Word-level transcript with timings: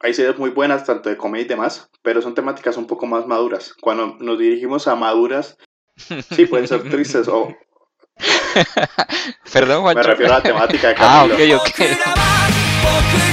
hay 0.00 0.14
series 0.14 0.38
muy 0.38 0.50
buenas, 0.50 0.84
tanto 0.84 1.08
de 1.08 1.16
comedia 1.16 1.44
y 1.44 1.48
demás, 1.48 1.90
pero 2.02 2.22
son 2.22 2.34
temáticas 2.34 2.76
un 2.76 2.86
poco 2.86 3.06
más 3.06 3.26
maduras. 3.26 3.74
Cuando 3.80 4.16
nos 4.20 4.38
dirigimos 4.38 4.88
a 4.88 4.94
maduras, 4.96 5.56
sí, 5.96 6.46
pueden 6.46 6.66
ser 6.68 6.82
tristes 6.90 7.28
o... 7.28 7.54
Perdón, 9.52 9.82
Juancho. 9.82 10.00
Me 10.00 10.06
refiero 10.06 10.32
a 10.32 10.38
la 10.38 10.42
temática 10.42 10.88
de 10.88 10.94
Ah, 10.98 11.26
Camilo. 11.28 11.56
ok, 11.58 11.66
ok. 11.66 13.29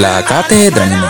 la 0.00 0.22
cátedra 0.22 0.82
anime. 0.82 1.06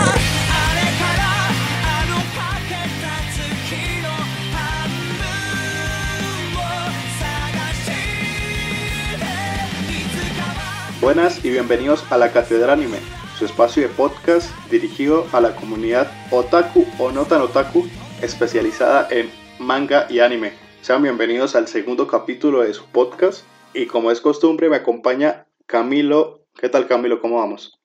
Buenas 11.01 11.43
y 11.43 11.49
bienvenidos 11.49 12.09
a 12.09 12.17
la 12.17 12.31
cátedra 12.31 12.73
anime, 12.73 12.99
su 13.37 13.45
espacio 13.45 13.83
de 13.83 13.89
podcast 13.89 14.49
dirigido 14.69 15.27
a 15.33 15.41
la 15.41 15.53
comunidad 15.55 16.09
otaku 16.31 16.85
o 16.97 17.11
no 17.11 17.25
tan 17.25 17.41
otaku 17.41 17.87
especializada 18.21 19.09
en 19.11 19.29
manga 19.59 20.07
y 20.09 20.19
anime. 20.19 20.53
Sean 20.81 21.03
bienvenidos 21.03 21.57
al 21.57 21.67
segundo 21.67 22.07
capítulo 22.07 22.61
de 22.61 22.73
su 22.73 22.85
podcast 22.85 23.43
y 23.73 23.87
como 23.87 24.11
es 24.11 24.21
costumbre 24.21 24.69
me 24.69 24.77
acompaña 24.77 25.45
Camilo. 25.65 26.45
¿Qué 26.55 26.69
tal 26.69 26.87
Camilo? 26.87 27.19
¿Cómo 27.19 27.37
vamos? 27.37 27.76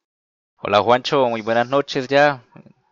Hola 0.65 0.81
Juancho, 0.81 1.29
muy 1.29 1.41
buenas 1.41 1.69
noches 1.69 2.07
ya. 2.07 2.45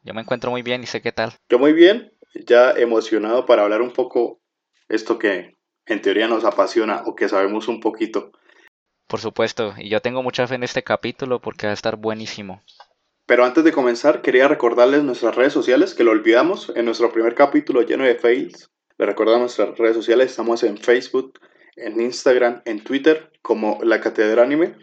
Yo 0.02 0.12
me 0.12 0.22
encuentro 0.22 0.50
muy 0.50 0.62
bien 0.62 0.82
y 0.82 0.86
sé 0.86 1.00
qué 1.00 1.12
tal. 1.12 1.34
Yo 1.48 1.60
muy 1.60 1.72
bien, 1.72 2.12
ya 2.34 2.72
emocionado 2.72 3.46
para 3.46 3.62
hablar 3.62 3.80
un 3.80 3.92
poco 3.92 4.40
esto 4.88 5.20
que 5.20 5.56
en 5.86 6.02
teoría 6.02 6.26
nos 6.26 6.44
apasiona 6.44 7.04
o 7.06 7.14
que 7.14 7.28
sabemos 7.28 7.68
un 7.68 7.78
poquito. 7.78 8.32
Por 9.06 9.20
supuesto, 9.20 9.74
y 9.78 9.88
yo 9.88 10.00
tengo 10.00 10.20
mucha 10.20 10.48
fe 10.48 10.56
en 10.56 10.64
este 10.64 10.82
capítulo 10.82 11.40
porque 11.40 11.66
va 11.66 11.70
a 11.70 11.74
estar 11.74 11.94
buenísimo. 11.94 12.60
Pero 13.26 13.44
antes 13.44 13.62
de 13.62 13.70
comenzar, 13.70 14.20
quería 14.20 14.48
recordarles 14.48 15.04
nuestras 15.04 15.36
redes 15.36 15.52
sociales, 15.52 15.94
que 15.94 16.02
lo 16.02 16.10
olvidamos 16.10 16.72
en 16.74 16.86
nuestro 16.86 17.12
primer 17.12 17.36
capítulo 17.36 17.82
lleno 17.82 18.02
de 18.02 18.16
fails. 18.16 18.68
Les 18.98 19.06
recordamos 19.06 19.42
nuestras 19.42 19.78
redes 19.78 19.94
sociales, 19.94 20.30
estamos 20.30 20.64
en 20.64 20.76
Facebook, 20.76 21.38
en 21.76 22.00
Instagram, 22.00 22.62
en 22.64 22.82
Twitter, 22.82 23.30
como 23.42 23.78
La 23.84 24.00
Catedral 24.00 24.46
Anime. 24.46 24.74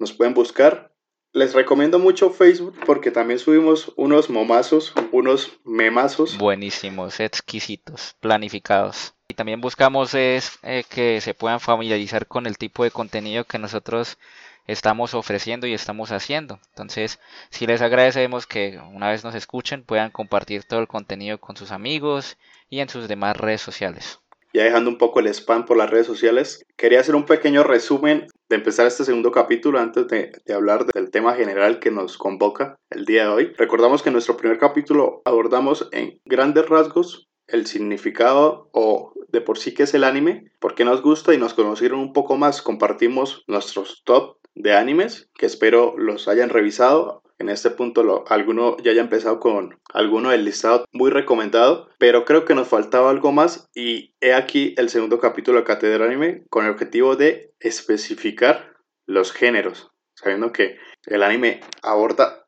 Nos 0.00 0.12
pueden 0.12 0.34
buscar. 0.34 0.91
Les 1.34 1.54
recomiendo 1.54 1.98
mucho 1.98 2.28
Facebook 2.28 2.78
porque 2.84 3.10
también 3.10 3.38
subimos 3.38 3.90
unos 3.96 4.28
momazos, 4.28 4.92
unos 5.12 5.50
memazos. 5.64 6.36
Buenísimos, 6.36 7.20
exquisitos, 7.20 8.14
planificados. 8.20 9.14
Y 9.28 9.34
también 9.34 9.62
buscamos 9.62 10.12
es 10.12 10.58
eh, 10.62 10.84
que 10.90 11.22
se 11.22 11.32
puedan 11.32 11.58
familiarizar 11.58 12.26
con 12.26 12.44
el 12.44 12.58
tipo 12.58 12.84
de 12.84 12.90
contenido 12.90 13.44
que 13.44 13.58
nosotros 13.58 14.18
estamos 14.66 15.14
ofreciendo 15.14 15.66
y 15.66 15.72
estamos 15.72 16.12
haciendo. 16.12 16.60
Entonces, 16.68 17.18
si 17.48 17.66
les 17.66 17.80
agradecemos 17.80 18.46
que 18.46 18.78
una 18.92 19.08
vez 19.08 19.24
nos 19.24 19.34
escuchen, 19.34 19.84
puedan 19.84 20.10
compartir 20.10 20.64
todo 20.64 20.80
el 20.80 20.86
contenido 20.86 21.38
con 21.38 21.56
sus 21.56 21.72
amigos 21.72 22.36
y 22.68 22.80
en 22.80 22.90
sus 22.90 23.08
demás 23.08 23.38
redes 23.38 23.62
sociales. 23.62 24.20
Ya 24.52 24.64
dejando 24.64 24.90
un 24.90 24.98
poco 24.98 25.20
el 25.20 25.28
spam 25.28 25.64
por 25.64 25.76
las 25.76 25.90
redes 25.90 26.06
sociales, 26.06 26.64
quería 26.76 27.00
hacer 27.00 27.14
un 27.14 27.24
pequeño 27.24 27.62
resumen 27.62 28.26
de 28.48 28.56
empezar 28.56 28.86
este 28.86 29.04
segundo 29.04 29.32
capítulo 29.32 29.78
antes 29.78 30.06
de, 30.08 30.32
de, 30.44 30.54
hablar 30.54 30.84
del 30.86 31.10
tema 31.10 31.34
general 31.34 31.80
que 31.80 31.90
nos 31.90 32.18
convoca 32.18 32.76
el 32.90 33.06
día 33.06 33.22
de 33.22 33.28
hoy. 33.28 33.52
Recordamos 33.56 34.02
que 34.02 34.10
en 34.10 34.14
nuestro 34.14 34.36
primer 34.36 34.58
capítulo 34.58 35.22
abordamos 35.24 35.88
en 35.92 36.20
grandes 36.26 36.68
rasgos 36.68 37.28
el 37.46 37.66
significado 37.66 38.68
o 38.72 39.12
de 39.28 39.40
por 39.40 39.58
sí 39.58 39.74
que 39.74 39.84
es 39.84 39.94
el 39.94 40.04
anime, 40.04 40.52
por 40.60 40.74
qué 40.74 40.84
nos 40.84 41.02
gusta 41.02 41.34
y 41.34 41.38
nos 41.38 41.54
conocieron 41.54 42.00
un 42.00 42.12
poco 42.12 42.36
más. 42.36 42.62
Compartimos 42.62 43.44
nuestros 43.46 44.02
top 44.04 44.36
de 44.54 44.74
animes 44.74 45.30
que 45.38 45.46
espero 45.46 45.94
los 45.96 46.28
hayan 46.28 46.50
revisado. 46.50 47.21
En 47.42 47.48
este 47.48 47.70
punto 47.70 48.24
alguno 48.28 48.76
ya 48.84 48.92
haya 48.92 49.00
empezado 49.00 49.40
con 49.40 49.76
alguno 49.92 50.30
del 50.30 50.44
listado 50.44 50.84
muy 50.92 51.10
recomendado, 51.10 51.90
pero 51.98 52.24
creo 52.24 52.44
que 52.44 52.54
nos 52.54 52.68
faltaba 52.68 53.10
algo 53.10 53.32
más 53.32 53.68
y 53.74 54.14
he 54.20 54.32
aquí 54.32 54.76
el 54.78 54.88
segundo 54.90 55.18
capítulo 55.18 55.58
de 55.58 55.64
Catedral 55.64 56.06
Anime 56.06 56.44
con 56.50 56.64
el 56.64 56.70
objetivo 56.70 57.16
de 57.16 57.52
especificar 57.58 58.76
los 59.06 59.32
géneros, 59.32 59.90
sabiendo 60.14 60.52
que 60.52 60.78
el 61.06 61.24
anime 61.24 61.62
aborda 61.82 62.46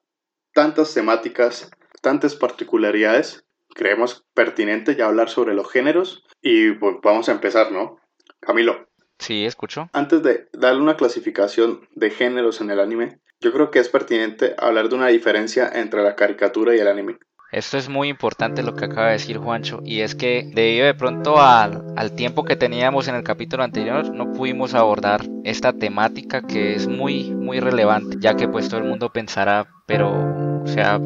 tantas 0.52 0.94
temáticas, 0.94 1.72
tantas 2.00 2.36
particularidades, 2.36 3.44
creemos 3.74 4.24
pertinente 4.32 4.94
ya 4.94 5.06
hablar 5.06 5.28
sobre 5.28 5.54
los 5.54 5.68
géneros 5.72 6.24
y 6.40 6.70
pues 6.70 6.98
vamos 7.02 7.28
a 7.28 7.32
empezar, 7.32 7.72
¿no? 7.72 7.98
Camilo, 8.38 8.86
Sí, 9.24 9.46
escucho. 9.46 9.88
antes 9.94 10.22
de 10.22 10.48
darle 10.52 10.82
una 10.82 10.98
clasificación 10.98 11.80
de 11.94 12.10
géneros 12.10 12.60
en 12.60 12.70
el 12.70 12.78
anime, 12.78 13.20
yo 13.40 13.54
creo 13.54 13.70
que 13.70 13.78
es 13.78 13.88
pertinente 13.88 14.54
hablar 14.58 14.90
de 14.90 14.96
una 14.96 15.06
diferencia 15.06 15.70
entre 15.72 16.02
la 16.02 16.14
caricatura 16.14 16.76
y 16.76 16.78
el 16.78 16.88
anime. 16.88 17.16
Esto 17.50 17.78
es 17.78 17.88
muy 17.88 18.08
importante 18.08 18.62
lo 18.62 18.74
que 18.74 18.84
acaba 18.84 19.06
de 19.06 19.12
decir 19.12 19.38
Juancho 19.38 19.80
y 19.82 20.00
es 20.00 20.14
que 20.14 20.50
debido 20.52 20.84
de 20.84 20.94
pronto 20.94 21.40
al, 21.40 21.84
al, 21.96 22.14
tiempo 22.14 22.44
que 22.44 22.56
teníamos 22.56 23.08
en 23.08 23.14
el 23.14 23.22
capítulo 23.22 23.62
anterior 23.62 24.12
no 24.12 24.32
pudimos 24.32 24.74
abordar 24.74 25.22
esta 25.44 25.72
temática 25.72 26.42
que 26.42 26.74
es 26.74 26.86
muy 26.86 27.30
muy 27.30 27.60
relevante 27.60 28.16
ya 28.18 28.34
que 28.34 28.48
pues 28.48 28.68
todo 28.68 28.80
el 28.80 28.88
mundo 28.88 29.10
pensará 29.10 29.68
pero 29.86 30.10
o 30.64 30.66
sea 30.66 30.98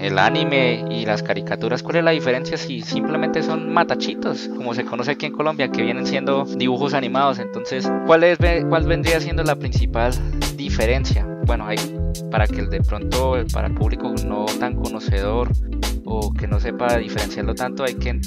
el 0.00 0.18
anime 0.18 0.84
y 0.90 1.04
las 1.04 1.22
caricaturas 1.22 1.82
cuál 1.82 1.96
es 1.96 2.04
la 2.04 2.10
diferencia 2.10 2.56
si 2.56 2.80
simplemente 2.80 3.42
son 3.42 3.72
matachitos 3.72 4.48
como 4.56 4.74
se 4.74 4.84
conoce 4.84 5.12
aquí 5.12 5.26
en 5.26 5.32
Colombia 5.32 5.70
que 5.70 5.82
vienen 5.82 6.06
siendo 6.06 6.44
dibujos 6.44 6.94
animados 6.94 7.38
entonces 7.38 7.90
cuál 8.06 8.24
es 8.24 8.38
cuál 8.68 8.86
vendría 8.86 9.20
siendo 9.20 9.42
la 9.42 9.56
principal 9.56 10.12
diferencia 10.56 11.26
bueno 11.46 11.66
hay 11.66 11.76
para 12.30 12.46
que 12.46 12.62
de 12.62 12.80
pronto 12.80 13.36
para 13.52 13.68
el 13.68 13.74
público 13.74 14.14
no 14.24 14.46
tan 14.58 14.76
conocedor 14.76 15.50
o 16.10 16.32
que 16.32 16.48
no 16.48 16.58
sepa 16.58 16.96
diferenciarlo 16.98 17.54
tanto, 17.54 17.84
hay 17.84 17.94
que 17.94 18.20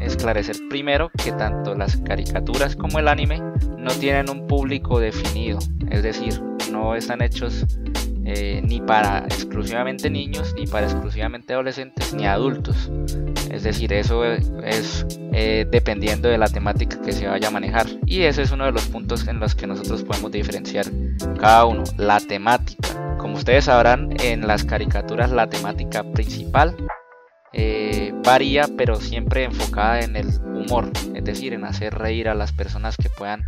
esclarecer 0.00 0.56
primero 0.68 1.10
que 1.10 1.32
tanto 1.32 1.74
las 1.74 1.96
caricaturas 1.96 2.76
como 2.76 2.98
el 2.98 3.08
anime 3.08 3.40
no 3.78 3.90
tienen 3.92 4.28
un 4.28 4.46
público 4.46 5.00
definido, 5.00 5.58
es 5.90 6.02
decir, 6.02 6.42
no 6.70 6.94
están 6.94 7.22
hechos 7.22 7.66
eh, 8.32 8.62
ni 8.62 8.80
para 8.80 9.24
exclusivamente 9.24 10.08
niños, 10.08 10.54
ni 10.54 10.64
para 10.64 10.86
exclusivamente 10.86 11.52
adolescentes, 11.52 12.14
ni 12.14 12.26
adultos. 12.26 12.88
Es 13.50 13.64
decir, 13.64 13.92
eso 13.92 14.24
es 14.24 15.04
eh, 15.32 15.66
dependiendo 15.68 16.28
de 16.28 16.38
la 16.38 16.46
temática 16.46 17.02
que 17.02 17.10
se 17.10 17.26
vaya 17.26 17.48
a 17.48 17.50
manejar. 17.50 17.88
Y 18.06 18.22
ese 18.22 18.42
es 18.42 18.52
uno 18.52 18.66
de 18.66 18.72
los 18.72 18.84
puntos 18.86 19.26
en 19.26 19.40
los 19.40 19.56
que 19.56 19.66
nosotros 19.66 20.04
podemos 20.04 20.30
diferenciar 20.30 20.86
cada 21.40 21.64
uno, 21.64 21.82
la 21.96 22.20
temática. 22.20 23.16
Como 23.18 23.34
ustedes 23.34 23.64
sabrán, 23.64 24.10
en 24.22 24.46
las 24.46 24.64
caricaturas 24.64 25.32
la 25.32 25.48
temática 25.48 26.04
principal 26.04 26.76
eh, 27.52 28.12
varía 28.24 28.68
pero 28.76 28.96
siempre 28.96 29.44
enfocada 29.44 30.00
en 30.00 30.16
el 30.16 30.28
humor, 30.44 30.90
es 31.14 31.24
decir, 31.24 31.52
en 31.52 31.64
hacer 31.64 31.94
reír 31.94 32.28
a 32.28 32.34
las 32.34 32.52
personas 32.52 32.96
que 32.96 33.08
puedan 33.10 33.44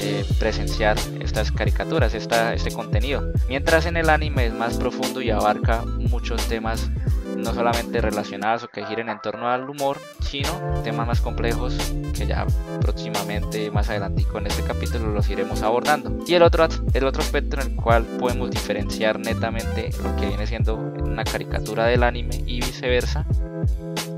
eh, 0.00 0.24
presenciar 0.38 0.96
estas 1.20 1.52
caricaturas, 1.52 2.14
esta, 2.14 2.54
este 2.54 2.72
contenido. 2.72 3.32
Mientras 3.48 3.86
en 3.86 3.96
el 3.96 4.10
anime 4.10 4.46
es 4.46 4.54
más 4.54 4.76
profundo 4.76 5.20
y 5.22 5.30
abarca 5.30 5.84
muchos 5.84 6.46
temas 6.48 6.90
no 7.36 7.54
solamente 7.54 8.00
relacionados 8.00 8.64
o 8.64 8.68
que 8.68 8.84
giren 8.86 9.08
en 9.08 9.20
torno 9.20 9.48
al 9.48 9.68
humor, 9.68 9.98
sino 10.20 10.50
temas 10.82 11.06
más 11.06 11.20
complejos 11.20 11.76
que 12.16 12.26
ya 12.26 12.46
próximamente 12.80 13.70
más 13.70 13.88
adelante 13.90 14.24
en 14.38 14.46
este 14.46 14.62
capítulo 14.62 15.12
los 15.12 15.28
iremos 15.30 15.62
abordando. 15.62 16.24
Y 16.26 16.34
el 16.34 16.42
otro, 16.42 16.66
el 16.92 17.04
otro 17.04 17.22
aspecto 17.22 17.60
en 17.60 17.72
el 17.72 17.76
cual 17.76 18.04
podemos 18.18 18.50
diferenciar 18.50 19.18
netamente 19.18 19.90
lo 20.02 20.14
que 20.16 20.26
viene 20.26 20.46
siendo 20.46 20.76
una 20.76 21.24
caricatura 21.24 21.86
del 21.86 22.02
anime 22.02 22.42
y 22.46 22.56
viceversa 22.60 23.26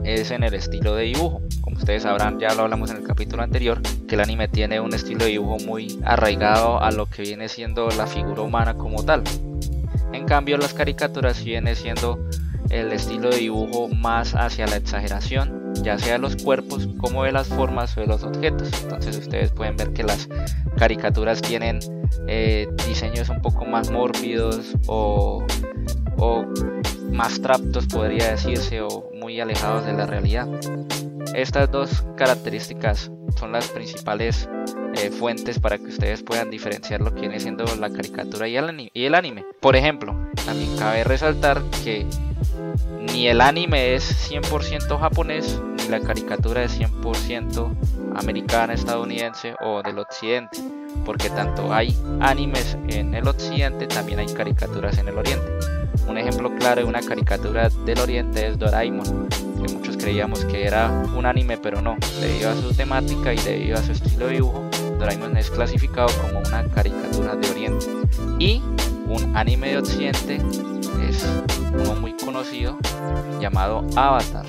es 0.04 0.30
en 0.30 0.42
el 0.42 0.54
estilo 0.54 0.94
de 0.94 1.04
dibujo. 1.04 1.42
Como 1.60 1.76
ustedes 1.76 2.02
sabrán, 2.04 2.38
ya 2.40 2.54
lo 2.54 2.62
hablamos 2.62 2.90
en 2.90 2.98
el 2.98 3.04
capítulo 3.04 3.42
anterior, 3.42 3.80
que 4.08 4.14
el 4.14 4.20
anime 4.20 4.48
tiene 4.48 4.80
un 4.80 4.94
estilo 4.94 5.24
de 5.24 5.32
dibujo 5.32 5.58
muy 5.66 6.00
arraigado 6.04 6.82
a 6.82 6.90
lo 6.90 7.06
que 7.06 7.22
viene 7.22 7.48
siendo 7.48 7.88
la 7.90 8.06
figura 8.06 8.42
humana 8.42 8.74
como 8.74 9.04
tal. 9.04 9.22
En 10.12 10.24
cambio, 10.24 10.56
las 10.56 10.72
caricaturas 10.72 11.44
viene 11.44 11.74
siendo 11.74 12.18
el 12.70 12.92
estilo 12.92 13.30
de 13.30 13.38
dibujo 13.38 13.88
más 13.88 14.34
hacia 14.34 14.66
la 14.66 14.76
exageración, 14.76 15.72
ya 15.82 15.98
sea 15.98 16.14
de 16.14 16.18
los 16.18 16.36
cuerpos 16.36 16.88
como 16.98 17.24
de 17.24 17.32
las 17.32 17.48
formas 17.48 17.96
o 17.96 18.00
de 18.00 18.06
los 18.06 18.22
objetos. 18.22 18.70
Entonces 18.82 19.16
ustedes 19.16 19.50
pueden 19.52 19.76
ver 19.76 19.92
que 19.92 20.02
las 20.02 20.28
caricaturas 20.76 21.40
tienen 21.40 21.80
eh, 22.26 22.68
diseños 22.86 23.28
un 23.28 23.40
poco 23.40 23.64
más 23.64 23.90
mórbidos 23.90 24.76
o, 24.86 25.44
más 27.12 27.40
traptos 27.40 27.86
podría 27.86 28.30
decirse 28.30 28.80
o 28.80 29.10
muy 29.14 29.40
alejados 29.40 29.86
de 29.86 29.92
la 29.92 30.06
realidad. 30.06 30.46
Estas 31.34 31.70
dos 31.70 32.04
características 32.16 33.10
son 33.36 33.52
las 33.52 33.68
principales 33.68 34.48
eh, 34.94 35.10
fuentes 35.10 35.58
para 35.58 35.78
que 35.78 35.86
ustedes 35.86 36.22
puedan 36.22 36.50
diferenciar 36.50 37.00
lo 37.00 37.14
que 37.14 37.22
viene 37.22 37.40
siendo 37.40 37.64
la 37.76 37.90
caricatura 37.90 38.46
y 38.46 38.56
el, 38.56 38.90
y 38.92 39.04
el 39.04 39.14
anime. 39.14 39.44
Por 39.60 39.74
ejemplo, 39.74 40.16
también 40.44 40.76
cabe 40.76 41.04
resaltar 41.04 41.62
que 41.82 42.06
ni 43.00 43.28
el 43.28 43.40
anime 43.40 43.94
es 43.94 44.30
100% 44.30 44.98
japonés, 44.98 45.60
ni 45.76 45.88
la 45.88 46.00
caricatura 46.00 46.64
es 46.64 46.78
100% 46.78 47.74
americana, 48.16 48.74
estadounidense 48.74 49.54
o 49.60 49.82
del 49.82 49.98
occidente, 49.98 50.58
porque 51.04 51.30
tanto 51.30 51.72
hay 51.72 51.96
animes 52.20 52.76
en 52.88 53.14
el 53.14 53.28
occidente, 53.28 53.86
también 53.86 54.18
hay 54.18 54.26
caricaturas 54.26 54.98
en 54.98 55.08
el 55.08 55.18
oriente. 55.18 55.46
Un 56.06 56.18
ejemplo 56.18 56.54
claro 56.56 56.82
de 56.82 56.86
una 56.86 57.00
caricatura 57.00 57.68
del 57.84 57.98
oriente 58.00 58.46
es 58.46 58.58
Doraemon, 58.58 59.28
que 59.28 59.72
muchos 59.72 59.96
creíamos 59.96 60.44
que 60.46 60.64
era 60.64 60.88
un 61.14 61.26
anime, 61.26 61.58
pero 61.58 61.82
no, 61.82 61.96
debido 62.20 62.50
a 62.50 62.54
su 62.54 62.72
temática 62.72 63.32
y 63.32 63.38
debido 63.38 63.76
a 63.78 63.82
su 63.82 63.92
estilo 63.92 64.26
de 64.26 64.34
dibujo, 64.34 64.64
Doraemon 64.98 65.36
es 65.36 65.50
clasificado 65.50 66.08
como 66.22 66.40
una 66.40 66.64
caricatura 66.68 67.36
de 67.36 67.50
oriente. 67.50 67.86
Y 68.38 68.62
un 69.06 69.36
anime 69.36 69.70
de 69.70 69.78
occidente 69.78 70.40
es 71.08 71.26
uno 71.78 71.94
muy 71.94 72.12
conocido 72.14 72.78
llamado 73.40 73.84
Avatar. 73.96 74.46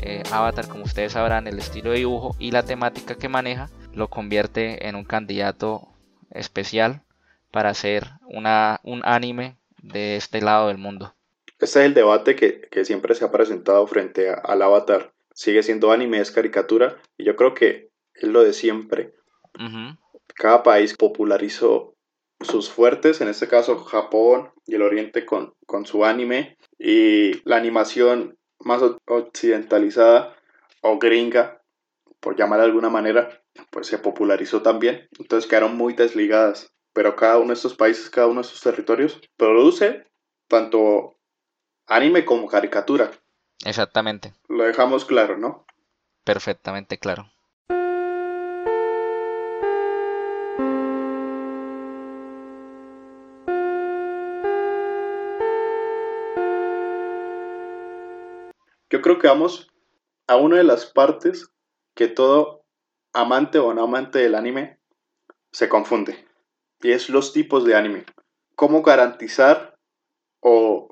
Eh, 0.00 0.22
Avatar, 0.32 0.68
como 0.68 0.84
ustedes 0.84 1.12
sabrán, 1.12 1.46
el 1.46 1.58
estilo 1.58 1.90
de 1.90 1.98
dibujo 1.98 2.34
y 2.38 2.50
la 2.50 2.62
temática 2.62 3.16
que 3.16 3.28
maneja 3.28 3.68
lo 3.92 4.08
convierte 4.08 4.88
en 4.88 4.94
un 4.94 5.04
candidato 5.04 5.88
especial 6.30 7.02
para 7.50 7.70
hacer 7.70 8.04
una, 8.28 8.80
un 8.84 9.02
anime 9.04 9.56
de 9.82 10.16
este 10.16 10.40
lado 10.40 10.68
del 10.68 10.78
mundo. 10.78 11.14
Este 11.46 11.64
es 11.64 11.76
el 11.76 11.94
debate 11.94 12.36
que, 12.36 12.60
que 12.70 12.84
siempre 12.84 13.14
se 13.14 13.24
ha 13.24 13.32
presentado 13.32 13.86
frente 13.86 14.30
a- 14.30 14.34
al 14.34 14.62
Avatar. 14.62 15.12
Sigue 15.34 15.62
siendo 15.62 15.92
anime, 15.92 16.20
es 16.20 16.30
caricatura, 16.30 16.96
y 17.16 17.24
yo 17.24 17.36
creo 17.36 17.54
que 17.54 17.90
es 18.14 18.28
lo 18.28 18.42
de 18.42 18.52
siempre. 18.52 19.14
Ujú, 19.58 19.96
Cada 20.34 20.62
país 20.62 20.94
popularizó 20.96 21.94
sus 22.40 22.70
fuertes, 22.70 23.20
en 23.20 23.28
este 23.28 23.48
caso 23.48 23.78
Japón 23.84 24.50
y 24.66 24.74
el 24.74 24.82
Oriente 24.82 25.26
con, 25.26 25.54
con 25.66 25.86
su 25.86 26.04
anime, 26.04 26.56
y 26.78 27.40
la 27.48 27.56
animación 27.56 28.38
más 28.60 28.82
occidentalizada 29.06 30.36
o 30.82 30.98
gringa, 30.98 31.62
por 32.20 32.36
llamar 32.36 32.60
de 32.60 32.66
alguna 32.66 32.90
manera, 32.90 33.42
pues 33.70 33.86
se 33.86 33.98
popularizó 33.98 34.62
también. 34.62 35.08
Entonces 35.18 35.48
quedaron 35.48 35.76
muy 35.76 35.94
desligadas. 35.94 36.72
Pero 36.92 37.14
cada 37.14 37.38
uno 37.38 37.48
de 37.48 37.54
estos 37.54 37.74
países, 37.74 38.10
cada 38.10 38.26
uno 38.26 38.40
de 38.40 38.46
estos 38.46 38.60
territorios, 38.60 39.20
produce 39.36 40.04
tanto 40.48 41.16
anime 41.86 42.24
como 42.24 42.48
caricatura. 42.48 43.10
Exactamente, 43.64 44.34
Lo 44.48 44.64
dejamos 44.64 45.04
claro, 45.04 45.36
¿no? 45.36 45.64
perfectamente 46.24 46.98
claro. 46.98 47.30
Que 59.18 59.26
vamos 59.26 59.68
a 60.26 60.36
una 60.36 60.56
de 60.56 60.64
las 60.64 60.86
partes 60.86 61.50
que 61.94 62.08
todo 62.08 62.64
amante 63.12 63.58
o 63.58 63.74
no 63.74 63.84
amante 63.84 64.18
del 64.18 64.34
anime 64.34 64.78
se 65.50 65.68
confunde. 65.68 66.26
Y 66.80 66.92
es 66.92 67.08
los 67.08 67.32
tipos 67.32 67.64
de 67.64 67.74
anime. 67.74 68.04
¿Cómo 68.54 68.82
garantizar 68.82 69.76
o 70.40 70.88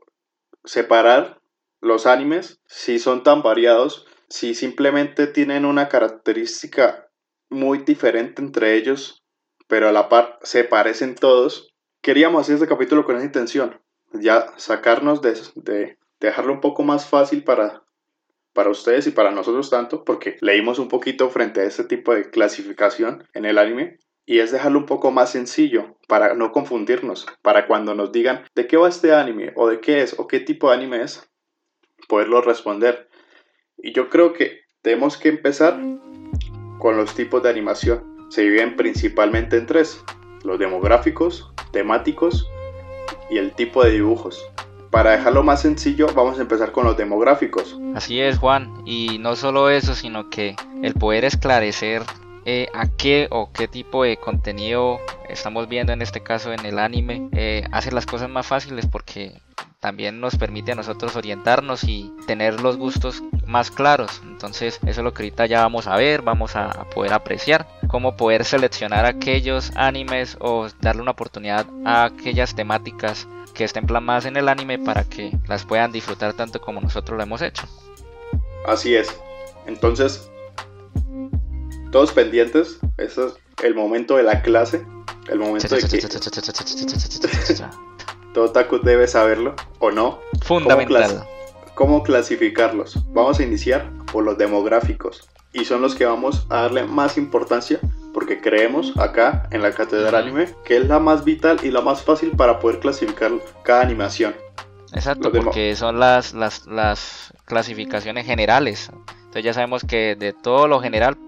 separar 0.65 1.41
los 1.81 2.07
animes 2.07 2.61
si 2.67 2.99
son 2.99 3.23
tan 3.23 3.43
variados, 3.43 4.07
si 4.29 4.55
simplemente 4.55 5.27
tienen 5.27 5.65
una 5.65 5.89
característica 5.89 7.09
muy 7.49 7.79
diferente 7.79 8.43
entre 8.43 8.75
ellos, 8.75 9.23
pero 9.69 9.89
a 9.89 9.93
la 9.93 10.09
par 10.09 10.39
se 10.43 10.65
parecen 10.65 11.15
todos? 11.15 11.73
Queríamos 12.03 12.43
hacer 12.43 12.55
este 12.55 12.69
capítulo 12.69 13.05
con 13.05 13.17
esa 13.17 13.27
intención, 13.27 13.81
ya 14.13 14.53
sacarnos 14.57 15.23
de, 15.23 15.41
de 15.55 15.99
dejarlo 16.19 16.53
un 16.53 16.61
poco 16.61 16.83
más 16.83 17.07
fácil 17.07 17.45
para 17.45 17.86
para 18.57 18.71
ustedes 18.71 19.07
y 19.07 19.13
para 19.13 19.31
nosotros 19.31 19.71
tanto, 19.71 20.03
porque 20.03 20.37
leímos 20.41 20.81
un 20.81 20.89
poquito 20.89 21.31
frente 21.31 21.61
a 21.61 21.65
este 21.65 21.85
tipo 21.85 22.13
de 22.13 22.29
clasificación 22.31 23.29
en 23.35 23.45
el 23.45 23.59
anime, 23.59 23.99
y 24.27 24.41
es 24.41 24.51
dejarlo 24.51 24.81
un 24.81 24.87
poco 24.87 25.13
más 25.13 25.31
sencillo 25.31 25.97
para 26.09 26.35
no 26.35 26.51
confundirnos, 26.51 27.27
para 27.43 27.69
cuando 27.69 27.95
nos 27.95 28.11
digan 28.11 28.45
de 28.57 28.67
qué 28.67 28.77
va 28.77 28.89
este 28.89 29.15
anime, 29.15 29.53
o 29.55 29.69
de 29.69 29.81
qué 29.81 30.03
es, 30.03 30.19
o 30.19 30.27
qué 30.27 30.41
tipo 30.41 30.69
de 30.69 30.77
anime 30.77 31.03
es, 31.03 31.31
poderlo 32.09 32.41
responder. 32.41 33.09
Y 33.79 33.93
yo 33.93 34.11
creo 34.11 34.33
que 34.33 34.63
tenemos 34.83 35.17
que 35.17 35.29
empezar 35.29 35.79
con 36.81 36.97
los 36.97 37.15
tipos 37.15 37.43
de 37.43 37.51
animación. 37.51 38.17
Se 38.31 38.43
dividen 38.43 38.75
principalmente 38.75 39.59
en 39.59 39.67
tres, 39.67 40.03
los 40.43 40.59
demográficos, 40.59 41.53
temáticos 41.73 42.49
y 43.31 43.39
el 43.39 43.53
tipo 43.53 43.85
de 43.85 43.93
dibujos. 43.93 44.45
Para 44.91 45.13
dejarlo 45.13 45.43
más 45.43 45.63
sencillo, 45.63 46.07
vamos 46.15 46.39
a 46.39 46.43
empezar 46.43 46.73
con 46.73 46.85
los 46.85 46.97
demográficos. 46.97 47.79
Así 47.95 48.21
es, 48.21 48.39
Juan. 48.39 48.83
Y 48.87 49.19
no 49.19 49.37
solo 49.37 49.71
eso, 49.71 49.95
sino 49.95 50.31
que 50.31 50.57
el 50.83 50.95
poder 50.95 51.25
esclarecer 51.25 52.03
eh, 52.45 52.69
a 52.75 52.87
qué 52.87 53.27
o 53.31 53.51
qué 53.53 53.67
tipo 53.67 54.05
de 54.05 54.17
contenido 54.17 55.01
estamos 55.29 55.69
viendo 55.69 55.93
en 55.93 56.01
este 56.01 56.23
caso 56.23 56.53
en 56.53 56.65
el 56.65 56.79
anime 56.79 57.29
eh, 57.33 57.65
hace 57.73 57.91
las 57.91 58.07
cosas 58.07 58.31
más 58.31 58.47
fáciles 58.47 58.87
porque 58.87 59.43
también 59.81 60.21
nos 60.21 60.37
permite 60.37 60.71
a 60.71 60.75
nosotros 60.77 61.17
orientarnos 61.17 61.85
y 61.85 62.13
tener 62.27 62.61
los 62.61 62.77
gustos 62.77 63.23
más 63.47 63.71
claros. 63.71 64.23
Entonces 64.25 64.79
eso 64.87 65.01
es 65.01 65.05
lo 65.05 65.13
que 65.13 65.33
ya 65.49 65.63
vamos 65.63 65.87
a 65.87 65.97
ver, 65.97 66.23
vamos 66.23 66.57
a 66.57 66.85
poder 66.95 67.13
apreciar, 67.13 67.67
cómo 67.89 68.17
poder 68.17 68.45
seleccionar 68.45 69.07
aquellos 69.07 69.73
animes 69.77 70.37
o 70.41 70.69
darle 70.81 71.03
una 71.03 71.13
oportunidad 71.13 71.67
a 71.85 72.05
aquellas 72.05 72.55
temáticas 72.55 73.29
que 73.57 73.65
estén 73.65 73.87
plasmadas 73.87 74.27
en 74.27 74.37
el 74.37 74.49
anime 74.49 74.79
para 74.79 75.05
que 75.05 75.33
las 75.49 75.65
puedan 75.65 75.91
disfrutar 75.91 76.35
tanto 76.35 76.61
como 76.61 76.81
nosotros 76.81 77.17
lo 77.17 77.23
hemos 77.23 77.41
hecho. 77.41 77.65
Así 78.67 78.95
es. 78.95 79.09
Entonces, 79.67 80.31
todos 81.91 82.13
pendientes. 82.13 82.79
Ese 82.99 83.27
es 83.27 83.33
el 83.65 83.75
momento 83.75 84.17
de 84.17 84.25
la 84.25 84.43
clase. 84.43 84.85
El 85.29 85.39
momento 85.39 85.75
de 85.75 85.83
que 85.83 85.99
todo 88.35 88.53
taku 88.53 88.79
debe 88.79 89.09
saberlo 89.09 89.57
o 89.79 89.91
no. 89.91 90.21
Fundamental. 90.43 91.27
¿Cómo 91.75 92.03
clasificarlos? 92.03 92.99
Vamos 93.13 93.41
a 93.41 93.43
iniciar 93.43 93.91
por 94.13 94.25
los 94.25 94.37
demográficos. 94.39 95.29
Y 95.53 95.65
son 95.65 95.81
los 95.81 95.95
que 95.95 96.05
vamos 96.05 96.47
a 96.51 96.63
darle 96.63 96.85
más 96.85 97.17
importancia 97.17 97.81
porque 98.17 98.41
creemos 98.41 98.97
acá 98.97 99.47
en 99.51 99.61
la 99.61 99.73
cátedra 99.73 100.09
Ujú. 100.09 100.17
anime 100.17 100.49
que 100.65 100.79
es 100.79 100.89
la 100.89 100.99
más 100.99 101.23
vital 101.23 101.59
y 101.63 101.71
la 101.71 101.83
más 101.83 102.03
fácil 102.03 102.31
para 102.31 102.59
poder 102.61 102.81
clasificar 102.81 103.31
cada 103.63 103.83
animación. 103.83 104.35
Exacto, 104.95 105.31
porque 105.31 105.77
son 105.77 106.01
las, 106.01 106.33
las, 106.33 106.67
las 106.67 107.35
clasificaciones 107.45 108.25
generales. 108.25 108.89
Entonces 109.17 109.45
ya 109.45 109.53
sabemos 109.53 109.85
que 109.85 110.17
de 110.17 110.33
todo 110.33 110.67
lo 110.67 110.81
general 110.81 111.19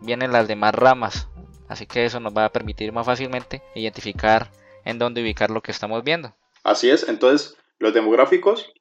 vienen 0.00 0.32
las 0.32 0.48
demás 0.48 0.74
ramas. 0.74 1.28
Así 1.68 1.84
que 1.84 2.06
eso 2.06 2.18
nos 2.18 2.34
va 2.34 2.46
a 2.46 2.48
permitir 2.48 2.92
más 2.92 3.04
fácilmente 3.04 3.62
identificar 3.74 4.50
en 4.86 4.98
dónde 4.98 5.20
ubicar 5.20 5.50
lo 5.50 5.60
que 5.60 5.70
estamos 5.70 6.02
viendo. 6.02 6.34
Así 6.64 6.88
es, 6.88 7.10
entonces 7.10 7.58
los 7.78 7.92
demográficos 7.92 8.72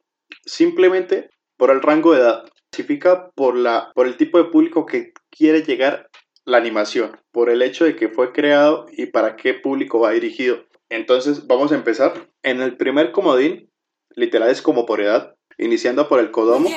simplemente 0.45 1.31
por 1.57 1.69
el 1.71 1.81
rango 1.81 2.13
de 2.13 2.21
edad, 2.21 2.45
clasifica 2.69 3.31
por, 3.31 3.55
la, 3.55 3.91
por 3.93 4.07
el 4.07 4.17
tipo 4.17 4.37
de 4.37 4.45
público 4.45 4.85
que 4.85 5.13
quiere 5.29 5.63
llegar 5.63 6.06
la 6.47 6.57
animación, 6.57 7.19
por 7.33 7.49
el 7.49 7.61
hecho 7.61 7.83
de 7.83 7.97
que 7.97 8.07
fue 8.07 8.31
creado 8.31 8.85
y 8.93 9.07
para 9.07 9.35
qué 9.35 9.53
público 9.53 9.99
va 9.99 10.11
dirigido. 10.11 10.63
Entonces 10.87 11.45
vamos 11.45 11.73
a 11.73 11.75
empezar. 11.75 12.29
En 12.41 12.61
el 12.61 12.77
primer 12.77 13.11
comodín, 13.11 13.69
literal 14.15 14.49
es 14.49 14.61
como 14.61 14.85
por 14.85 15.01
edad, 15.01 15.35
iniciando 15.57 16.07
por 16.07 16.21
el 16.21 16.31
Kodomo, 16.31 16.69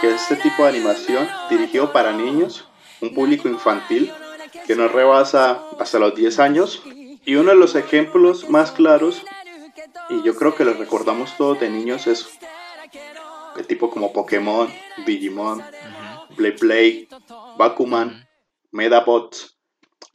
que 0.00 0.08
es 0.08 0.22
este 0.22 0.36
tipo 0.36 0.62
de 0.62 0.70
animación 0.70 1.28
dirigido 1.50 1.92
para 1.92 2.14
niños, 2.14 2.66
un 3.02 3.12
público 3.12 3.48
infantil 3.48 4.10
que 4.66 4.76
no 4.76 4.88
rebasa 4.88 5.62
hasta 5.78 5.98
los 5.98 6.14
10 6.14 6.38
años. 6.38 6.82
Y 7.26 7.34
uno 7.34 7.50
de 7.50 7.56
los 7.56 7.74
ejemplos 7.74 8.48
más 8.48 8.72
claros 8.72 9.22
y 10.08 10.22
yo 10.22 10.34
creo 10.36 10.54
que 10.54 10.64
lo 10.64 10.72
recordamos 10.72 11.36
todos 11.36 11.60
de 11.60 11.68
niños 11.68 12.06
es 12.06 12.30
de 13.56 13.64
tipo 13.64 13.90
como 13.90 14.14
Pokémon, 14.14 14.72
Digimon, 15.04 15.62
Play 16.34 16.52
Play, 16.52 17.08
Bakuman. 17.58 18.21
Medabots. 18.72 19.58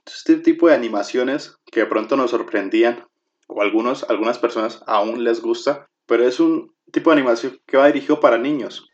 Este 0.06 0.36
tipo 0.38 0.68
de 0.68 0.76
animaciones 0.76 1.58
que 1.72 1.82
de 1.82 1.86
pronto 1.86 2.18
nos 2.18 2.32
sorprendían 2.32 3.06
o 3.48 3.62
algunos, 3.62 4.04
algunas 4.10 4.38
personas 4.40 4.84
aún 4.88 5.24
les 5.24 5.42
gusta, 5.42 5.88
pero 6.06 6.28
es 6.28 6.40
un 6.40 6.74
tipo 6.92 7.10
de 7.10 7.18
animación 7.18 7.60
que 7.66 7.78
va 7.78 7.88
dirigido 7.88 8.20
para 8.20 8.38
niños, 8.38 8.90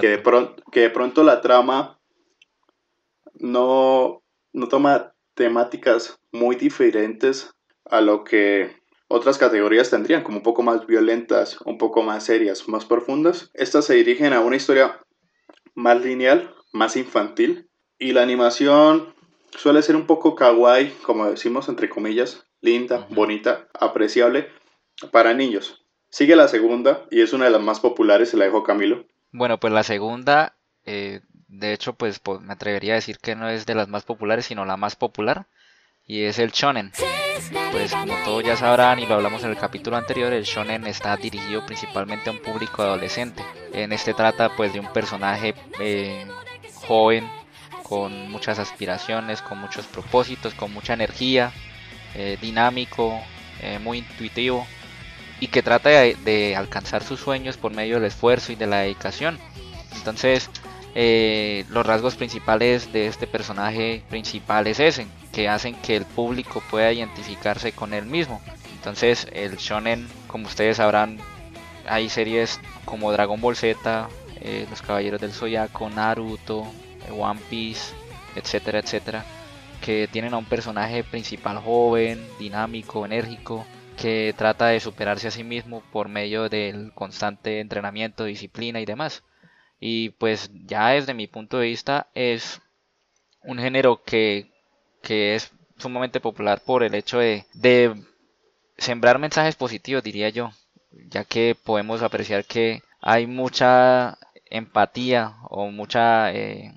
que 0.00 0.08
de, 0.08 0.18
pronto, 0.18 0.62
que 0.72 0.80
de 0.80 0.90
pronto 0.90 1.22
la 1.22 1.40
trama 1.40 1.98
no, 3.34 4.22
no 4.52 4.68
toma 4.68 5.14
temáticas 5.34 6.18
muy 6.32 6.56
diferentes 6.56 7.54
a 7.84 8.00
lo 8.00 8.24
que 8.24 8.76
otras 9.08 9.38
categorías 9.38 9.90
tendrían, 9.90 10.22
como 10.22 10.38
un 10.38 10.42
poco 10.42 10.62
más 10.62 10.86
violentas, 10.86 11.58
un 11.64 11.78
poco 11.78 12.02
más 12.02 12.24
serias, 12.24 12.68
más 12.68 12.84
profundas. 12.84 13.50
Estas 13.54 13.84
se 13.84 13.94
dirigen 13.94 14.32
a 14.32 14.40
una 14.40 14.56
historia 14.56 15.00
más 15.74 16.02
lineal, 16.02 16.54
más 16.72 16.96
infantil. 16.96 17.68
Y 18.04 18.12
la 18.12 18.20
animación 18.20 19.14
suele 19.56 19.80
ser 19.80 19.96
un 19.96 20.06
poco 20.06 20.34
kawaii, 20.34 20.90
como 21.06 21.24
decimos 21.30 21.70
entre 21.70 21.88
comillas, 21.88 22.44
linda, 22.60 23.06
bonita, 23.08 23.66
apreciable 23.72 24.50
para 25.10 25.32
niños. 25.32 25.86
Sigue 26.10 26.36
la 26.36 26.48
segunda 26.48 27.06
y 27.10 27.22
es 27.22 27.32
una 27.32 27.46
de 27.46 27.50
las 27.50 27.62
más 27.62 27.80
populares, 27.80 28.28
se 28.28 28.36
la 28.36 28.44
dejo 28.44 28.62
Camilo. 28.62 29.06
Bueno, 29.32 29.58
pues 29.58 29.72
la 29.72 29.84
segunda, 29.84 30.54
eh, 30.84 31.22
de 31.48 31.72
hecho, 31.72 31.94
pues 31.94 32.20
me 32.42 32.52
atrevería 32.52 32.92
a 32.92 32.96
decir 32.96 33.16
que 33.20 33.36
no 33.36 33.48
es 33.48 33.64
de 33.64 33.74
las 33.74 33.88
más 33.88 34.04
populares, 34.04 34.44
sino 34.44 34.66
la 34.66 34.76
más 34.76 34.96
popular, 34.96 35.46
y 36.04 36.24
es 36.24 36.38
el 36.38 36.50
shonen. 36.50 36.92
Pues 37.72 37.90
como 37.94 38.12
todos 38.26 38.44
ya 38.44 38.58
sabrán 38.58 38.98
y 38.98 39.06
lo 39.06 39.14
hablamos 39.14 39.44
en 39.44 39.50
el 39.50 39.56
capítulo 39.56 39.96
anterior, 39.96 40.30
el 40.34 40.44
shonen 40.44 40.86
está 40.86 41.16
dirigido 41.16 41.64
principalmente 41.64 42.28
a 42.28 42.34
un 42.34 42.42
público 42.42 42.82
adolescente. 42.82 43.42
En 43.72 43.94
este 43.94 44.12
trata 44.12 44.54
pues 44.54 44.74
de 44.74 44.80
un 44.80 44.92
personaje 44.92 45.54
eh, 45.80 46.26
joven, 46.86 47.26
con 47.84 48.30
muchas 48.30 48.58
aspiraciones, 48.58 49.42
con 49.42 49.58
muchos 49.60 49.86
propósitos, 49.86 50.54
con 50.54 50.72
mucha 50.72 50.94
energía, 50.94 51.52
eh, 52.14 52.38
dinámico, 52.40 53.20
eh, 53.60 53.78
muy 53.78 53.98
intuitivo 53.98 54.66
y 55.38 55.48
que 55.48 55.62
trata 55.62 55.90
de, 55.90 56.54
alcanzar 56.56 57.04
sus 57.04 57.20
sueños 57.20 57.58
por 57.58 57.72
medio 57.72 57.96
del 57.96 58.04
esfuerzo 58.04 58.52
y 58.52 58.56
de 58.56 58.66
la 58.66 58.78
dedicación. 58.78 59.38
Entonces, 59.96 60.48
eh, 60.94 61.66
los 61.68 61.84
rasgos 61.84 62.16
principales 62.16 62.90
de 62.92 63.06
este 63.06 63.26
personaje 63.26 64.02
principal 64.08 64.66
es 64.66 64.80
ese, 64.80 65.06
que 65.32 65.48
hacen 65.48 65.74
que 65.74 65.96
el 65.96 66.06
público 66.06 66.62
pueda 66.70 66.90
identificarse 66.90 67.72
con 67.72 67.92
él 67.92 68.06
mismo. 68.06 68.40
Entonces, 68.76 69.26
el 69.32 69.56
shonen, 69.56 70.08
como 70.26 70.46
ustedes 70.46 70.78
sabrán, 70.78 71.18
hay 71.86 72.08
series 72.08 72.60
como 72.86 73.12
Dragon 73.12 73.40
Ball 73.40 73.56
Z, 73.56 74.08
Los 74.70 74.80
Caballeros 74.80 75.20
del 75.20 75.32
Zodiaco, 75.32 75.90
Naruto, 75.90 76.66
One 77.10 77.40
Piece, 77.50 77.94
etcétera, 78.36 78.78
etcétera, 78.80 79.24
que 79.80 80.08
tienen 80.10 80.34
a 80.34 80.38
un 80.38 80.44
personaje 80.44 81.04
principal 81.04 81.58
joven, 81.58 82.26
dinámico, 82.38 83.04
enérgico, 83.04 83.66
que 83.96 84.34
trata 84.36 84.68
de 84.68 84.80
superarse 84.80 85.28
a 85.28 85.30
sí 85.30 85.44
mismo 85.44 85.82
por 85.92 86.08
medio 86.08 86.48
del 86.48 86.92
constante 86.94 87.60
entrenamiento, 87.60 88.24
disciplina 88.24 88.80
y 88.80 88.86
demás. 88.86 89.22
Y 89.80 90.10
pues 90.10 90.50
ya 90.66 90.88
desde 90.88 91.14
mi 91.14 91.26
punto 91.26 91.58
de 91.58 91.66
vista 91.66 92.08
es 92.14 92.60
un 93.42 93.58
género 93.58 94.02
que, 94.02 94.50
que 95.02 95.34
es 95.34 95.52
sumamente 95.78 96.20
popular 96.20 96.60
por 96.64 96.82
el 96.82 96.94
hecho 96.94 97.18
de, 97.18 97.46
de 97.52 97.94
sembrar 98.78 99.18
mensajes 99.18 99.56
positivos, 99.56 100.02
diría 100.02 100.30
yo, 100.30 100.50
ya 101.08 101.24
que 101.24 101.56
podemos 101.62 102.02
apreciar 102.02 102.44
que 102.44 102.82
hay 103.00 103.26
mucha 103.26 104.18
empatía 104.46 105.36
o 105.50 105.70
mucha 105.70 106.32
eh, 106.32 106.72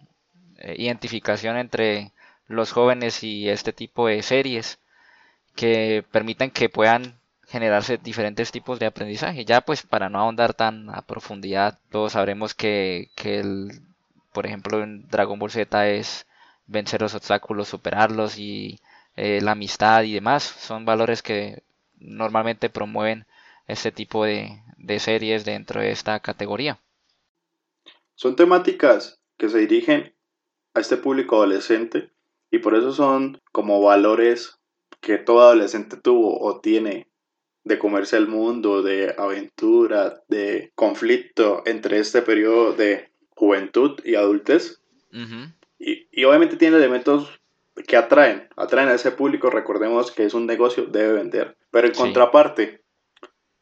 eh, 0.67 0.75
identificación 0.77 1.55
entre 1.57 2.11
los 2.47 2.73
jóvenes 2.73 3.23
y 3.23 3.47
este 3.49 3.71
tipo 3.71 4.07
de 4.07 4.21
series 4.21 4.79
que 5.55 6.03
permiten 6.11 6.51
que 6.51 6.67
puedan 6.67 7.19
generarse 7.47 7.97
diferentes 7.97 8.51
tipos 8.51 8.77
de 8.77 8.85
aprendizaje. 8.85 9.45
Ya 9.45 9.61
pues 9.61 9.83
para 9.83 10.09
no 10.09 10.19
ahondar 10.19 10.53
tan 10.53 10.89
a 10.89 11.03
profundidad, 11.03 11.79
todos 11.89 12.13
sabremos 12.13 12.53
que, 12.53 13.09
que 13.15 13.39
el, 13.39 13.81
por 14.33 14.45
ejemplo 14.45 14.83
en 14.83 15.07
Dragon 15.07 15.39
Ball 15.39 15.51
Z 15.51 15.87
es 15.87 16.27
vencer 16.65 17.01
los 17.01 17.15
obstáculos, 17.15 17.69
superarlos 17.69 18.37
y 18.37 18.81
eh, 19.15 19.39
la 19.41 19.51
amistad 19.53 20.03
y 20.03 20.13
demás. 20.13 20.43
Son 20.43 20.83
valores 20.83 21.21
que 21.21 21.63
normalmente 21.97 22.69
promueven 22.69 23.25
este 23.67 23.93
tipo 23.93 24.25
de, 24.25 24.61
de 24.75 24.99
series 24.99 25.45
dentro 25.45 25.79
de 25.79 25.91
esta 25.91 26.19
categoría. 26.19 26.77
Son 28.15 28.35
temáticas 28.35 29.21
que 29.37 29.47
se 29.47 29.59
dirigen 29.59 30.13
a 30.77 30.79
este 30.79 30.97
público 30.97 31.37
adolescente 31.37 32.09
y 32.51 32.59
por 32.59 32.75
eso 32.75 32.93
son 32.93 33.41
como 33.51 33.81
valores 33.81 34.59
que 35.01 35.17
todo 35.17 35.41
adolescente 35.41 35.97
tuvo 35.97 36.39
o 36.39 36.59
tiene 36.61 37.07
de 37.63 37.77
comerse 37.79 38.15
el 38.17 38.27
mundo, 38.27 38.81
de 38.81 39.13
aventura, 39.17 40.21
de 40.29 40.71
conflicto 40.75 41.63
entre 41.65 41.99
este 41.99 42.21
periodo 42.21 42.73
de 42.73 43.11
juventud 43.31 43.99
y 44.05 44.15
adultez. 44.15 44.81
Y, 45.79 46.07
y 46.11 46.23
obviamente 46.23 46.55
tiene 46.55 46.77
elementos 46.77 47.29
que 47.87 47.97
atraen, 47.97 48.47
atraen 48.55 48.89
a 48.89 48.93
ese 48.93 49.11
público. 49.11 49.49
Recordemos 49.49 50.11
que 50.11 50.23
es 50.25 50.33
un 50.33 50.45
negocio, 50.45 50.85
debe 50.85 51.13
vender. 51.13 51.57
Pero 51.71 51.87
en 51.87 51.93
Sí. 51.95 52.01
contraparte, 52.01 52.81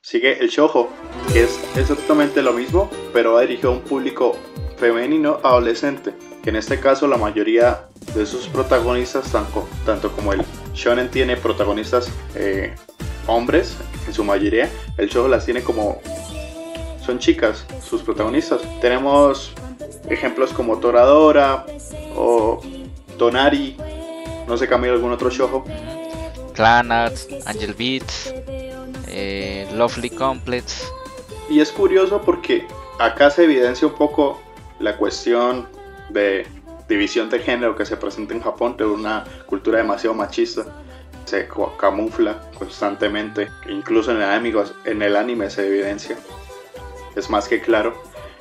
sigue 0.02 0.38
el 0.40 0.50
shoujo, 0.50 0.90
que 1.34 1.44
es 1.44 1.60
exactamente 1.76 2.42
lo 2.44 2.54
mismo, 2.54 2.90
pero 3.12 3.34
va 3.34 3.42
dirigido 3.42 3.70
a 3.72 3.74
un 3.74 3.82
público 3.82 4.38
femenino 4.78 5.40
adolescente. 5.44 6.14
Que 6.46 6.52
en 6.52 6.58
este 6.58 6.80
caso 6.80 7.08
la 7.08 7.18
mayoría 7.18 7.88
de 8.14 8.24
sus 8.28 8.48
protagonistas, 8.48 9.32
tanto, 9.32 9.68
tanto 9.84 10.12
como 10.12 10.32
el 10.32 10.44
shonen 10.76 11.10
tiene 11.10 11.38
protagonistas 11.38 12.08
eh, 12.36 12.76
hombres, 13.26 13.76
en 14.06 14.14
su 14.14 14.24
mayoría, 14.24 14.70
el 15.00 15.10
shoujo 15.10 15.28
las 15.28 15.44
tiene 15.44 15.64
como 15.64 16.00
son 17.04 17.18
chicas, 17.18 17.66
sus 17.84 18.04
protagonistas. 18.04 18.62
Tenemos 18.80 19.54
ejemplos 20.08 20.54
como 20.54 20.78
Toradora 20.78 21.66
o 22.16 22.62
Tonari, 23.18 23.76
no 24.48 24.56
sé, 24.56 24.68
Camilo, 24.68 24.94
algún 24.94 25.14
otro 25.14 25.32
shoujo. 25.32 25.66
Clanat, 26.54 27.14
Angel 27.48 27.74
Beats, 27.74 28.32
eh, 29.08 29.68
Lovely 29.74 30.12
Complex. 30.12 30.84
Y 31.50 31.60
es 31.60 31.72
curioso 31.72 32.22
porque 32.22 32.68
acá 33.00 33.32
se 33.32 33.46
evidencia 33.46 33.88
un 33.88 33.96
poco 33.96 34.40
la 34.78 34.96
cuestión 34.96 35.74
de 36.10 36.48
división 36.88 37.30
de 37.30 37.40
género 37.40 37.76
que 37.76 37.86
se 37.86 37.98
presenta 37.98 38.34
en 38.34 38.42
Japón 38.42 38.78
de 38.78 38.86
una 38.86 39.24
cultura 39.46 39.80
demasiado 39.80 40.16
machista. 40.16 40.66
Se 41.26 41.48
camufla 41.80 42.42
constantemente, 42.58 43.50
incluso 43.68 44.12
en 44.12 44.18
el 44.18 44.24
anime, 44.24 44.64
en 44.86 45.02
el 45.02 45.16
anime 45.16 45.50
se 45.50 45.66
evidencia. 45.68 46.18
Es 47.16 47.30
más 47.30 47.48
que 47.48 47.62
claro. 47.62 47.96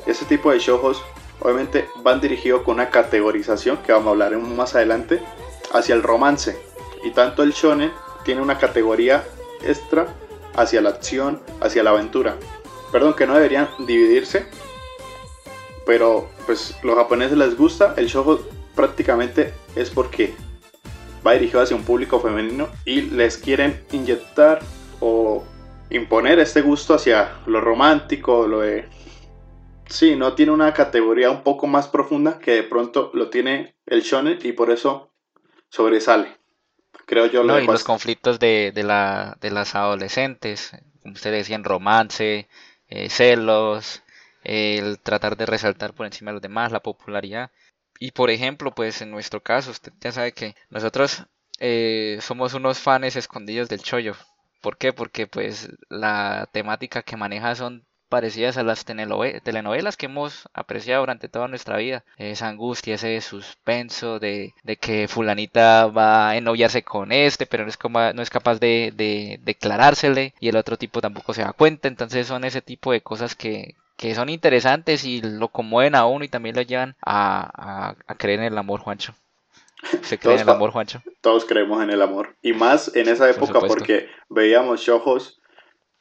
Ese 0.07 0.27
tipo 0.27 0.51
de 0.51 0.59
shoujos 0.59 1.03
obviamente 1.41 1.89
van 2.03 2.21
dirigidos 2.21 2.63
con 2.63 2.75
una 2.75 2.91
categorización 2.91 3.79
que 3.79 3.93
vamos 3.93 4.09
a 4.09 4.11
hablar 4.11 4.37
más 4.39 4.75
adelante 4.75 5.23
hacia 5.73 5.95
el 5.95 6.03
romance. 6.03 6.59
Y 7.03 7.11
tanto 7.11 7.43
el 7.43 7.53
shonen 7.53 7.93
tiene 8.25 8.43
una 8.43 8.59
categoría 8.59 9.25
extra 9.63 10.09
hacia 10.55 10.83
la 10.83 10.91
acción, 10.91 11.41
hacia 11.61 11.83
la 11.83 11.91
aventura. 11.91 12.37
Perdón, 12.93 13.15
que 13.15 13.27
no 13.27 13.35
deberían 13.35 13.69
dividirse. 13.87 14.47
Pero 15.87 16.29
pues 16.47 16.77
los 16.83 16.97
japoneses 16.97 17.37
les 17.37 17.57
gusta. 17.57 17.95
El 17.97 18.07
shoujo 18.07 18.41
prácticamente 18.75 19.55
es 19.77 19.91
porque 19.91 20.35
va 21.27 21.33
dirigido 21.33 21.63
hacia 21.63 21.77
un 21.77 21.85
público 21.85 22.21
femenino 22.21 22.69
y 22.85 23.03
les 23.03 23.39
quieren 23.39 23.85
inyectar 23.93 24.61
o 25.01 25.45
imponer 25.91 26.39
este 26.39 26.61
gusto 26.61 26.95
hacia 26.95 27.39
lo 27.47 27.61
romántico, 27.61 28.47
lo 28.47 28.61
de... 28.61 28.89
Sí, 29.87 30.17
no 30.17 30.35
tiene 30.35 30.53
una 30.53 30.73
categoría 30.73 31.31
un 31.31 31.43
poco 31.43 31.67
más 31.67 31.89
profunda 31.89 32.39
que 32.39 32.53
de 32.53 32.63
pronto 32.63 33.11
lo 33.15 33.29
tiene 33.29 33.77
el 33.87 34.03
shonen 34.03 34.39
y 34.43 34.53
por 34.53 34.71
eso 34.71 35.13
sobresale. 35.69 36.39
Creo 37.07 37.27
yo 37.27 37.43
lo 37.43 37.53
No, 37.53 37.61
y 37.61 37.67
los 37.67 37.85
conflictos 37.85 38.39
de, 38.39 38.73
de, 38.75 38.83
la, 38.83 39.37
de 39.41 39.51
las 39.51 39.75
adolescentes, 39.75 40.73
como 41.03 41.15
ustedes 41.15 41.41
decían, 41.41 41.65
romance, 41.65 42.49
eh, 42.89 43.11
celos, 43.11 44.03
el 44.45 45.01
tratar 45.01 45.37
de 45.37 45.47
resaltar 45.47 45.95
por 45.95 46.07
encima 46.07 46.31
de 46.31 46.35
los 46.35 46.43
demás, 46.43 46.73
la 46.73 46.81
popularidad. 46.83 47.51
Y 47.99 48.13
por 48.13 48.31
ejemplo, 48.31 48.75
pues 48.75 49.03
en 49.03 49.11
nuestro 49.11 49.43
caso, 49.43 49.71
usted 49.71 49.93
ya 50.01 50.13
sabe 50.13 50.33
que 50.33 50.55
nosotros 50.71 51.25
eh, 51.61 52.19
somos 52.21 52.55
unos 52.55 52.79
fans 52.79 53.17
escondidos 53.17 53.69
del 53.69 53.83
chollo. 53.83 54.15
¿Por 54.61 54.79
qué? 54.79 54.93
Porque 54.93 55.27
pues 55.27 55.71
la 55.89 56.49
temática 56.53 57.03
que 57.03 57.17
maneja 57.17 57.55
son 57.55 57.87
parecidas 58.09 58.57
a 58.57 58.63
las 58.63 58.85
telenovelas 58.85 59.97
que 59.97 60.07
hemos 60.07 60.49
apreciado 60.53 61.03
durante 61.03 61.29
toda 61.29 61.49
nuestra 61.49 61.77
vida. 61.79 62.05
Esa 62.17 62.49
angustia, 62.49 62.95
ese 62.95 63.21
suspenso 63.21 64.21
de, 64.21 64.55
de 64.63 64.77
que 64.77 65.09
fulanita 65.09 65.87
va 65.87 66.31
a 66.31 66.37
ennoviarse 66.37 66.83
con 66.85 67.13
este, 67.13 67.47
pero 67.47 67.65
no 67.65 67.71
es, 67.71 67.77
como, 67.77 68.13
no 68.13 68.23
es 68.23 68.31
capaz 68.31 68.61
de, 68.61 68.93
de 68.95 69.41
declarársele 69.43 70.35
y 70.41 70.49
el 70.49 70.57
otro 70.57 70.77
tipo 70.77 71.01
tampoco 71.01 71.35
se 71.35 71.43
da 71.43 71.53
cuenta. 71.53 71.89
Entonces 71.89 72.27
son 72.27 72.45
ese 72.45 72.63
tipo 72.63 72.93
de 72.93 73.01
cosas 73.03 73.35
que, 73.35 73.75
que 73.97 74.15
son 74.15 74.29
interesantes 74.29 75.05
y 75.05 75.23
lo 75.23 75.49
conmueven 75.49 75.95
a 75.95 76.07
uno 76.07 76.25
y 76.25 76.29
también 76.29 76.57
lo 76.57 76.63
llevan 76.63 76.97
a, 77.05 77.89
a, 77.91 77.97
a 78.07 78.15
creer 78.17 78.41
en 78.41 78.47
el 78.47 78.59
amor, 78.59 78.81
Juancho. 78.81 79.15
¿Se 80.03 80.19
cree 80.19 80.35
en 80.35 80.41
el 80.41 80.49
amor, 80.49 80.71
Juancho? 80.71 81.03
todos 81.21 81.45
creemos 81.45 81.83
en 81.83 81.91
el 81.91 82.03
amor. 82.03 82.37
Y 82.43 82.53
más 82.55 82.95
en 82.97 83.09
esa 83.09 83.29
época 83.31 83.61
porque 83.61 84.09
veíamos 84.29 84.81
shoujos 84.81 85.41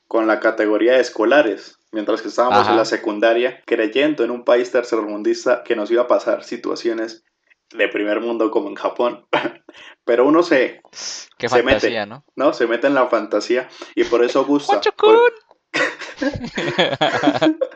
con 0.07 0.27
la 0.27 0.39
categoría 0.39 0.93
de 0.93 1.01
escolares, 1.01 1.77
mientras 1.91 2.21
que 2.21 2.27
estábamos 2.29 2.59
Ajá. 2.61 2.71
en 2.71 2.77
la 2.77 2.85
secundaria 2.85 3.61
creyendo 3.65 4.23
en 4.23 4.31
un 4.31 4.43
país 4.43 4.71
tercermundista 4.71 5.63
que 5.63 5.75
nos 5.75 5.91
iba 5.91 6.03
a 6.03 6.07
pasar 6.07 6.43
situaciones 6.43 7.23
de 7.71 7.87
primer 7.87 8.19
mundo 8.21 8.51
como 8.51 8.69
en 8.69 8.75
Japón. 8.75 9.25
Pero 10.05 10.25
uno 10.27 10.43
se, 10.43 10.81
Qué 11.37 11.49
Se 11.49 11.63
mete. 11.63 11.79
fantasía, 11.79 12.05
¿no? 12.05 12.23
¿no? 12.35 12.53
se 12.53 12.67
mete 12.67 12.87
en 12.87 12.93
la 12.93 13.07
fantasía 13.07 13.67
y 13.95 14.03
por 14.05 14.23
eso 14.23 14.45
gusta. 14.45 14.79
Por- 14.97 15.33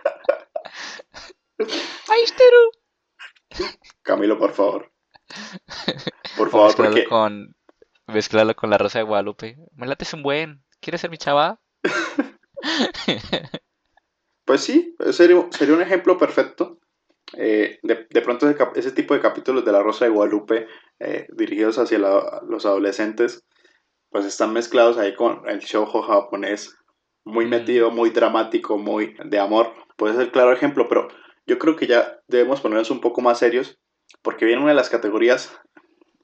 Camilo, 4.01 4.37
por 4.37 4.53
favor. 4.53 4.91
Por 6.37 6.49
favor, 6.49 6.67
mezclarlo 6.67 6.95
porque 6.95 7.05
con, 7.09 7.55
mezclarlo 8.07 8.55
con 8.55 8.69
la 8.69 8.77
Rosa 8.77 8.99
de 8.99 9.05
Guadalupe. 9.05 9.57
Me 9.75 9.87
late 9.87 10.03
es 10.05 10.13
un 10.13 10.23
buen. 10.23 10.63
¿Quieres 10.79 11.01
ser 11.01 11.09
mi 11.09 11.17
chava? 11.17 11.59
Pues 14.45 14.61
sí, 14.61 14.95
sería, 15.11 15.45
sería 15.51 15.75
un 15.75 15.81
ejemplo 15.81 16.17
perfecto. 16.17 16.79
Eh, 17.35 17.79
de, 17.83 18.07
de 18.09 18.21
pronto 18.21 18.47
ese, 18.75 18.91
tipo 18.93 19.13
de 19.13 19.19
capítulos 19.19 19.65
de 19.65 19.73
La 19.73 19.83
Rosa 19.83 20.05
de 20.05 20.11
Guadalupe 20.11 20.67
eh, 20.99 21.27
dirigidos 21.33 21.77
hacia 21.77 21.99
la- 21.99 22.41
los 22.47 22.65
adolescentes, 22.65 23.43
pues 24.09 24.23
están 24.25 24.53
mezclados 24.53 24.97
ahí 24.97 25.13
con 25.15 25.47
el 25.49 25.59
shoujo 25.59 26.01
japonés, 26.01 26.77
muy 27.25 27.45
Mm. 27.45 27.49
metido, 27.49 27.91
muy 27.91 28.09
dramático, 28.11 28.77
muy 28.77 29.17
de 29.25 29.37
amor. 29.37 29.73
Puede 29.97 30.15
ser 30.15 30.31
claro 30.31 30.53
ejemplo, 30.53 30.87
pero 30.87 31.09
yo 31.47 31.57
creo 31.57 31.75
que 31.75 31.87
ya 31.87 32.19
debemos 32.27 32.61
ponernos 32.61 32.91
un 32.91 33.01
poco 33.01 33.21
más 33.21 33.39
serios, 33.39 33.77
porque 34.21 34.45
viene 34.45 34.61
una 34.61 34.71
de 34.71 34.75
las 34.75 34.89
categorías 34.89 35.49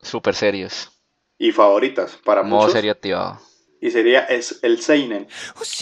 Súper 0.02 0.36
serios. 0.36 0.92
y 1.38 1.52
favoritas 1.52 2.18
para 2.24 2.44
Modo 2.44 2.62
muchos, 2.62 2.74
serio 2.74 2.92
activado. 2.92 3.40
y 3.82 3.90
sería 3.92 4.22
es 4.26 4.60
el 4.64 4.82
seinen. 4.82 5.28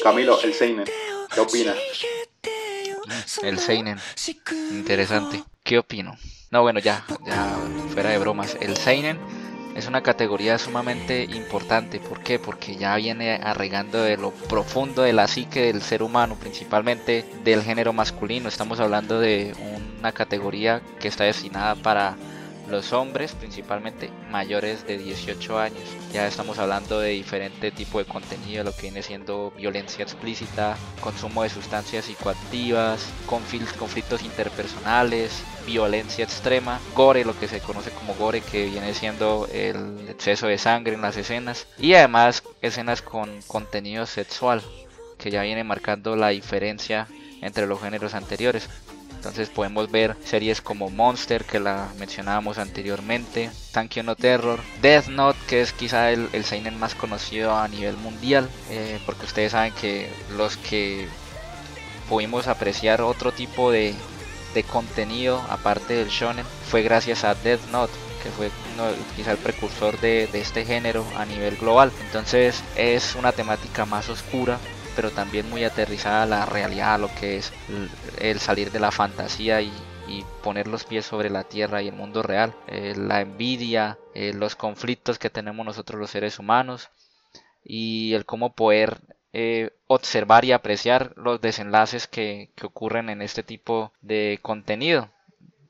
Camilo, 0.04 0.40
el 0.42 0.54
seinen. 0.54 0.86
¿Qué 1.34 1.40
opina? 1.40 1.74
El 3.44 3.60
Seinen. 3.60 3.98
Interesante. 4.72 5.44
¿Qué 5.64 5.78
opino? 5.80 6.16
No, 6.50 6.62
bueno, 6.62 6.80
ya, 6.80 7.06
ya 7.26 7.58
fuera 7.94 8.10
de 8.12 8.18
bromas. 8.20 8.58
El 8.62 8.78
Seinen 8.78 9.20
es 9.76 9.88
una 9.88 10.02
categoría 10.02 10.58
sumamente 10.58 11.24
importante. 11.24 12.00
¿Por 12.00 12.22
qué? 12.22 12.40
Porque 12.40 12.76
ya 12.76 12.96
viene 12.96 13.36
arraigando 13.36 14.02
de 14.02 14.18
lo 14.18 14.32
profundo 14.32 15.02
de 15.02 15.14
la 15.14 15.28
psique 15.28 15.62
del 15.62 15.82
ser 15.82 16.04
humano, 16.04 16.36
principalmente 16.36 17.26
del 17.44 17.64
género 17.64 17.94
masculino. 17.94 18.50
Estamos 18.50 18.80
hablando 18.80 19.20
de 19.20 19.54
una 20.00 20.12
categoría 20.12 20.82
que 21.00 21.08
está 21.08 21.24
destinada 21.24 21.76
para 21.76 22.18
los 22.72 22.94
hombres, 22.94 23.34
principalmente 23.34 24.10
mayores 24.30 24.88
de 24.88 24.98
18 24.98 25.60
años. 25.60 25.84
Ya 26.14 26.26
estamos 26.28 26.58
hablando 26.58 27.00
de 27.00 27.10
diferente 27.10 27.72
tipo 27.72 28.00
de 28.00 28.06
contenido, 28.06 28.64
lo 28.64 28.74
que 28.76 28.84
viene 28.84 29.04
siendo 29.04 29.52
violencia 29.58 30.04
explícita, 30.04 30.78
consumo 31.02 31.44
de 31.44 31.50
sustancias 31.50 32.06
psicoactivas, 32.06 33.06
confl- 33.28 33.76
conflictos 33.76 34.24
interpersonales, 34.24 35.44
violencia 35.66 36.24
extrema, 36.24 36.80
gore, 36.96 37.26
lo 37.26 37.38
que 37.38 37.48
se 37.48 37.60
conoce 37.60 37.92
como 37.92 38.16
gore, 38.16 38.42
que 38.42 38.66
viene 38.66 38.94
siendo 38.94 39.48
el 39.52 40.08
exceso 40.10 40.48
de 40.48 40.58
sangre 40.58 40.96
en 40.96 41.02
las 41.02 41.18
escenas, 41.18 41.68
y 41.78 41.94
además 41.94 42.44
escenas 42.62 43.02
con 43.02 43.42
contenido 43.48 44.06
sexual, 44.06 44.62
que 45.18 45.30
ya 45.32 45.44
viene 45.44 45.64
marcando 45.64 46.16
la 46.16 46.30
diferencia 46.30 47.08
entre 47.42 47.68
los 47.68 47.82
géneros 47.82 48.14
anteriores. 48.14 48.70
Entonces 49.22 49.50
podemos 49.50 49.92
ver 49.92 50.18
series 50.26 50.62
como 50.62 50.90
Monster, 50.90 51.46
que 51.46 51.60
la 51.60 51.90
mencionábamos 52.00 52.58
anteriormente, 52.58 53.52
Thank 53.72 53.98
No 53.98 54.16
Terror, 54.16 54.60
Death 54.82 55.10
Note, 55.10 55.38
que 55.48 55.62
es 55.62 55.74
quizá 55.74 56.10
el, 56.10 56.28
el 56.34 56.44
seinen 56.44 56.80
más 56.80 56.96
conocido 56.96 57.56
a 57.56 57.68
nivel 57.68 57.98
mundial, 57.98 58.50
eh, 58.72 59.00
porque 59.06 59.28
ustedes 59.28 59.52
saben 59.52 59.74
que 59.80 60.12
los 60.36 60.58
que 60.58 61.08
pudimos 62.10 62.48
apreciar 62.48 63.04
otro 63.04 63.32
tipo 63.32 63.70
de, 63.70 63.94
de 64.56 64.64
contenido 64.64 65.40
aparte 65.52 65.94
del 65.94 66.10
shonen 66.10 66.46
fue 66.68 66.82
gracias 66.82 67.24
a 67.24 67.36
Death 67.36 67.70
Note 67.72 67.94
que 68.24 68.30
fue 68.32 68.50
quizá 69.16 69.32
el 69.32 69.38
precursor 69.38 70.00
de, 70.00 70.28
de 70.28 70.42
este 70.42 70.66
género 70.66 71.06
a 71.18 71.26
nivel 71.26 71.58
global. 71.58 71.92
Entonces 72.06 72.64
es 72.76 73.16
una 73.16 73.32
temática 73.32 73.86
más 73.86 74.10
oscura 74.10 74.60
pero 74.96 75.12
también 75.12 75.50
muy 75.50 75.64
aterrizada 75.64 76.26
la 76.26 76.46
realidad, 76.46 77.00
lo 77.00 77.14
que 77.16 77.38
es 77.38 77.52
el, 78.20 78.40
salir 78.40 78.72
de 78.72 78.80
la 78.80 78.92
fantasía 78.92 79.62
y, 79.62 79.72
y, 80.08 80.24
poner 80.44 80.68
los 80.68 80.84
pies 80.84 81.06
sobre 81.06 81.30
la 81.30 81.44
tierra 81.44 81.82
y 81.82 81.88
el 81.88 81.96
mundo 81.96 82.24
real. 82.24 82.54
Eh, 82.68 82.94
la 82.98 83.22
envidia, 83.22 83.98
eh, 84.14 84.34
los 84.34 84.56
conflictos 84.56 85.20
que 85.20 85.30
tenemos 85.30 85.66
nosotros 85.66 86.00
los 86.00 86.10
seres 86.10 86.40
humanos 86.40 86.90
y 87.64 88.14
el 88.14 88.26
cómo 88.26 88.54
poder 88.54 89.00
eh, 89.34 89.72
observar 89.88 90.46
y 90.46 90.52
apreciar 90.52 91.14
los 91.16 91.40
desenlaces 91.40 92.08
que, 92.08 92.50
que 92.56 92.66
ocurren 92.66 93.10
en 93.10 93.22
este 93.22 93.44
tipo 93.44 93.94
de 94.02 94.40
contenido. 94.42 95.10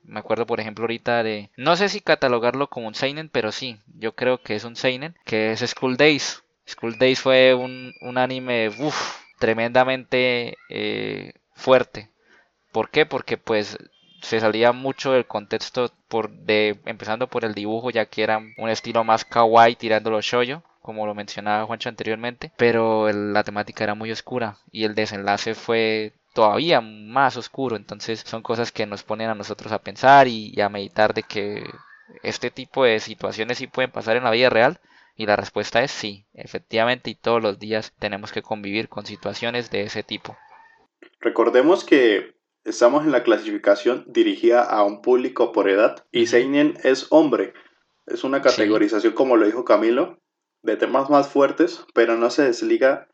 Me 0.04 0.18
acuerdo, 0.18 0.46
por 0.46 0.60
ejemplo, 0.60 0.82
ahorita 0.82 1.22
de. 1.22 1.50
No 1.56 1.76
sé 1.76 1.88
si 1.88 2.00
catalogarlo 2.00 2.68
como 2.68 2.88
un 2.88 2.94
Seinen, 2.94 3.28
pero 3.28 3.52
sí, 3.52 3.78
yo 3.98 4.14
creo 4.14 4.42
que 4.42 4.56
es 4.56 4.64
un 4.64 4.76
Seinen, 4.76 5.16
que 5.24 5.52
es 5.52 5.60
School 5.60 5.96
Days. 5.96 6.41
School 6.66 6.98
Days 6.98 7.20
fue 7.20 7.54
un, 7.54 7.94
un 8.00 8.18
anime 8.18 8.70
tremendamente 9.38 10.56
eh, 10.68 11.32
fuerte. 11.54 12.10
¿Por 12.70 12.90
qué? 12.90 13.06
Porque 13.06 13.36
pues 13.36 13.78
se 14.22 14.40
salía 14.40 14.72
mucho 14.72 15.12
del 15.12 15.26
contexto 15.26 15.90
por 16.08 16.30
de 16.30 16.80
empezando 16.86 17.26
por 17.26 17.44
el 17.44 17.54
dibujo 17.54 17.90
ya 17.90 18.06
que 18.06 18.22
era 18.22 18.38
un 18.38 18.68
estilo 18.68 19.04
más 19.04 19.24
kawaii 19.24 19.74
tirándolo 19.74 20.20
shoyo 20.20 20.62
como 20.80 21.06
lo 21.06 21.14
mencionaba 21.14 21.66
Juancho 21.66 21.88
anteriormente 21.88 22.52
pero 22.56 23.10
la 23.12 23.42
temática 23.42 23.82
era 23.84 23.94
muy 23.94 24.12
oscura 24.12 24.58
y 24.70 24.84
el 24.84 24.94
desenlace 24.94 25.54
fue 25.54 26.12
todavía 26.34 26.80
más 26.80 27.36
oscuro 27.36 27.74
entonces 27.76 28.20
son 28.20 28.42
cosas 28.42 28.70
que 28.70 28.86
nos 28.86 29.02
ponen 29.02 29.28
a 29.28 29.34
nosotros 29.34 29.72
a 29.72 29.82
pensar 29.82 30.28
y, 30.28 30.52
y 30.54 30.60
a 30.60 30.68
meditar 30.68 31.14
de 31.14 31.24
que 31.24 31.64
este 32.22 32.50
tipo 32.50 32.84
de 32.84 33.00
situaciones 33.00 33.58
sí 33.58 33.66
pueden 33.66 33.90
pasar 33.90 34.16
en 34.16 34.24
la 34.24 34.30
vida 34.30 34.50
real 34.50 34.78
y 35.16 35.26
la 35.26 35.36
respuesta 35.36 35.82
es 35.82 35.90
sí, 35.90 36.26
efectivamente 36.32 37.10
y 37.10 37.14
todos 37.14 37.42
los 37.42 37.58
días 37.58 37.92
tenemos 37.98 38.32
que 38.32 38.42
convivir 38.42 38.88
con 38.88 39.06
situaciones 39.06 39.70
de 39.70 39.82
ese 39.82 40.02
tipo. 40.02 40.36
Recordemos 41.20 41.84
que 41.84 42.34
estamos 42.64 43.04
en 43.04 43.12
la 43.12 43.22
clasificación 43.22 44.04
dirigida 44.08 44.62
a 44.62 44.84
un 44.84 45.02
público 45.02 45.52
por 45.52 45.68
edad 45.68 46.04
y 46.10 46.26
Seinen 46.26 46.74
es 46.82 47.06
hombre. 47.10 47.52
Es 48.06 48.24
una 48.24 48.42
categorización, 48.42 49.12
sí. 49.12 49.16
como 49.16 49.36
lo 49.36 49.46
dijo 49.46 49.64
Camilo, 49.64 50.18
de 50.62 50.76
temas 50.76 51.10
más 51.10 51.28
fuertes, 51.28 51.84
pero 51.94 52.16
no 52.16 52.30
se 52.30 52.44
desliga 52.44 53.08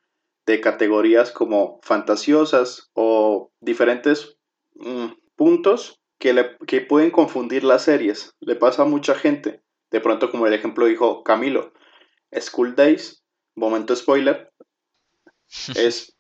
de 0.47 0.61
categorías 0.61 1.31
como 1.31 1.79
fantasiosas 1.83 2.91
o 2.95 3.51
diferentes 3.61 4.39
mmm, 4.75 5.09
puntos 5.37 6.01
que, 6.19 6.33
le, 6.33 6.57
que 6.67 6.81
pueden 6.81 7.11
confundir 7.11 7.65
las 7.65 7.83
series. 7.83 8.35
Le 8.41 8.57
pasa 8.57 8.83
a 8.83 8.87
mucha 8.87 9.15
gente. 9.15 9.63
De 9.91 10.01
pronto, 10.01 10.31
como 10.31 10.47
el 10.47 10.55
ejemplo 10.55 10.87
dijo 10.87 11.23
Camilo, 11.23 11.73
School 12.33 12.75
Days, 12.75 13.23
momento 13.55 13.95
spoiler, 13.95 14.53
es, 15.75 16.17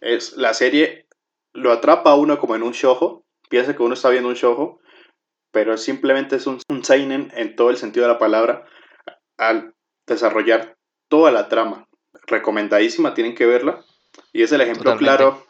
es 0.00 0.36
la 0.36 0.54
serie 0.54 1.06
lo 1.52 1.72
atrapa 1.72 2.10
a 2.10 2.16
uno 2.16 2.38
como 2.38 2.54
en 2.54 2.62
un 2.62 2.72
shojo, 2.72 3.24
piensa 3.48 3.74
que 3.74 3.82
uno 3.82 3.94
está 3.94 4.10
viendo 4.10 4.28
un 4.28 4.34
shojo, 4.34 4.80
pero 5.52 5.78
simplemente 5.78 6.36
es 6.36 6.46
un, 6.46 6.60
un 6.68 6.84
seinen 6.84 7.32
en 7.34 7.56
todo 7.56 7.70
el 7.70 7.78
sentido 7.78 8.06
de 8.06 8.12
la 8.12 8.18
palabra 8.18 8.66
al 9.38 9.74
desarrollar 10.06 10.76
toda 11.08 11.30
la 11.30 11.48
trama. 11.48 11.88
Recomendadísima, 12.26 13.14
tienen 13.14 13.34
que 13.34 13.46
verla. 13.46 13.84
Y 14.32 14.42
es 14.42 14.52
el 14.52 14.60
ejemplo 14.60 14.92
Totalmente. 14.92 15.16
claro 15.16 15.46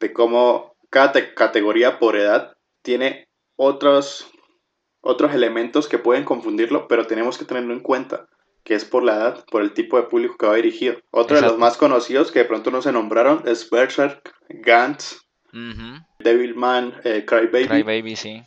de 0.00 0.12
cómo 0.12 0.74
cada 0.90 1.34
categoría 1.34 1.98
por 1.98 2.16
edad 2.16 2.56
tiene 2.82 3.28
otros, 3.56 4.30
otros 5.02 5.34
elementos 5.34 5.88
que 5.88 5.98
pueden 5.98 6.24
confundirlo, 6.24 6.88
pero 6.88 7.06
tenemos 7.06 7.38
que 7.38 7.44
tenerlo 7.44 7.72
en 7.74 7.80
cuenta 7.80 8.28
que 8.64 8.74
es 8.74 8.84
por 8.84 9.04
la 9.04 9.14
edad, 9.14 9.44
por 9.50 9.62
el 9.62 9.72
tipo 9.74 9.96
de 9.98 10.04
público 10.04 10.36
que 10.38 10.46
va 10.46 10.54
dirigido. 10.56 10.94
Otro 11.10 11.36
Exacto. 11.36 11.44
de 11.44 11.50
los 11.52 11.58
más 11.58 11.76
conocidos 11.76 12.32
que 12.32 12.40
de 12.40 12.44
pronto 12.46 12.70
no 12.70 12.82
se 12.82 12.92
nombraron 12.92 13.42
es 13.46 13.68
Berserk, 13.70 14.34
Gantz, 14.48 15.20
uh 15.52 15.56
-huh. 15.56 16.06
Devilman, 16.18 16.94
eh, 17.04 17.24
Crybaby. 17.26 17.68
Crybaby, 17.68 18.16
sí. 18.16 18.42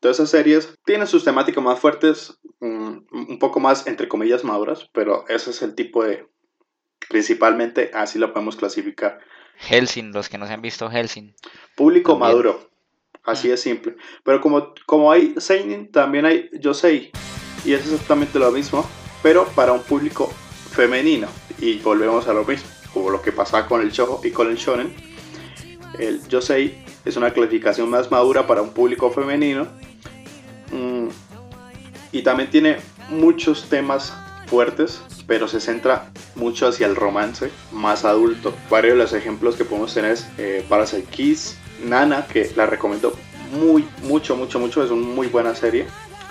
Todas 0.00 0.18
esas 0.18 0.30
series 0.30 0.76
tienen 0.84 1.06
sus 1.06 1.22
temáticas 1.22 1.62
más 1.62 1.78
fuertes, 1.78 2.36
um, 2.58 3.06
un 3.12 3.38
poco 3.38 3.60
más, 3.60 3.86
entre 3.86 4.08
comillas, 4.08 4.42
maduras, 4.42 4.90
pero 4.92 5.24
ese 5.28 5.50
es 5.50 5.62
el 5.62 5.76
tipo 5.76 6.02
de... 6.04 6.26
Principalmente 7.08 7.90
así 7.94 8.18
lo 8.18 8.32
podemos 8.32 8.56
clasificar. 8.56 9.20
Helsing, 9.58 10.12
los 10.12 10.28
que 10.28 10.38
no 10.38 10.46
se 10.46 10.54
han 10.54 10.62
visto 10.62 10.90
Helsing. 10.90 11.34
Público 11.76 12.12
también. 12.12 12.30
maduro, 12.30 12.70
así 13.22 13.48
de 13.48 13.56
simple. 13.56 13.94
Pero 14.24 14.40
como, 14.40 14.74
como 14.86 15.12
hay 15.12 15.34
Seinen, 15.36 15.92
también 15.92 16.24
hay 16.24 16.50
Yosei. 16.52 17.12
Y 17.64 17.74
es 17.74 17.82
exactamente 17.82 18.40
lo 18.40 18.50
mismo, 18.50 18.84
pero 19.22 19.46
para 19.48 19.72
un 19.72 19.82
público 19.82 20.32
femenino. 20.70 21.28
Y 21.58 21.78
volvemos 21.78 22.26
a 22.28 22.32
lo 22.32 22.44
mismo, 22.44 22.68
como 22.92 23.10
lo 23.10 23.22
que 23.22 23.32
pasaba 23.32 23.66
con 23.66 23.80
el 23.80 23.90
shojo 23.90 24.20
y 24.24 24.30
con 24.30 24.50
el 24.50 24.56
shonen. 24.56 24.94
El 25.98 26.26
Yosei 26.28 26.84
es 27.04 27.16
una 27.16 27.32
clasificación 27.32 27.88
más 27.90 28.10
madura 28.10 28.46
para 28.46 28.62
un 28.62 28.70
público 28.70 29.10
femenino. 29.10 29.66
Mm, 30.72 31.08
y 32.12 32.22
también 32.22 32.50
tiene 32.50 32.76
muchos 33.10 33.68
temas 33.68 34.12
fuertes, 34.46 35.02
pero 35.26 35.48
se 35.48 35.60
centra 35.60 36.10
mucho 36.34 36.66
hacia 36.66 36.86
el 36.86 36.96
romance 36.96 37.50
más 37.70 38.04
adulto. 38.04 38.54
Varios 38.70 38.94
de 38.94 39.02
los 39.02 39.12
ejemplos 39.12 39.56
que 39.56 39.64
podemos 39.64 39.94
tener 39.94 40.12
es 40.12 40.28
eh, 40.38 40.64
Parasite 40.68 41.04
Kiss, 41.04 41.56
Nana, 41.84 42.26
que 42.26 42.50
la 42.56 42.66
recomiendo 42.66 43.14
muy, 43.52 43.86
mucho, 44.02 44.36
mucho, 44.36 44.58
mucho. 44.58 44.82
Es 44.82 44.90
una 44.90 45.06
muy 45.06 45.28
buena 45.28 45.54
serie. 45.54 45.86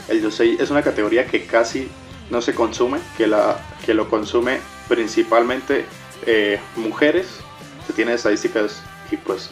El 0.08 0.22
Yosei 0.22 0.58
es 0.60 0.70
una 0.70 0.82
categoría 0.82 1.26
que 1.26 1.46
casi 1.46 1.88
no 2.32 2.42
se 2.42 2.56
consume, 2.56 3.00
que, 3.18 3.28
la, 3.28 3.60
que 3.86 3.94
lo 3.94 4.10
consume 4.10 4.60
principalmente 4.88 5.86
eh, 6.26 6.60
mujeres. 6.76 7.28
Se 7.86 7.94
tiene 7.94 8.14
estadísticas 8.14 8.82
y 9.12 9.18
pues 9.18 9.50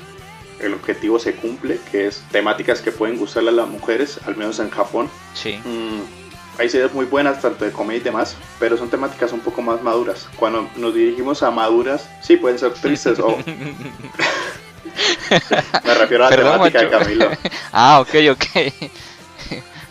el 0.60 0.74
objetivo 0.74 1.20
se 1.20 1.36
cumple, 1.36 1.80
que 1.92 2.08
es 2.08 2.24
temáticas 2.32 2.82
que 2.82 2.92
pueden 2.92 3.18
gustarle 3.18 3.50
a 3.50 3.54
las 3.54 3.68
mujeres, 3.68 4.20
al 4.26 4.36
menos 4.36 4.60
en 4.60 4.70
Japón. 4.70 5.10
Sí. 5.34 5.60
Mm, 5.64 6.00
hay 6.58 6.70
series 6.70 6.94
muy 6.94 7.06
buenas, 7.06 7.42
tanto 7.42 7.66
de 7.66 7.72
comedia 7.72 8.00
y 8.00 8.04
demás, 8.04 8.36
pero 8.60 8.78
son 8.78 8.90
temáticas 8.90 9.32
un 9.32 9.40
poco 9.42 9.62
más 9.62 9.82
maduras. 9.82 10.28
Cuando 10.36 10.70
nos 10.76 10.94
dirigimos 10.94 11.44
a 11.44 11.52
maduras, 11.52 12.10
sí, 12.22 12.38
pueden 12.38 12.60
ser 12.60 12.74
tristes 12.74 13.20
o... 13.24 13.38
Me 15.84 15.94
refiero 15.94 16.26
a 16.26 16.30
la 16.30 16.36
Perdón, 16.36 16.54
temática 16.54 16.80
de. 16.82 16.90
Camilo. 16.90 17.30
Ah, 17.72 18.00
ok, 18.02 18.16
ok. 18.32 18.46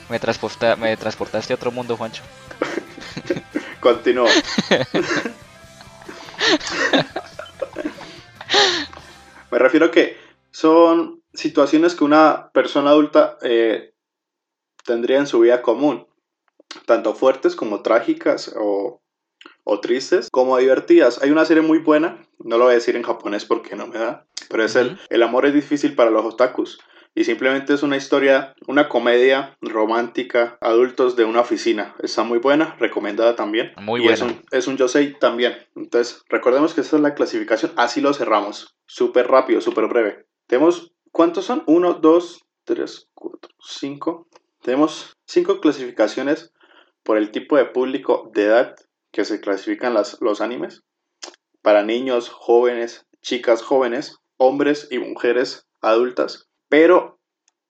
Me, 0.09 0.19
transporta, 0.19 0.77
me 0.77 0.97
transportaste 0.97 1.53
a 1.53 1.57
otro 1.57 1.71
mundo, 1.71 1.97
Juancho. 1.97 2.23
Continúo. 3.81 4.27
Me 9.51 9.59
refiero 9.59 9.87
a 9.87 9.91
que 9.91 10.17
son 10.51 11.23
situaciones 11.33 11.95
que 11.95 12.05
una 12.05 12.51
persona 12.53 12.91
adulta 12.91 13.39
eh, 13.43 13.95
tendría 14.85 15.19
en 15.19 15.27
su 15.27 15.41
vida 15.41 15.63
común, 15.63 16.07
tanto 16.87 17.15
fuertes 17.15 17.57
como 17.57 17.83
trágicas 17.83 18.55
o, 18.57 19.01
o 19.65 19.81
tristes, 19.81 20.29
como 20.31 20.59
divertidas. 20.59 21.23
Hay 21.23 21.31
una 21.31 21.45
serie 21.45 21.63
muy 21.63 21.79
buena, 21.79 22.27
no 22.39 22.59
lo 22.59 22.65
voy 22.65 22.73
a 22.73 22.77
decir 22.77 22.97
en 22.97 23.03
japonés 23.03 23.45
porque 23.45 23.77
no 23.77 23.87
me 23.87 23.99
da, 23.99 24.27
pero 24.51 24.65
es 24.65 24.77
el, 24.77 24.99
el 25.09 25.23
amor 25.23 25.47
es 25.47 25.55
difícil 25.55 25.95
para 25.95 26.11
los 26.11 26.25
otakus. 26.25 26.81
Y 27.15 27.25
simplemente 27.25 27.75
es 27.75 27.83
una 27.83 27.97
historia, 27.97 28.55
una 28.67 28.89
comedia 28.89 29.57
romántica, 29.61 30.57
adultos 30.61 31.17
de 31.17 31.25
una 31.25 31.41
oficina. 31.41 31.97
Está 32.01 32.23
muy 32.23 32.39
buena, 32.39 32.77
recomendada 32.79 33.35
también. 33.35 33.73
Muy 33.77 34.05
y 34.05 34.09
es 34.09 34.21
buena. 34.21 34.35
un, 34.35 34.45
es 34.51 34.67
un 34.69 34.77
Yosei 34.77 35.19
también. 35.19 35.57
Entonces, 35.75 36.23
recordemos 36.29 36.75
que 36.75 36.83
esta 36.83 36.97
es 36.97 37.03
la 37.03 37.15
clasificación. 37.15 37.73
Así 37.77 38.01
lo 38.01 38.15
cerramos. 38.15 38.77
Súper 38.87 39.29
rápido, 39.29 39.61
súper 39.61 39.87
breve. 39.89 40.27
Tenemos, 40.47 40.93
¿cuántos 41.11 41.45
son? 41.45 41.65
Uno, 41.67 41.95
dos, 41.95 42.45
tres, 42.65 43.09
cuatro, 43.15 43.51
cinco. 43.61 44.29
Tenemos 44.63 45.17
cinco 45.27 45.61
clasificaciones 45.61 46.53
por 47.03 47.17
el 47.17 47.31
tipo 47.31 47.57
de 47.57 47.65
público 47.65 48.31
de 48.35 48.45
edad 48.45 48.77
que 49.13 49.25
se 49.25 49.41
clasifican 49.41 49.95
las, 49.95 50.19
los 50.21 50.41
animes. 50.41 50.83
Para 51.63 51.83
niños, 51.83 52.29
jóvenes, 52.29 53.07
chicas 53.23 53.63
jóvenes, 53.63 54.17
hombres 54.37 54.89
y 54.91 54.99
mujeres 54.99 55.67
adultas. 55.81 56.48
Pero 56.69 57.19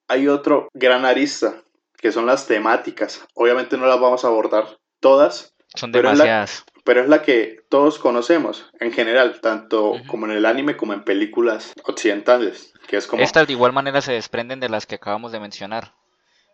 hay 0.09 0.29
otro 0.29 0.69
gran 0.75 1.05
arista, 1.05 1.63
que 1.97 2.13
son 2.13 2.27
las 2.27 2.47
temáticas. 2.47 3.27
Obviamente 3.35 3.77
no 3.77 3.87
las 3.87 4.01
vamos 4.01 4.25
a 4.25 4.29
abordar 4.29 4.79
todas, 5.01 5.55
Son 5.75 5.93
Pero 5.93 6.11
es 6.11 6.19
la- 6.19 6.25
demasiadas. 6.25 6.65
pero 6.85 7.03
es 7.03 7.09
la 7.11 7.21
que 7.23 7.61
todos 7.69 7.99
conocemos 7.99 8.71
en 8.81 8.91
general, 8.93 9.41
tanto 9.43 10.01
como 10.07 10.25
en 10.27 10.33
el 10.33 10.47
anime 10.47 10.77
como 10.79 10.95
en 10.95 11.05
películas 11.05 11.73
occidentales, 11.85 12.73
que 12.87 12.97
es 12.97 13.07
como... 13.07 13.23
Estas 13.23 13.47
de 13.47 13.53
igual 13.53 13.73
manera 13.75 14.01
se 14.01 14.13
desprenden 14.13 14.61
de 14.61 14.71
las 14.71 14.87
que 14.87 14.95
acabamos 14.95 15.31
de 15.33 15.41
mencionar. 15.41 15.95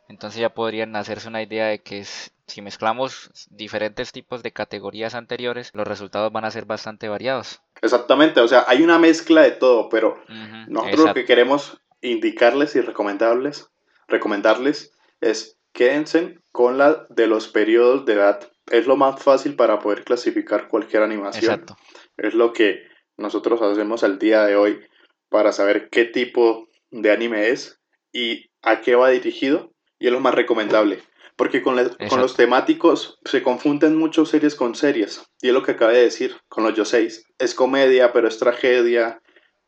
Entonces 0.08 0.40
ya 0.40 0.50
podrían 0.52 0.96
hacerse 0.96 1.28
una 1.28 1.42
idea 1.42 1.66
de 1.66 1.80
que 1.82 2.00
es- 2.00 2.32
si 2.48 2.60
mezclamos 2.60 3.30
diferentes 3.50 4.10
tipos 4.12 4.42
de 4.42 4.52
categorías 4.52 5.14
anteriores, 5.14 5.70
los 5.72 5.86
resultados 5.86 6.30
van 6.32 6.44
a 6.44 6.50
ser 6.50 6.64
bastante 6.66 7.08
variados. 7.08 7.62
Exactamente, 7.80 8.40
o 8.40 8.48
sea, 8.48 8.64
hay 8.66 8.82
una 8.82 8.98
mezcla 8.98 9.42
de 9.42 9.52
todo, 9.52 9.88
pero 9.88 10.14
Ujú, 10.28 10.56
nosotros 10.72 11.06
lo 11.06 11.14
que 11.14 11.24
queremos 11.24 11.80
indicarles 12.08 12.76
y 12.76 12.80
recomendarles, 12.80 13.68
recomendarles 14.08 14.92
es 15.20 15.58
quédense 15.72 16.38
con 16.52 16.78
la 16.78 17.06
de 17.10 17.26
los 17.26 17.48
periodos 17.48 18.04
de 18.06 18.14
edad. 18.14 18.48
Es 18.70 18.86
lo 18.86 18.96
más 18.96 19.22
fácil 19.22 19.56
para 19.56 19.78
poder 19.80 20.04
clasificar 20.04 20.68
cualquier 20.68 21.02
animación. 21.02 21.44
Exacto. 21.52 21.76
Es 22.16 22.34
lo 22.34 22.52
que 22.52 22.82
nosotros 23.16 23.60
hacemos 23.62 24.04
al 24.04 24.18
día 24.18 24.44
de 24.44 24.56
hoy 24.56 24.80
para 25.28 25.52
saber 25.52 25.88
qué 25.90 26.04
tipo 26.04 26.68
de 26.90 27.10
anime 27.10 27.48
es 27.50 27.80
y 28.12 28.46
a 28.62 28.80
qué 28.80 28.94
va 28.94 29.10
dirigido 29.10 29.72
y 29.98 30.06
es 30.06 30.12
lo 30.12 30.20
más 30.20 30.34
recomendable. 30.34 31.02
Porque 31.36 31.62
con, 31.62 31.74
la- 31.74 31.88
con 32.08 32.20
los 32.20 32.36
temáticos 32.36 33.18
se 33.24 33.42
confunden 33.42 33.96
mucho 33.96 34.24
series 34.24 34.54
con 34.54 34.76
series. 34.76 35.22
Y 35.42 35.48
es 35.48 35.54
lo 35.54 35.64
que 35.64 35.72
acabé 35.72 35.94
de 35.96 36.04
decir 36.04 36.36
con 36.48 36.62
los 36.62 36.74
Yoseis. 36.74 37.26
Es 37.38 37.54
comedia, 37.56 38.12
pero 38.12 38.28
es 38.28 38.38
tragedia, 38.38 39.20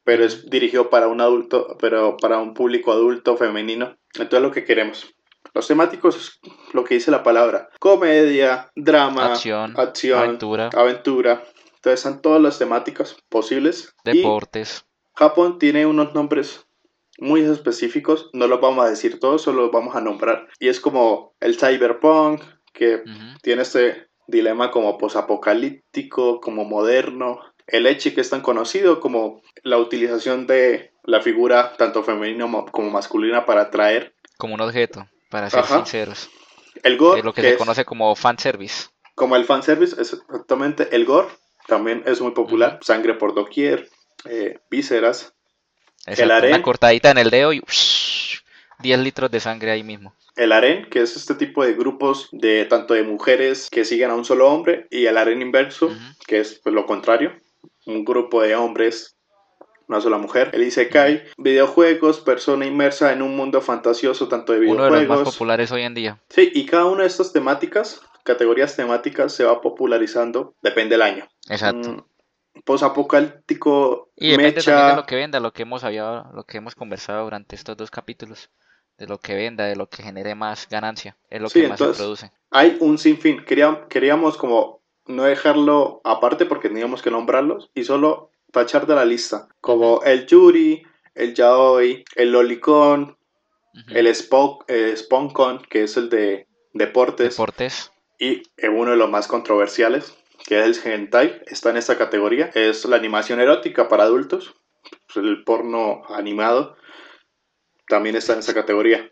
pero 0.07 0.25
es 0.25 0.49
dirigido 0.49 0.89
para 0.89 1.09
un 1.09 1.21
adulto, 1.21 1.77
pero 1.81 2.17
para 2.17 2.39
un 2.39 2.55
público 2.55 2.93
adulto 2.93 3.37
femenino. 3.37 3.97
Entonces 4.15 4.41
lo 4.41 4.53
que 4.53 4.65
queremos. 4.65 5.13
Los 5.53 5.67
temáticos 5.67 6.17
es 6.17 6.41
lo 6.73 6.85
que 6.85 6.95
dice 6.95 7.11
la 7.11 7.25
palabra. 7.25 7.71
Comedia, 7.81 8.71
drama, 8.77 9.33
Acción, 9.33 9.75
acción, 9.77 10.21
aventura, 10.21 10.71
aventura. 10.73 11.43
Entonces 11.75 12.07
están 12.07 12.23
todas 12.23 12.41
las 12.41 12.57
temáticas 12.57 13.17
posibles. 13.29 13.97
Y 14.05 14.19
deportes. 14.19 14.87
Japón 15.17 15.59
tiene 15.59 15.87
unos 15.87 16.15
nombres 16.15 16.69
muy 17.19 17.41
específicos. 17.41 18.31
No 18.33 18.47
los 18.47 18.61
vamos 18.61 18.87
a 18.87 18.91
decir 18.91 19.19
todos, 19.19 19.43
solo 19.43 19.63
los 19.63 19.73
vamos 19.73 19.97
a 19.97 20.01
nombrar. 20.01 20.47
Y 20.61 20.69
es 20.69 20.79
como 20.79 21.35
el 21.41 21.59
cyberpunk, 21.59 22.43
que 22.73 23.03
Ujú, 23.05 23.39
tiene 23.43 23.63
este 23.63 24.07
dilema 24.29 24.71
como 24.71 24.99
posapocalíptico, 24.99 26.41
como 26.41 26.65
moderno. 26.65 27.41
El 27.67 27.87
Echi, 27.87 28.13
que 28.15 28.21
es 28.21 28.31
tan 28.31 28.41
conocido 28.43 29.01
como 29.01 29.43
la 29.63 29.79
utilización 29.79 30.47
de 30.47 30.93
la 31.05 31.21
figura 31.21 31.75
tanto 31.77 32.03
femenina 32.05 32.47
mo- 32.47 32.67
como 32.67 32.91
masculina 32.91 33.45
para 33.47 33.63
atraer. 33.63 34.15
Como 34.39 34.55
un 34.55 34.61
objeto, 34.61 35.09
para 35.31 35.51
ser 35.51 35.61
Ajá. 35.61 35.77
sinceros. 35.79 36.31
El 36.83 36.97
gore, 36.97 37.21
Es 37.21 37.25
lo 37.25 37.33
que, 37.33 37.41
que 37.43 37.49
se 37.49 37.53
es 37.55 37.59
conoce 37.59 37.85
como 37.85 38.15
fanservice. 38.15 38.89
como 39.15 39.35
el 39.37 39.45
fanservice, 39.45 40.01
exactamente 40.01 40.89
el 40.95 41.05
gore. 41.05 41.29
También 41.67 42.03
es 42.07 42.21
muy 42.21 42.31
popular. 42.33 42.79
Sangre 42.83 43.15
por 43.15 43.35
doquier, 43.35 43.89
eh, 44.27 44.59
vísceras. 44.71 45.33
Exacto, 46.07 46.35
harén. 46.35 46.55
Una 46.55 46.63
cortadita 46.63 47.11
en 47.11 47.19
el 47.19 47.31
dedo 47.31 47.53
y 47.53 47.61
ush, 47.67 48.39
10 48.81 48.99
litros 49.01 49.31
de 49.31 49.41
sangre 49.41 49.73
ahí 49.73 49.83
mismo. 49.83 50.15
El 50.37 50.53
harén, 50.53 50.89
que 50.91 51.01
es 51.01 51.17
este 51.17 51.35
tipo 51.35 51.65
de 51.65 51.73
grupos 51.73 52.29
de 52.31 52.67
tanto 52.67 52.95
de 52.95 53.03
mujeres 53.03 53.69
que 53.71 53.85
siguen 53.85 54.11
a 54.11 54.15
un 54.15 54.25
solo 54.25 54.49
hombre, 54.49 54.87
y 54.91 55.07
el 55.07 55.17
harén 55.17 55.41
inverso, 55.43 55.91
que 56.29 56.39
es 56.41 56.61
pues, 56.63 56.75
lo 56.75 56.85
contrario, 56.87 57.33
un 57.87 58.05
grupo 58.05 58.43
de 58.43 58.55
hombres, 58.57 59.17
una 59.89 60.01
sola 60.01 60.19
mujer. 60.19 60.51
El 60.53 60.65
Isekai, 60.65 61.23
videojuegos, 61.39 62.21
persona 62.21 62.67
inmersa 62.67 63.13
en 63.13 63.23
un 63.23 63.37
mundo 63.37 63.61
fantasioso 63.61 64.29
tanto 64.29 64.53
de 64.53 64.59
Uno 64.61 64.85
de 64.85 64.91
los 64.91 64.99
videojuegos. 65.01 65.25
más 65.27 65.35
populares 65.35 65.71
hoy 65.73 65.83
en 65.83 65.95
día. 65.95 66.21
Sí, 66.29 66.51
y 66.55 66.67
cada 66.67 66.87
una 66.87 67.03
de 67.03 67.09
estas 67.09 67.33
temáticas, 67.33 68.01
categorías 68.25 68.75
temáticas, 68.77 69.33
se 69.33 69.45
va 69.45 69.61
popularizando, 69.61 70.55
depende 70.63 70.95
del 70.97 71.03
año. 71.03 71.29
Exacto. 71.49 71.89
Mm, 71.93 72.63
posapocalíptico, 72.65 74.11
Y 74.17 74.31
depende 74.31 74.57
mecha, 74.57 74.73
también 74.73 74.91
de 74.91 74.97
lo 75.03 75.07
que 75.07 75.17
venda, 75.17 75.41
lo 75.41 75.53
que 75.53 75.63
hemos 75.63 75.85
hablado, 75.85 76.31
lo 76.35 76.45
que 76.45 76.59
hemos 76.59 76.75
conversado 76.75 77.25
durante 77.25 77.55
estos 77.57 77.77
dos 77.77 77.91
capítulos. 77.91 78.51
De 78.99 79.07
lo 79.07 79.19
que 79.19 79.35
venda, 79.35 79.65
de 79.67 79.77
lo 79.77 79.91
que 79.91 80.03
genere 80.03 80.35
más 80.35 80.69
ganancia. 80.71 81.19
Es 81.29 81.41
lo 81.43 81.51
Sí, 81.51 81.61
que 81.61 81.69
más 81.69 81.79
entonces- 81.79 81.99
se 81.99 82.03
produce. 82.03 82.33
hay 82.51 82.79
un 82.81 82.97
sinfín. 82.97 83.45
Quería- 83.45 83.87
queríamos 83.91 84.39
como 84.39 84.81
no 85.07 85.25
dejarlo 85.25 86.01
aparte 86.05 86.47
porque 86.47 86.69
teníamos 86.69 87.03
que 87.03 87.11
nombrarlos 87.11 87.71
y 87.75 87.85
solo 87.85 88.31
tachar 88.53 88.87
de 88.87 88.95
la 88.95 89.05
lista. 89.05 89.49
Como 89.61 90.03
el 90.03 90.27
Yuri, 90.27 90.83
el 91.15 91.35
Yaoi, 91.35 92.05
el 92.15 92.33
Lolicon, 92.33 93.17
el 93.89 94.07
Spock, 94.09 94.65
eh, 94.69 94.97
Sponcon, 94.97 95.63
que 95.69 95.83
es 95.83 95.97
el 95.97 96.09
de 96.09 96.47
deportes, 96.73 97.37
Deportes. 97.37 97.93
y 98.19 98.43
eh, 98.57 98.69
uno 98.69 98.93
de 98.93 98.97
los 98.97 99.11
más 99.11 99.27
controversiales, 99.29 100.17
que 100.47 100.61
es 100.61 100.85
el 100.85 100.93
Hentai, 100.93 101.43
está 101.47 101.71
en 101.71 101.77
esta 101.77 101.99
categoría. 101.99 102.51
Es 102.55 102.85
la 102.85 102.97
animación 102.97 103.41
erótica 103.41 103.89
para 103.89 104.05
adultos, 104.05 104.55
pues, 105.13 105.25
el 105.25 105.45
porno 105.45 106.03
animado. 106.09 106.77
También 107.89 108.17
está 108.17 108.33
en 108.33 108.41
esa 108.41 108.55
categoría. 108.55 109.11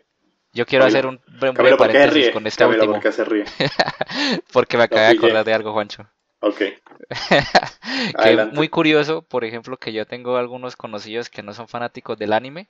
Yo 0.55 0.65
quiero 0.65 0.85
hacer 0.85 1.05
un 1.05 1.19
breve 1.27 1.53
Camilo, 1.53 1.75
¿por 1.77 1.87
qué 1.87 1.91
se 1.91 1.99
paréntesis 1.99 2.23
ríe? 2.23 2.31
con 2.31 2.47
este 2.47 2.63
Camilo, 2.63 2.83
último. 2.83 2.93
¿por 2.93 3.03
qué 3.03 3.11
se 3.11 3.25
ríe? 3.25 3.43
Porque 4.53 4.77
me 4.77 4.83
acabé 4.83 5.07
de 5.07 5.17
acordar 5.17 5.43
de 5.43 5.53
algo, 5.53 5.73
Juancho. 5.73 6.09
Ok. 6.39 6.61
que 8.23 8.45
muy 8.53 8.69
curioso, 8.69 9.21
por 9.21 9.43
ejemplo, 9.43 9.75
que 9.75 9.91
yo 9.91 10.05
tengo 10.05 10.37
algunos 10.37 10.77
conocidos 10.77 11.29
que 11.29 11.43
no 11.43 11.53
son 11.53 11.67
fanáticos 11.67 12.17
del 12.17 12.31
anime, 12.31 12.69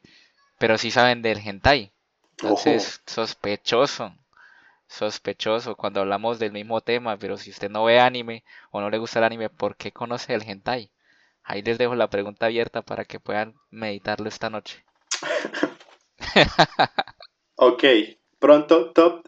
pero 0.57 0.79
sí 0.79 0.89
saben 0.89 1.21
del 1.21 1.37
hentai. 1.37 1.93
Entonces, 2.31 3.03
sospechoso, 3.05 4.15
sospechoso 4.87 5.75
cuando 5.75 6.01
hablamos 6.01 6.39
del 6.39 6.53
mismo 6.53 6.81
tema, 6.81 7.17
pero 7.17 7.37
si 7.37 7.51
usted 7.51 7.69
no 7.69 7.83
ve 7.83 7.99
anime 7.99 8.43
o 8.71 8.81
no 8.81 8.89
le 8.89 8.97
gusta 8.97 9.19
el 9.19 9.25
anime, 9.25 9.49
¿por 9.49 9.77
qué 9.77 9.91
conoce 9.91 10.33
el 10.33 10.41
hentai? 10.41 10.89
Ahí 11.43 11.61
les 11.61 11.77
dejo 11.77 11.93
la 11.93 12.09
pregunta 12.09 12.47
abierta 12.47 12.81
para 12.81 13.05
que 13.05 13.19
puedan 13.19 13.53
meditarlo 13.69 14.27
esta 14.27 14.49
noche. 14.49 14.83
Ok, 17.55 17.83
pronto 18.39 18.91
top 18.91 19.27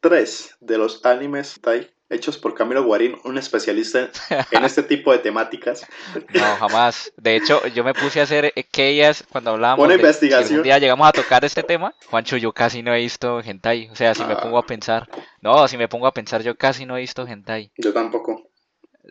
3 0.00 0.56
de 0.60 0.78
los 0.78 1.04
animes 1.06 1.56
hentai 1.56 1.90
hechos 2.10 2.36
por 2.36 2.52
Camilo 2.54 2.84
Guarín, 2.84 3.16
un 3.24 3.38
especialista 3.38 4.10
en 4.50 4.64
este 4.66 4.82
tipo 4.82 5.12
de 5.12 5.18
temáticas. 5.18 5.86
No, 6.34 6.56
jamás. 6.56 7.10
De 7.16 7.36
hecho, 7.36 7.66
yo 7.68 7.82
me 7.84 7.94
puse 7.94 8.20
a 8.20 8.24
hacer 8.24 8.52
aquellas 8.54 9.24
cuando 9.30 9.52
hablábamos 9.52 9.86
Una 9.86 9.94
si 9.94 10.00
investigación. 10.00 10.48
algún 10.50 10.62
día 10.64 10.78
llegamos 10.78 11.08
a 11.08 11.12
tocar 11.12 11.42
este 11.46 11.62
tema. 11.62 11.94
Juancho, 12.10 12.36
yo 12.36 12.52
casi 12.52 12.82
no 12.82 12.94
he 12.94 12.98
visto 12.98 13.40
hentai. 13.40 13.88
O 13.90 13.96
sea, 13.96 14.14
si 14.14 14.22
me 14.24 14.34
Ah. 14.34 14.40
pongo 14.42 14.58
a 14.58 14.66
pensar. 14.66 15.08
No, 15.40 15.66
si 15.68 15.78
me 15.78 15.88
pongo 15.88 16.06
a 16.06 16.12
pensar, 16.12 16.42
yo 16.42 16.54
casi 16.56 16.84
no 16.84 16.98
he 16.98 17.00
visto 17.00 17.26
hentai. 17.26 17.72
Yo 17.78 17.94
tampoco. 17.94 18.50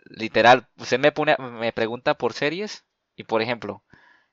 Literal, 0.04 0.68
usted 0.78 1.00
me 1.00 1.10
pone, 1.10 1.36
me 1.38 1.72
pregunta 1.72 2.14
por 2.14 2.34
series 2.34 2.84
y 3.16 3.24
por 3.24 3.42
ejemplo, 3.42 3.82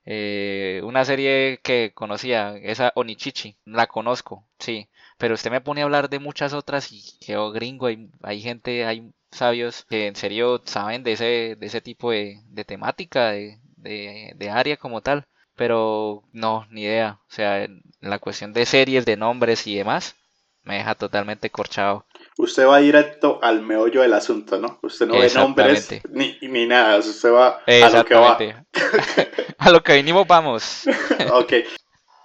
Eh, 0.05 0.81
una 0.83 1.05
serie 1.05 1.59
que 1.63 1.91
conocía, 1.93 2.57
esa 2.57 2.91
Onichichi, 2.95 3.57
la 3.65 3.87
conozco, 3.87 4.45
sí. 4.59 4.89
Pero 5.17 5.35
usted 5.35 5.51
me 5.51 5.61
pone 5.61 5.81
a 5.81 5.83
hablar 5.85 6.09
de 6.09 6.19
muchas 6.19 6.53
otras 6.53 6.91
y 6.91 7.03
que 7.19 7.37
oh, 7.37 7.51
gringo, 7.51 7.87
hay, 7.87 8.09
hay 8.23 8.41
gente, 8.41 8.85
hay 8.85 9.11
sabios 9.31 9.85
que 9.89 10.07
en 10.07 10.15
serio 10.15 10.61
saben 10.65 11.03
de 11.03 11.13
ese, 11.13 11.55
de 11.57 11.65
ese 11.67 11.81
tipo 11.81 12.11
de, 12.11 12.41
de 12.47 12.65
temática, 12.65 13.31
de, 13.31 13.59
de, 13.77 14.49
área 14.49 14.77
como 14.77 15.01
tal. 15.01 15.27
Pero 15.55 16.23
no, 16.31 16.65
ni 16.71 16.83
idea. 16.83 17.19
O 17.29 17.31
sea, 17.31 17.67
la 17.99 18.19
cuestión 18.19 18.53
de 18.53 18.65
series, 18.65 19.05
de 19.05 19.17
nombres 19.17 19.67
y 19.67 19.75
demás, 19.75 20.15
me 20.63 20.75
deja 20.75 20.95
totalmente 20.95 21.49
corchado. 21.49 22.05
Usted 22.39 22.65
va 22.65 22.77
directo 22.77 23.37
al 23.43 23.61
meollo 23.61 24.01
del 24.01 24.13
asunto, 24.13 24.61
¿no? 24.61 24.79
Usted 24.81 25.07
no 25.07 25.19
ve 25.19 25.29
nombres 25.35 25.89
ni, 26.09 26.37
ni 26.41 26.65
nada, 26.65 26.97
usted 26.99 27.33
va 27.33 27.61
a 27.67 27.89
lo 27.89 28.05
que 28.05 28.15
va. 28.15 28.37
A 29.57 29.69
lo 29.69 29.83
que 29.83 29.95
vinimos 29.95 30.25
vamos. 30.25 30.85
Ok. 31.33 31.53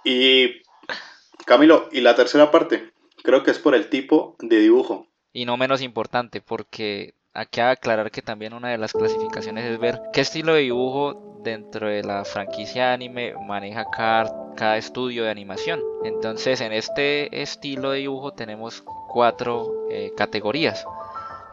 Y 0.05 0.61
Camilo, 1.45 1.89
y 1.91 1.99
la 1.99 2.15
tercera 2.15 2.49
parte, 2.49 2.93
creo 3.23 3.43
que 3.43 3.51
es 3.51 3.59
por 3.59 3.75
el 3.75 3.89
tipo 3.89 4.37
de 4.39 4.59
dibujo. 4.59 5.05
Y 5.33 5.43
no 5.43 5.57
menos 5.57 5.81
importante, 5.81 6.39
porque 6.39 7.13
aquí 7.33 7.59
hay 7.59 7.73
que 7.75 7.79
aclarar 7.79 8.09
que 8.09 8.21
también 8.21 8.53
una 8.53 8.69
de 8.69 8.77
las 8.77 8.93
clasificaciones 8.93 9.69
es 9.69 9.77
ver 9.79 9.99
qué 10.13 10.21
estilo 10.21 10.53
de 10.53 10.61
dibujo 10.61 11.41
dentro 11.43 11.89
de 11.89 12.03
la 12.03 12.23
franquicia 12.23 12.93
anime 12.93 13.33
maneja 13.45 13.83
cada, 13.91 14.31
cada 14.55 14.77
estudio 14.77 15.25
de 15.25 15.31
animación. 15.31 15.81
Entonces, 16.05 16.61
en 16.61 16.71
este 16.71 17.41
estilo 17.41 17.91
de 17.91 17.99
dibujo 17.99 18.31
tenemos 18.31 18.81
cuatro 19.15 19.87
eh, 19.89 20.11
categorías. 20.17 20.85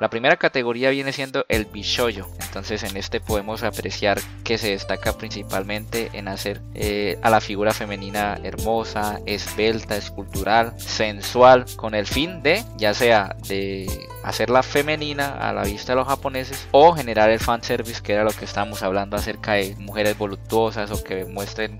La 0.00 0.10
primera 0.10 0.36
categoría 0.36 0.90
viene 0.90 1.12
siendo 1.12 1.44
el 1.46 1.66
bishoyo. 1.66 2.26
Entonces 2.44 2.82
en 2.82 2.96
este 2.96 3.20
podemos 3.20 3.62
apreciar 3.62 4.20
que 4.42 4.58
se 4.58 4.70
destaca 4.70 5.12
principalmente 5.12 6.10
en 6.12 6.26
hacer 6.26 6.60
eh, 6.74 7.20
a 7.22 7.30
la 7.30 7.40
figura 7.40 7.72
femenina 7.72 8.36
hermosa, 8.42 9.20
esbelta, 9.26 9.96
escultural, 9.96 10.74
sensual, 10.76 11.66
con 11.76 11.94
el 11.94 12.08
fin 12.08 12.42
de 12.42 12.64
ya 12.78 12.94
sea 12.94 13.36
de 13.46 13.86
hacerla 14.24 14.64
femenina 14.64 15.28
a 15.28 15.52
la 15.52 15.62
vista 15.62 15.92
de 15.92 15.98
los 15.98 16.08
japoneses 16.08 16.66
o 16.72 16.94
generar 16.94 17.30
el 17.30 17.38
fanservice 17.38 18.02
que 18.02 18.14
era 18.14 18.24
lo 18.24 18.32
que 18.32 18.44
estábamos 18.44 18.82
hablando 18.82 19.16
acerca 19.16 19.52
de 19.52 19.76
mujeres 19.78 20.18
voluptuosas 20.18 20.90
o 20.90 21.04
que 21.04 21.26
muestren 21.26 21.78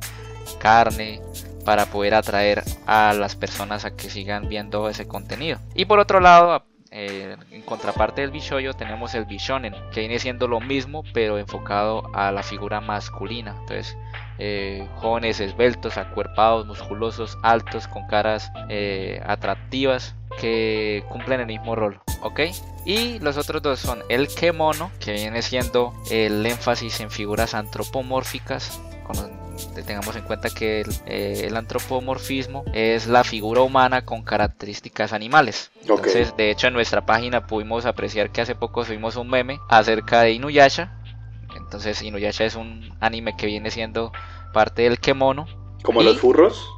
carne 0.61 1.21
para 1.65 1.87
poder 1.87 2.15
atraer 2.15 2.63
a 2.87 3.13
las 3.15 3.37
personas 3.37 3.85
a 3.85 3.97
que 3.97 4.11
sigan 4.11 4.49
viendo 4.49 4.89
ese 4.89 5.07
contenido. 5.07 5.59
Y 5.75 5.85
por 5.85 5.99
otro 5.99 6.21
lado, 6.21 6.65
eh, 6.95 7.37
en 7.51 7.63
contraparte 7.63 8.21
del 8.21 8.31
bishoyo 8.31 8.75
tenemos 8.75 9.15
el 9.15 9.25
bishonen, 9.25 9.75
que 9.93 10.01
viene 10.01 10.19
siendo 10.19 10.47
lo 10.47 10.61
mismo, 10.61 11.05
pero 11.15 11.39
enfocado 11.39 12.15
a 12.15 12.31
la 12.33 12.43
figura 12.43 12.83
masculina. 12.83 13.57
Entonces, 13.61 13.97
eh, 14.39 14.87
jóvenes 14.97 15.41
esbeltos, 15.41 15.97
acuerpados, 15.97 16.67
musculosos, 16.67 17.39
altos, 17.43 17.89
con 17.89 18.07
caras 18.09 18.53
eh, 18.69 19.23
atractivas, 19.27 20.15
que 20.39 21.05
cumplen 21.09 21.41
el 21.41 21.47
mismo 21.47 21.75
rol, 21.75 22.01
¿ok? 22.23 22.41
Y 22.85 23.19
los 23.21 23.39
otros 23.39 23.63
dos 23.63 23.79
son 23.79 24.03
el 24.09 24.29
kemono, 24.29 24.91
que 25.01 25.13
viene 25.13 25.41
siendo 25.41 25.95
el 26.11 26.45
énfasis 26.45 27.01
en 27.01 27.11
figuras 27.11 27.55
antropomórficas, 27.55 28.81
tengamos 29.87 30.17
en 30.17 30.23
cuenta 30.23 30.51
que 30.51 30.81
el, 30.83 30.91
eh, 31.07 31.45
el, 31.47 31.57
antropomorfismo 31.57 32.65
es 32.73 33.07
la 33.07 33.25
figura 33.25 33.63
humana 33.63 34.05
con 34.05 34.23
características 34.23 35.13
animales. 35.13 35.71
Entonces, 35.81 36.37
de 36.37 36.51
hecho, 36.51 36.69
en 36.69 36.75
nuestra 36.75 37.05
página 37.07 37.47
pudimos 37.47 37.87
apreciar 37.87 38.31
que 38.31 38.41
hace 38.41 38.55
poco 38.55 38.85
subimos 38.85 39.17
un 39.17 39.29
meme 39.29 39.59
acerca 39.69 40.23
de 40.23 40.33
Inuyasha. 40.33 40.99
Entonces, 41.57 42.03
Inuyasha 42.03 42.45
es 42.45 42.57
un 42.57 42.95
anime 43.01 43.37
que 43.37 43.47
viene 43.47 43.71
siendo 43.71 44.13
parte 44.53 44.83
del 44.83 44.99
kemono. 44.99 45.47
¿Como 45.83 46.03
y, 46.03 46.05
los 46.05 46.19
furros? 46.19 46.69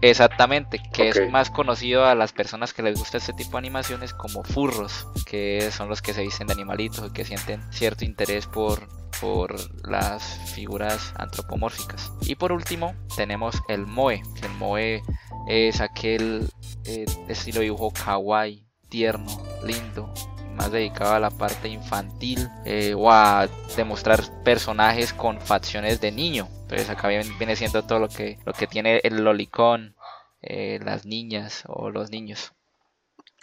Exactamente, 0.00 0.80
que 0.92 1.10
okay. 1.10 1.24
es 1.24 1.30
más 1.30 1.50
conocido 1.50 2.04
a 2.04 2.14
las 2.14 2.32
personas 2.32 2.72
que 2.72 2.82
les 2.82 2.98
gusta 2.98 3.18
este 3.18 3.32
tipo 3.32 3.52
de 3.52 3.58
animaciones 3.58 4.12
como 4.14 4.42
furros, 4.44 5.06
que 5.24 5.70
son 5.70 5.88
los 5.88 6.02
que 6.02 6.12
se 6.12 6.22
dicen 6.22 6.46
de 6.46 6.54
animalitos 6.54 7.08
y 7.08 7.12
que 7.12 7.24
sienten 7.24 7.62
cierto 7.72 8.04
interés 8.04 8.46
por 8.46 8.88
por 9.20 9.56
las 9.88 10.22
figuras 10.54 11.12
antropomórficas. 11.16 12.12
Y 12.22 12.34
por 12.34 12.52
último 12.52 12.94
tenemos 13.16 13.62
el 13.68 13.86
moe, 13.86 14.22
que 14.38 14.46
el 14.46 14.52
moe 14.54 15.02
es 15.48 15.80
aquel 15.80 16.48
eh, 16.84 17.06
estilo 17.28 17.60
de 17.60 17.64
dibujo 17.64 17.92
kawaii, 17.92 18.66
tierno, 18.88 19.42
lindo, 19.64 20.12
más 20.56 20.72
dedicado 20.72 21.14
a 21.14 21.20
la 21.20 21.30
parte 21.30 21.68
infantil 21.68 22.48
eh, 22.64 22.94
o 22.96 23.10
a 23.10 23.48
demostrar 23.76 24.20
personajes 24.44 25.12
con 25.12 25.40
facciones 25.40 26.00
de 26.00 26.10
niño. 26.10 26.48
Entonces 26.62 26.90
acá 26.90 27.08
viene, 27.08 27.56
siendo 27.56 27.84
todo 27.84 28.00
lo 28.00 28.08
que, 28.08 28.38
lo 28.44 28.52
que 28.52 28.66
tiene 28.66 29.00
el 29.04 29.22
lolicón, 29.22 29.94
eh, 30.42 30.80
las 30.82 31.06
niñas 31.06 31.62
o 31.68 31.90
los 31.90 32.10
niños. 32.10 32.52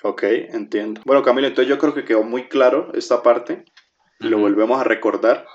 Ok, 0.03 0.23
entiendo. 0.23 1.01
Bueno, 1.05 1.23
Camilo, 1.23 1.47
entonces 1.47 1.69
yo 1.69 1.79
creo 1.79 1.93
que 1.93 2.03
quedó 2.03 2.23
muy 2.23 2.49
claro 2.49 2.91
esta 2.93 3.23
parte. 3.23 3.53
Uh 4.19 4.25
-huh. 4.25 4.29
Lo 4.29 4.39
volvemos 4.39 4.81
a 4.81 4.83
recordar 4.83 5.45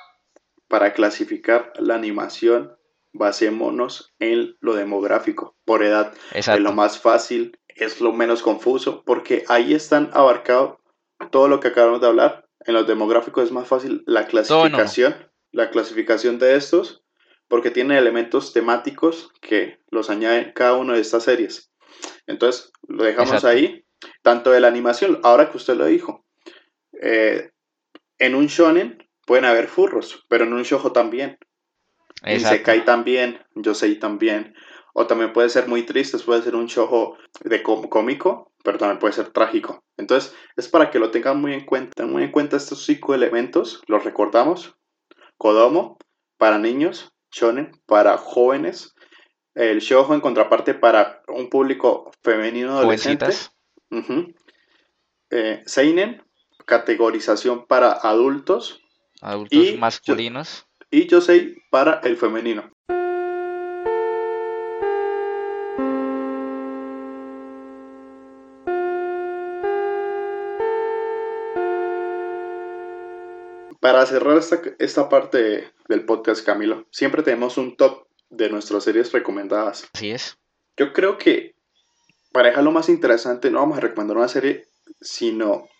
para 0.68 0.92
clasificar 0.92 1.72
la 1.78 1.94
animación, 1.94 2.76
basémonos 3.12 4.14
en 4.18 4.56
lo 4.60 4.74
demográfico, 4.74 5.56
por 5.64 5.82
edad. 5.82 6.12
Exacto. 6.32 6.58
Es 6.58 6.64
lo 6.64 6.72
más 6.72 6.98
fácil, 6.98 7.58
es 7.68 8.00
lo 8.00 8.12
menos 8.12 8.42
confuso, 8.42 9.02
porque 9.04 9.44
ahí 9.48 9.74
están 9.74 10.10
abarcado 10.12 10.77
todo 11.30 11.48
lo 11.48 11.60
que 11.60 11.68
acabamos 11.68 12.00
de 12.00 12.06
hablar. 12.06 12.46
En 12.66 12.74
los 12.74 12.86
demográficos 12.86 13.44
es 13.44 13.52
más 13.52 13.68
fácil 13.68 14.02
la 14.06 14.26
clasificación, 14.26 15.16
no. 15.18 15.28
la 15.52 15.70
clasificación 15.70 16.38
de 16.38 16.56
estos, 16.56 17.04
porque 17.48 17.70
tiene 17.70 17.98
elementos 17.98 18.52
temáticos 18.52 19.32
que 19.40 19.78
los 19.90 20.10
añaden 20.10 20.52
cada 20.54 20.74
una 20.74 20.94
de 20.94 21.00
estas 21.00 21.24
series. 21.24 21.70
Entonces, 22.26 22.72
lo 22.86 23.04
dejamos 23.04 23.32
Exacto. 23.32 23.48
ahí, 23.48 23.84
tanto 24.22 24.50
de 24.50 24.60
la 24.60 24.68
animación, 24.68 25.20
ahora 25.22 25.50
que 25.50 25.56
usted 25.56 25.76
lo 25.76 25.86
dijo. 25.86 26.24
Eh, 27.00 27.50
en 28.18 28.34
un 28.34 28.46
shonen 28.46 29.08
pueden 29.26 29.44
haber 29.44 29.68
furros, 29.68 30.24
pero 30.28 30.44
en 30.44 30.52
un 30.52 30.62
shojo 30.62 30.92
también. 30.92 31.38
En 32.22 32.40
Sekai 32.40 32.84
también, 32.84 33.40
Yosei 33.54 33.96
también. 33.96 34.54
O 34.94 35.06
también 35.06 35.32
puede 35.32 35.48
ser 35.48 35.68
muy 35.68 35.84
triste, 35.84 36.18
puede 36.18 36.42
ser 36.42 36.56
un 36.56 36.66
shojo 36.66 37.16
de 37.44 37.62
cómico, 37.62 38.52
pero 38.64 38.78
también 38.78 38.98
puede 38.98 39.14
ser 39.14 39.30
trágico. 39.30 39.84
Entonces, 39.96 40.34
es 40.56 40.68
para 40.68 40.90
que 40.90 40.98
lo 40.98 41.10
tengan 41.10 41.40
muy 41.40 41.54
en 41.54 41.64
cuenta. 41.64 42.06
Muy 42.06 42.24
en 42.24 42.32
cuenta 42.32 42.56
estos 42.56 42.84
cinco 42.84 43.14
elementos, 43.14 43.82
los 43.86 44.04
recordamos. 44.04 44.76
Kodomo, 45.36 45.98
para 46.36 46.58
niños, 46.58 47.12
shonen, 47.30 47.72
para 47.86 48.18
jóvenes. 48.18 48.94
El 49.54 49.80
shojo, 49.80 50.14
en 50.14 50.20
contraparte, 50.20 50.74
para 50.74 51.22
un 51.28 51.48
público 51.48 52.10
femenino 52.22 52.78
adolescente. 52.78 53.26
Uh 53.90 53.96
-huh. 53.98 54.34
eh, 55.30 55.62
seinen, 55.66 56.22
categorización 56.66 57.66
para 57.66 57.92
adultos 57.92 58.80
adultos 59.20 59.58
y 59.58 59.76
masculinos. 59.76 60.66
Yo, 60.90 60.98
y 60.98 61.06
Yosei 61.06 61.56
para 61.70 62.00
el 62.04 62.16
femenino. 62.16 62.70
Para 73.88 74.04
cerrar 74.04 74.36
esta, 74.36 74.60
esta 74.78 75.08
parte 75.08 75.72
del 75.88 76.04
podcast, 76.04 76.44
Camilo, 76.44 76.84
siempre 76.90 77.22
tenemos 77.22 77.56
un 77.56 77.74
top 77.74 78.06
de 78.28 78.50
nuestras 78.50 78.84
series 78.84 79.10
recomendadas. 79.12 79.88
Así 79.94 80.10
es. 80.10 80.36
Yo 80.76 80.92
creo 80.92 81.16
que 81.16 81.54
para 82.30 82.48
dejarlo 82.48 82.70
más 82.70 82.90
interesante, 82.90 83.50
no 83.50 83.60
vamos 83.60 83.78
a 83.78 83.80
recomendar 83.80 84.18
una 84.18 84.28
serie, 84.28 84.66
sino 85.00 85.70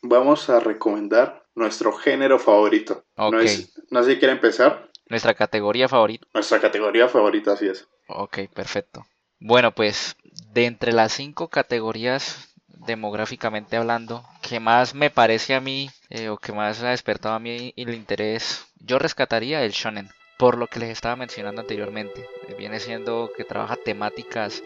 vamos 0.00 0.48
a 0.48 0.60
recomendar 0.60 1.44
nuestro 1.54 1.92
género 1.92 2.38
favorito. 2.38 3.04
Okay. 3.14 3.32
No, 3.32 3.40
es, 3.40 3.74
no 3.90 4.02
sé 4.02 4.12
si 4.12 4.18
quiere 4.18 4.32
empezar. 4.32 4.88
Nuestra 5.10 5.34
categoría 5.34 5.90
favorita. 5.90 6.26
Nuestra 6.32 6.62
categoría 6.62 7.06
favorita, 7.06 7.52
así 7.52 7.68
es. 7.68 7.86
Ok, 8.08 8.48
perfecto. 8.54 9.04
Bueno, 9.40 9.74
pues 9.74 10.16
de 10.54 10.64
entre 10.64 10.92
las 10.92 11.12
cinco 11.12 11.48
categorías 11.48 12.48
demográficamente 12.86 13.76
hablando, 13.76 14.24
que 14.42 14.60
más 14.60 14.94
me 14.94 15.10
parece 15.10 15.54
a 15.54 15.60
mí 15.60 15.90
eh, 16.10 16.28
o 16.28 16.38
que 16.38 16.52
más 16.52 16.82
ha 16.82 16.90
despertado 16.90 17.34
a 17.34 17.40
mí 17.40 17.72
el 17.76 17.94
interés, 17.94 18.66
yo 18.80 18.98
rescataría 18.98 19.62
el 19.62 19.72
shonen, 19.72 20.10
por 20.38 20.56
lo 20.56 20.66
que 20.68 20.80
les 20.80 20.90
estaba 20.90 21.16
mencionando 21.16 21.60
anteriormente. 21.60 22.26
Viene 22.56 22.80
siendo 22.80 23.30
que 23.36 23.44
trabaja 23.44 23.76
temáticas 23.76 24.62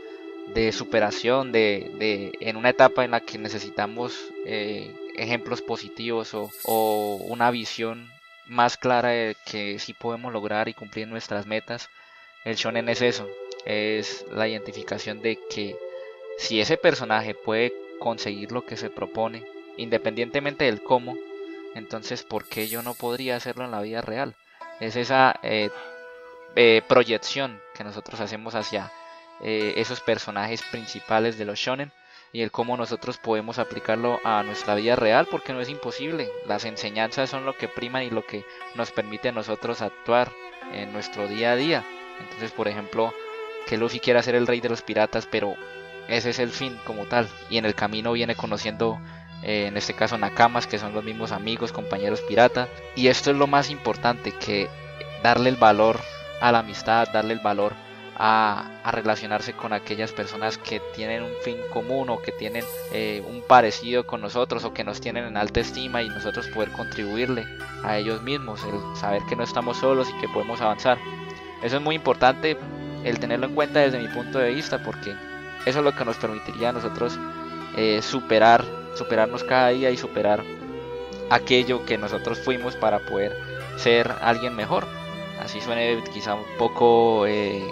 de 0.54 0.72
superación, 0.72 1.52
de, 1.52 1.90
de 1.98 2.32
en 2.40 2.56
una 2.56 2.70
etapa 2.70 3.04
en 3.04 3.12
la 3.12 3.20
que 3.20 3.38
necesitamos 3.38 4.14
eh, 4.44 4.94
ejemplos 5.16 5.62
positivos 5.62 6.34
o, 6.34 6.50
o, 6.64 7.16
una 7.16 7.50
visión 7.50 8.10
más 8.46 8.76
clara 8.76 9.10
de 9.10 9.36
que 9.46 9.78
sí 9.78 9.94
podemos 9.94 10.32
lograr 10.32 10.68
y 10.68 10.74
cumplir 10.74 11.08
nuestras 11.08 11.46
metas. 11.46 11.88
El 12.44 12.56
shonen 12.56 12.88
es 12.88 13.02
eso, 13.02 13.28
es 13.64 14.26
la 14.32 14.48
identificación 14.48 15.22
de 15.22 15.38
que 15.48 15.76
si 16.38 16.60
ese 16.60 16.76
personaje 16.76 17.34
puede 17.34 17.72
conseguir 18.02 18.50
lo 18.50 18.66
que 18.66 18.76
se 18.76 18.90
propone, 18.90 19.44
independientemente 19.76 20.64
del 20.64 20.82
cómo, 20.82 21.16
entonces 21.76 22.24
¿por 22.24 22.46
qué 22.46 22.66
yo 22.66 22.82
no 22.82 22.94
podría 22.94 23.36
hacerlo 23.36 23.64
en 23.64 23.70
la 23.70 23.80
vida 23.80 24.00
real? 24.00 24.34
Es 24.80 24.96
esa 24.96 25.38
eh, 25.44 25.70
eh, 26.56 26.82
proyección 26.88 27.60
que 27.74 27.84
nosotros 27.84 28.20
hacemos 28.20 28.56
hacia 28.56 28.90
eh, 29.40 29.74
esos 29.76 30.00
personajes 30.00 30.62
principales 30.72 31.38
de 31.38 31.44
los 31.44 31.60
shonen 31.60 31.92
y 32.32 32.42
el 32.42 32.50
cómo 32.50 32.76
nosotros 32.76 33.18
podemos 33.18 33.60
aplicarlo 33.60 34.18
a 34.24 34.42
nuestra 34.42 34.74
vida 34.74 34.96
real 34.96 35.28
porque 35.30 35.52
no 35.52 35.60
es 35.60 35.68
imposible. 35.68 36.28
Las 36.48 36.64
enseñanzas 36.64 37.30
son 37.30 37.46
lo 37.46 37.56
que 37.56 37.68
priman 37.68 38.02
y 38.02 38.10
lo 38.10 38.26
que 38.26 38.44
nos 38.74 38.90
permite 38.90 39.28
a 39.28 39.32
nosotros 39.32 39.80
actuar 39.80 40.32
en 40.72 40.92
nuestro 40.92 41.28
día 41.28 41.52
a 41.52 41.56
día. 41.56 41.84
Entonces, 42.18 42.50
por 42.50 42.66
ejemplo, 42.66 43.14
que 43.68 43.76
Luffy 43.76 44.00
quiera 44.00 44.24
ser 44.24 44.34
el 44.34 44.48
rey 44.48 44.60
de 44.60 44.70
los 44.70 44.82
piratas, 44.82 45.28
pero 45.30 45.54
ese 46.08 46.30
es 46.30 46.38
el 46.38 46.50
fin 46.50 46.78
como 46.84 47.04
tal. 47.04 47.28
Y 47.50 47.58
en 47.58 47.64
el 47.64 47.74
camino 47.74 48.12
viene 48.12 48.34
conociendo, 48.34 49.00
eh, 49.42 49.66
en 49.66 49.76
este 49.76 49.94
caso, 49.94 50.18
Nakamas, 50.18 50.66
que 50.66 50.78
son 50.78 50.92
los 50.94 51.04
mismos 51.04 51.32
amigos, 51.32 51.72
compañeros 51.72 52.20
pirata. 52.22 52.68
Y 52.96 53.08
esto 53.08 53.30
es 53.30 53.36
lo 53.36 53.46
más 53.46 53.70
importante, 53.70 54.32
que 54.32 54.68
darle 55.22 55.50
el 55.50 55.56
valor 55.56 56.00
a 56.40 56.52
la 56.52 56.60
amistad, 56.60 57.08
darle 57.12 57.34
el 57.34 57.40
valor 57.40 57.74
a, 58.16 58.68
relacionarse 58.92 59.52
con 59.52 59.72
aquellas 59.72 60.12
personas 60.12 60.58
que 60.58 60.80
tienen 60.94 61.22
un 61.22 61.32
fin 61.42 61.56
común 61.72 62.10
o 62.10 62.20
que 62.20 62.32
tienen 62.32 62.64
eh, 62.92 63.22
un 63.28 63.42
parecido 63.42 64.06
con 64.06 64.20
nosotros 64.20 64.64
o 64.64 64.74
que 64.74 64.84
nos 64.84 65.00
tienen 65.00 65.24
en 65.24 65.36
alta 65.36 65.60
estima 65.60 66.02
y 66.02 66.08
nosotros 66.08 66.48
poder 66.48 66.70
contribuirle 66.72 67.44
a 67.84 67.96
ellos 67.96 68.22
mismos, 68.22 68.62
el 68.64 68.96
saber 68.96 69.22
que 69.28 69.36
no 69.36 69.44
estamos 69.44 69.78
solos 69.78 70.08
y 70.10 70.20
que 70.20 70.28
podemos 70.28 70.60
avanzar. 70.60 70.98
Eso 71.62 71.76
es 71.76 71.82
muy 71.82 71.94
importante 71.94 72.56
el 73.04 73.18
tenerlo 73.18 73.46
en 73.46 73.54
cuenta 73.54 73.80
desde 73.80 73.98
mi 73.98 74.08
punto 74.08 74.38
de 74.38 74.52
vista 74.52 74.82
porque 74.82 75.14
eso 75.66 75.78
es 75.78 75.84
lo 75.84 75.92
que 75.92 76.04
nos 76.04 76.16
permitiría 76.16 76.70
a 76.70 76.72
nosotros 76.72 77.18
eh, 77.76 78.02
superar, 78.02 78.64
superarnos 78.94 79.44
cada 79.44 79.68
día 79.68 79.90
y 79.90 79.96
superar 79.96 80.42
aquello 81.30 81.84
que 81.86 81.96
nosotros 81.98 82.38
fuimos 82.40 82.76
para 82.76 82.98
poder 83.00 83.36
ser 83.76 84.12
alguien 84.20 84.54
mejor. 84.54 84.86
Así 85.40 85.60
suene 85.60 86.02
quizá 86.12 86.34
un 86.34 86.44
poco 86.58 87.26
eh, 87.26 87.64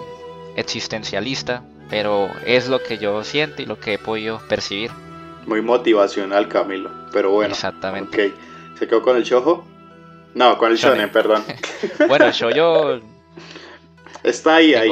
existencialista, 0.55 1.63
pero 1.89 2.29
es 2.45 2.67
lo 2.67 2.81
que 2.81 2.97
yo 2.97 3.23
siento 3.23 3.61
y 3.61 3.65
lo 3.65 3.79
que 3.79 3.93
he 3.93 3.97
podido 3.97 4.41
percibir. 4.49 4.91
Muy 5.45 5.61
motivacional, 5.61 6.47
Camilo. 6.47 6.89
Pero 7.11 7.31
bueno. 7.31 7.53
Exactamente. 7.53 8.33
¿Se 8.77 8.87
quedó 8.87 9.01
con 9.01 9.17
el 9.17 9.23
shojo? 9.23 9.65
No, 10.33 10.57
con 10.57 10.71
el 10.71 10.77
shonen, 10.77 11.11
perdón. 11.11 11.43
bueno, 12.07 12.25
el 12.25 12.33
shoyo 12.33 13.01
está 14.23 14.55
ahí, 14.55 14.73
ahí. 14.73 14.91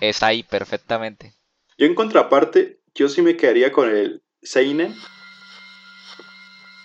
Está 0.00 0.26
ahí 0.26 0.42
perfectamente. 0.42 1.35
Yo 1.78 1.86
en 1.86 1.94
contraparte, 1.94 2.80
yo 2.94 3.08
sí 3.08 3.20
me 3.20 3.36
quedaría 3.36 3.70
con 3.70 3.90
el 3.90 4.22
seinen. 4.42 4.94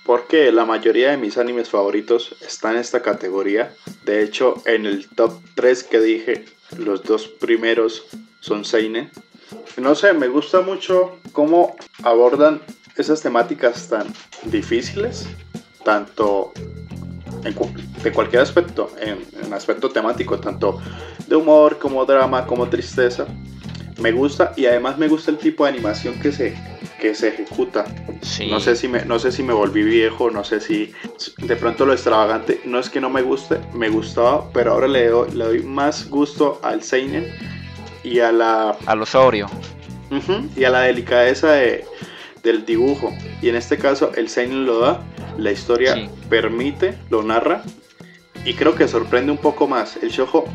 Porque 0.05 0.51
la 0.51 0.65
mayoría 0.65 1.11
de 1.11 1.17
mis 1.17 1.37
animes 1.37 1.69
favoritos 1.69 2.35
están 2.41 2.73
en 2.73 2.81
esta 2.81 3.01
categoría. 3.01 3.73
De 4.03 4.23
hecho, 4.23 4.55
en 4.65 4.85
el 4.85 5.07
top 5.07 5.39
3 5.55 5.83
que 5.83 5.99
dije, 6.01 6.45
los 6.77 7.03
dos 7.03 7.27
primeros 7.27 8.05
son 8.41 8.65
Seinen. 8.65 9.11
No 9.77 9.95
sé, 9.95 10.13
me 10.13 10.27
gusta 10.27 10.61
mucho 10.61 11.19
cómo 11.31 11.75
abordan 12.03 12.61
esas 12.97 13.21
temáticas 13.21 13.87
tan 13.87 14.11
difíciles, 14.43 15.27
tanto 15.85 16.51
de 18.03 18.11
cualquier 18.11 18.41
aspecto, 18.41 18.91
en, 18.99 19.25
en, 19.41 19.53
aspecto 19.53 19.89
temático, 19.89 20.39
tanto 20.39 20.81
de 21.27 21.35
humor 21.35 21.77
como 21.79 22.05
drama, 22.05 22.45
como 22.45 22.67
tristeza. 22.69 23.27
Me 24.01 24.11
gusta 24.11 24.53
y 24.57 24.65
además 24.65 24.97
me 24.97 25.07
gusta 25.07 25.31
el 25.31 25.37
tipo 25.37 25.63
de 25.63 25.69
animación 25.69 26.19
que 26.19 26.31
se, 26.31 26.55
que 26.99 27.13
se 27.13 27.29
ejecuta. 27.29 27.85
Sí. 28.21 28.47
No, 28.49 28.59
sé 28.59 28.75
si 28.75 28.87
me, 28.87 29.05
no 29.05 29.19
sé 29.19 29.31
si 29.31 29.43
me 29.43 29.53
volví 29.53 29.83
viejo, 29.83 30.31
no 30.31 30.43
sé 30.43 30.59
si 30.59 30.91
de 31.37 31.55
pronto 31.55 31.85
lo 31.85 31.93
extravagante, 31.93 32.61
no 32.65 32.79
es 32.79 32.89
que 32.89 32.99
no 32.99 33.09
me 33.09 33.21
guste, 33.21 33.59
me 33.73 33.89
gustaba, 33.89 34.51
pero 34.51 34.73
ahora 34.73 34.87
le 34.87 35.07
doy, 35.07 35.31
le 35.31 35.45
doy 35.45 35.63
más 35.63 36.09
gusto 36.09 36.59
al 36.63 36.81
Seinen 36.81 37.27
y 38.03 38.19
a 38.19 38.31
la... 38.31 38.75
A 38.85 38.95
lo 38.95 39.05
sobrio. 39.05 39.47
Uh 40.09 40.15
-huh, 40.15 40.49
y 40.57 40.63
a 40.63 40.69
la 40.69 40.81
delicadeza 40.81 41.51
de, 41.51 41.85
del 42.43 42.65
dibujo. 42.65 43.13
Y 43.41 43.49
en 43.49 43.55
este 43.55 43.77
caso 43.77 44.11
el 44.15 44.27
Seinen 44.29 44.65
lo 44.65 44.79
da, 44.79 45.01
la 45.37 45.51
historia 45.51 45.93
sí. 45.93 46.09
permite, 46.29 46.97
lo 47.09 47.21
narra 47.23 47.63
y 48.45 48.53
creo 48.55 48.75
que 48.75 48.87
sorprende 48.87 49.31
un 49.31 49.37
poco 49.37 49.67
más. 49.67 49.97
El 49.97 50.09
Shoujo 50.09 50.45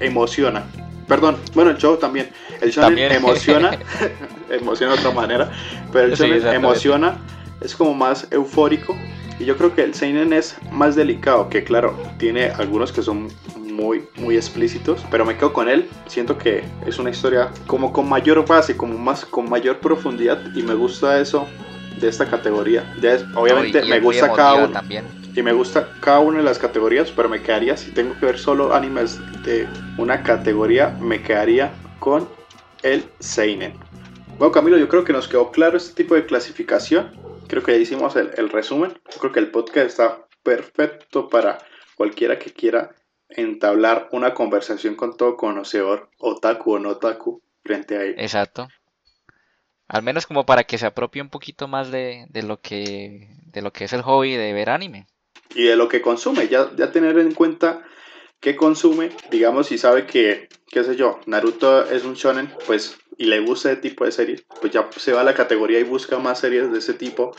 emociona. 0.00 0.64
Perdón, 1.08 1.36
bueno, 1.54 1.70
el 1.70 1.78
show 1.78 1.96
también. 1.96 2.28
El 2.60 2.70
shonen 2.70 2.88
También. 2.90 3.12
emociona, 3.12 3.70
emociona 4.50 4.92
de 4.92 4.98
otra 4.98 5.10
manera, 5.12 5.50
pero 5.92 6.06
el 6.06 6.16
Sí, 6.16 6.22
shonen 6.22 6.36
exactamente. 6.36 6.66
emociona, 6.66 7.18
es 7.60 7.74
como 7.74 7.94
más 7.94 8.26
eufórico. 8.30 8.94
Y 9.40 9.44
yo 9.44 9.56
creo 9.56 9.74
que 9.74 9.82
el 9.82 9.94
seinen 9.94 10.32
es 10.32 10.56
más 10.72 10.96
delicado, 10.96 11.48
que 11.48 11.62
claro, 11.64 11.96
tiene 12.18 12.50
algunos 12.50 12.90
que 12.92 13.02
son 13.02 13.28
muy, 13.56 14.04
muy 14.16 14.36
explícitos, 14.36 15.04
pero 15.10 15.24
me 15.24 15.36
quedo 15.36 15.52
con 15.52 15.68
él. 15.68 15.88
Siento 16.08 16.36
que 16.36 16.64
es 16.84 16.98
una 16.98 17.10
historia 17.10 17.50
como 17.68 17.92
con 17.92 18.08
mayor 18.08 18.44
base, 18.44 18.76
como 18.76 18.98
más 18.98 19.24
con 19.24 19.48
mayor 19.48 19.78
profundidad 19.78 20.38
y 20.56 20.62
me 20.62 20.74
gusta 20.74 21.20
eso 21.20 21.46
de 22.00 22.08
esta 22.08 22.26
categoría. 22.28 22.84
Obviamente 23.34 23.80
No, 23.80 23.84
y- 23.86 23.88
y 23.88 23.90
me 23.92 24.00
gusta 24.00 24.32
cada 24.32 24.54
uno 24.54 24.72
también. 24.72 25.04
y 25.34 25.42
me 25.42 25.52
gusta 25.52 25.88
cada 26.00 26.18
una 26.20 26.38
de 26.38 26.44
las 26.44 26.58
categorías, 26.58 27.10
pero 27.10 27.28
me 27.28 27.42
quedaría, 27.42 27.76
si 27.76 27.90
tengo 27.92 28.18
que 28.18 28.26
ver 28.26 28.38
solo 28.38 28.74
animes 28.74 29.20
de 29.44 29.68
una 29.98 30.22
categoría, 30.22 30.96
me 31.00 31.22
quedaría 31.22 31.70
con 32.00 32.28
el 32.82 33.04
Seinen. 33.20 33.74
Bueno, 34.38 34.52
Camilo, 34.52 34.78
yo 34.78 34.88
creo 34.88 35.04
que 35.04 35.12
nos 35.12 35.26
quedó 35.28 35.50
claro 35.50 35.76
este 35.76 35.94
tipo 36.02 36.14
de 36.14 36.24
clasificación. 36.26 37.10
Creo 37.48 37.62
que 37.62 37.72
ya 37.72 37.78
hicimos 37.78 38.14
el, 38.16 38.30
el 38.36 38.50
resumen. 38.50 38.92
Yo 39.12 39.18
creo 39.20 39.32
que 39.32 39.40
el 39.40 39.50
podcast 39.50 39.86
está 39.86 40.26
perfecto 40.42 41.28
para 41.28 41.58
cualquiera 41.96 42.38
que 42.38 42.52
quiera 42.52 42.90
entablar 43.30 44.08
una 44.12 44.34
conversación 44.34 44.94
con 44.94 45.16
todo 45.16 45.36
conocedor, 45.36 46.08
otaku 46.18 46.74
o 46.74 46.78
no 46.78 46.90
otaku, 46.90 47.42
frente 47.64 47.96
a 47.96 48.02
él. 48.02 48.14
Exacto. 48.18 48.68
Al 49.88 50.02
menos 50.02 50.26
como 50.26 50.44
para 50.44 50.64
que 50.64 50.78
se 50.78 50.86
apropie 50.86 51.22
un 51.22 51.30
poquito 51.30 51.66
más 51.66 51.90
de, 51.90 52.26
de 52.28 52.42
lo 52.42 52.60
que 52.60 53.28
de 53.46 53.62
lo 53.62 53.72
que 53.72 53.84
es 53.84 53.92
el 53.92 54.02
hobby 54.02 54.36
de 54.36 54.52
ver 54.52 54.68
anime. 54.70 55.06
y 55.54 55.64
de 55.64 55.76
lo 55.76 55.88
que 55.88 56.02
consume, 56.02 56.48
ya, 56.48 56.70
ya 56.76 56.92
tener 56.92 57.18
en 57.18 57.32
cuenta 57.32 57.82
qué 58.40 58.54
consume, 58.54 59.10
digamos, 59.30 59.68
si 59.68 59.78
sabe 59.78 60.06
que, 60.06 60.48
qué 60.70 60.84
sé 60.84 60.94
yo, 60.94 61.18
Naruto 61.26 61.90
es 61.90 62.04
un 62.04 62.14
shonen, 62.14 62.52
pues, 62.66 62.98
y 63.16 63.24
le 63.24 63.40
gusta 63.40 63.72
ese 63.72 63.80
tipo 63.80 64.04
de 64.04 64.12
series, 64.12 64.44
pues 64.60 64.72
ya 64.72 64.88
se 64.96 65.12
va 65.12 65.22
a 65.22 65.24
la 65.24 65.34
categoría 65.34 65.80
y 65.80 65.84
busca 65.84 66.18
más 66.18 66.38
series 66.40 66.70
de 66.70 66.78
ese 66.78 66.92
tipo, 66.94 67.34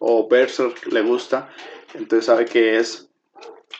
o 0.00 0.26
Berserk 0.28 0.86
le 0.90 1.02
gusta, 1.02 1.50
entonces 1.94 2.24
sabe 2.24 2.46
que 2.46 2.78
es 2.78 3.08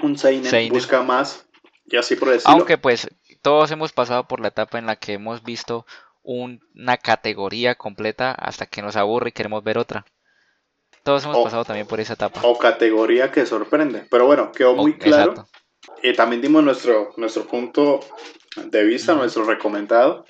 un 0.01 0.17
seinen, 0.19 0.45
Seinen. 0.45 0.73
busca 0.73 1.03
más, 1.03 1.47
y 1.87 1.97
así 1.97 2.15
por 2.15 2.29
decirlo. 2.29 2.59
Aunque 2.59 2.77
pues 2.79 3.09
todos 3.41 3.71
hemos 3.73 3.93
pasado 3.93 4.29
por 4.29 4.39
la 4.39 4.49
etapa 4.49 4.79
en 4.79 4.87
la 4.87 4.97
que 4.97 5.15
hemos 5.15 5.43
visto 5.43 5.85
una 6.23 6.97
categoría 6.99 7.75
completa 7.75 8.33
hasta 8.33 8.67
que 8.67 8.83
nos 8.83 8.97
aburre 8.97 9.31
y 9.31 9.33
queremos 9.33 9.63
ver 9.65 9.79
otra. 9.79 10.05
Todos 11.03 11.25
hemos 11.25 11.37
O- 11.39 11.45
pasado 11.45 11.65
también 11.65 11.87
por 11.87 11.99
esa 12.01 12.15
etapa. 12.15 12.41
o 12.45 12.57
categoría 12.59 13.31
que 13.33 13.45
sorprende, 13.47 14.07
pero 14.11 14.27
bueno, 14.27 14.53
quedó 14.53 14.75
muy 14.77 14.93
O- 14.93 14.99
claro. 14.99 15.47
Y 16.03 16.13
también 16.15 16.41
dimos 16.43 16.63
nuestro, 16.63 17.13
nuestro 17.17 17.47
punto 17.47 18.01
de 18.57 18.85
vista, 18.85 19.15
nuestro 19.15 19.45
recomendado. 19.45 20.25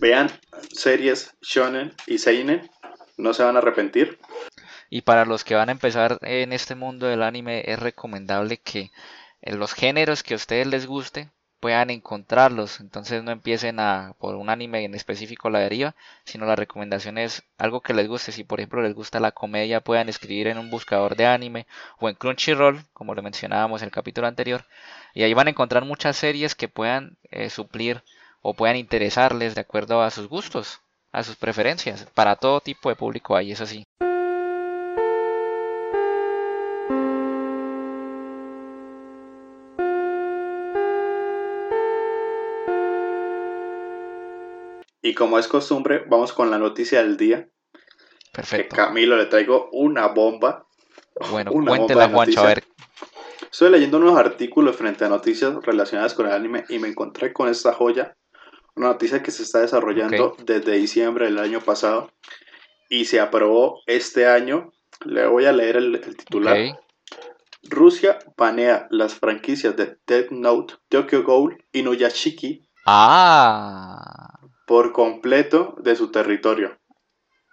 Vean 0.00 0.28
series 0.72 1.34
shonen 1.40 1.94
y 2.06 2.18
seinen, 2.18 2.68
no 3.16 3.32
se 3.32 3.42
van 3.44 3.54
a 3.56 3.60
arrepentir. 3.60 4.18
Y 4.90 5.02
para 5.02 5.24
los 5.24 5.44
que 5.44 5.54
van 5.54 5.68
a 5.68 5.72
empezar 5.72 6.18
en 6.22 6.52
este 6.52 6.74
mundo 6.74 7.06
del 7.06 7.22
anime 7.22 7.62
es 7.66 7.78
recomendable 7.78 8.58
que 8.58 8.90
en 9.40 9.58
los 9.60 9.72
géneros 9.72 10.22
que 10.22 10.34
a 10.34 10.36
ustedes 10.36 10.66
les 10.66 10.86
guste 10.86 11.30
puedan 11.60 11.90
encontrarlos. 11.90 12.80
Entonces 12.80 13.22
no 13.22 13.30
empiecen 13.30 13.80
a 13.80 14.14
por 14.18 14.36
un 14.36 14.50
anime 14.50 14.84
en 14.84 14.94
específico 14.94 15.50
la 15.50 15.60
deriva, 15.60 15.94
sino 16.24 16.46
la 16.46 16.56
recomendación 16.56 17.18
es 17.18 17.42
algo 17.58 17.80
que 17.80 17.94
les 17.94 18.08
guste. 18.08 18.32
Si 18.32 18.44
por 18.44 18.60
ejemplo 18.60 18.82
les 18.82 18.94
gusta 18.94 19.20
la 19.20 19.32
comedia, 19.32 19.80
puedan 19.80 20.08
escribir 20.08 20.48
en 20.48 20.58
un 20.58 20.70
buscador 20.70 21.16
de 21.16 21.26
anime 21.26 21.66
o 21.98 22.08
en 22.08 22.14
Crunchyroll, 22.14 22.84
como 22.92 23.14
lo 23.14 23.22
mencionábamos 23.22 23.82
en 23.82 23.86
el 23.86 23.92
capítulo 23.92 24.26
anterior. 24.26 24.64
Y 25.14 25.22
ahí 25.22 25.34
van 25.34 25.48
a 25.48 25.50
encontrar 25.50 25.84
muchas 25.84 26.16
series 26.16 26.54
que 26.54 26.68
puedan 26.68 27.18
eh, 27.30 27.50
suplir 27.50 28.02
o 28.42 28.54
puedan 28.54 28.76
interesarles 28.76 29.54
de 29.54 29.60
acuerdo 29.60 30.02
a 30.02 30.10
sus 30.10 30.28
gustos, 30.28 30.80
a 31.12 31.22
sus 31.22 31.36
preferencias. 31.36 32.06
Para 32.14 32.36
todo 32.36 32.60
tipo 32.60 32.88
de 32.88 32.96
público 32.96 33.36
hay, 33.36 33.52
eso 33.52 33.66
sí. 33.66 33.84
Como 45.18 45.38
es 45.38 45.48
costumbre, 45.48 46.04
vamos 46.08 46.32
con 46.32 46.50
la 46.50 46.58
noticia 46.58 47.02
del 47.02 47.16
día. 47.16 47.48
Que 47.72 47.80
Perfecto. 48.32 48.76
Camilo 48.76 49.16
le 49.16 49.26
traigo 49.26 49.68
una 49.72 50.06
bomba. 50.06 50.66
Bueno, 51.30 51.50
Una 51.52 51.70
cuéntela, 51.70 52.04
bomba 52.04 52.16
Juancho, 52.18 52.40
a 52.40 52.46
ver. 52.46 52.64
Estoy 53.50 53.70
leyendo 53.70 53.96
unos 53.96 54.16
artículos 54.16 54.76
frente 54.76 55.04
a 55.04 55.08
noticias 55.08 55.52
relacionadas 55.62 56.14
con 56.14 56.26
el 56.26 56.32
anime 56.32 56.64
y 56.68 56.78
me 56.78 56.88
encontré 56.88 57.32
con 57.32 57.48
esta 57.48 57.72
joya. 57.72 58.16
Una 58.76 58.88
noticia 58.88 59.22
que 59.22 59.32
se 59.32 59.42
está 59.42 59.60
desarrollando 59.60 60.36
desde 60.44 60.72
diciembre 60.72 61.24
del 61.24 61.38
año 61.38 61.60
pasado 61.60 62.12
y 62.88 63.06
se 63.06 63.18
aprobó 63.18 63.80
este 63.86 64.28
año. 64.28 64.70
Le 65.04 65.26
voy 65.26 65.46
a 65.46 65.52
leer 65.52 65.76
el, 65.76 65.96
el 65.96 66.16
titular. 66.16 66.56
Ok, 66.56 66.78
Rusia 67.64 68.18
banea 68.36 68.86
las 68.90 69.14
franquicias 69.14 69.74
de 69.76 69.96
Death 70.06 70.30
Note, 70.30 70.74
Tokyo 70.88 71.24
Ghoul 71.24 71.64
y 71.72 71.82
Nuyashiki 71.82 72.68
Ah, 72.86 74.37
por 74.68 74.92
completo 74.92 75.74
de 75.82 75.96
su 75.96 76.12
territorio. 76.12 76.78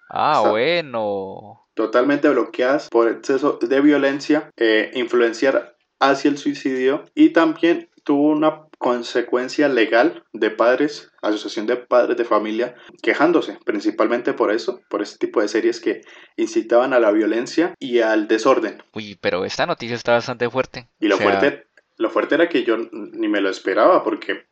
ah, 0.09 0.43
bueno. 0.47 1.61
Totalmente 1.73 2.29
bloqueadas 2.29 2.89
por 2.89 3.09
exceso 3.09 3.57
de 3.61 3.81
violencia, 3.81 4.51
eh, 4.57 4.91
influenciar 4.93 5.75
hacia 5.99 6.29
el 6.29 6.37
suicidio 6.37 7.05
y 7.15 7.29
también 7.29 7.89
tuvo 8.03 8.29
una 8.29 8.67
consecuencia 8.77 9.67
legal 9.67 10.23
de 10.31 10.51
padres, 10.51 11.11
asociación 11.21 11.65
de 11.65 11.77
padres 11.77 12.17
de 12.17 12.25
familia, 12.25 12.75
quejándose 13.01 13.57
principalmente 13.65 14.33
por 14.33 14.51
eso, 14.51 14.81
por 14.89 15.01
este 15.01 15.25
tipo 15.25 15.41
de 15.41 15.47
series 15.47 15.79
que 15.79 16.01
incitaban 16.37 16.93
a 16.93 16.99
la 16.99 17.11
violencia 17.11 17.73
y 17.79 17.99
al 17.99 18.27
desorden. 18.27 18.83
Uy, 18.93 19.17
pero 19.19 19.43
esta 19.43 19.65
noticia 19.65 19.95
está 19.95 20.11
bastante 20.11 20.49
fuerte. 20.49 20.87
Y 20.99 21.07
lo 21.07 21.15
O 21.15 21.17
sea, 21.17 21.39
fuerte, 21.39 21.67
lo 21.97 22.09
fuerte 22.09 22.35
era 22.35 22.49
que 22.49 22.63
yo 22.63 22.77
ni 22.91 23.27
me 23.27 23.41
lo 23.41 23.49
esperaba 23.49 24.03
porque 24.03 24.45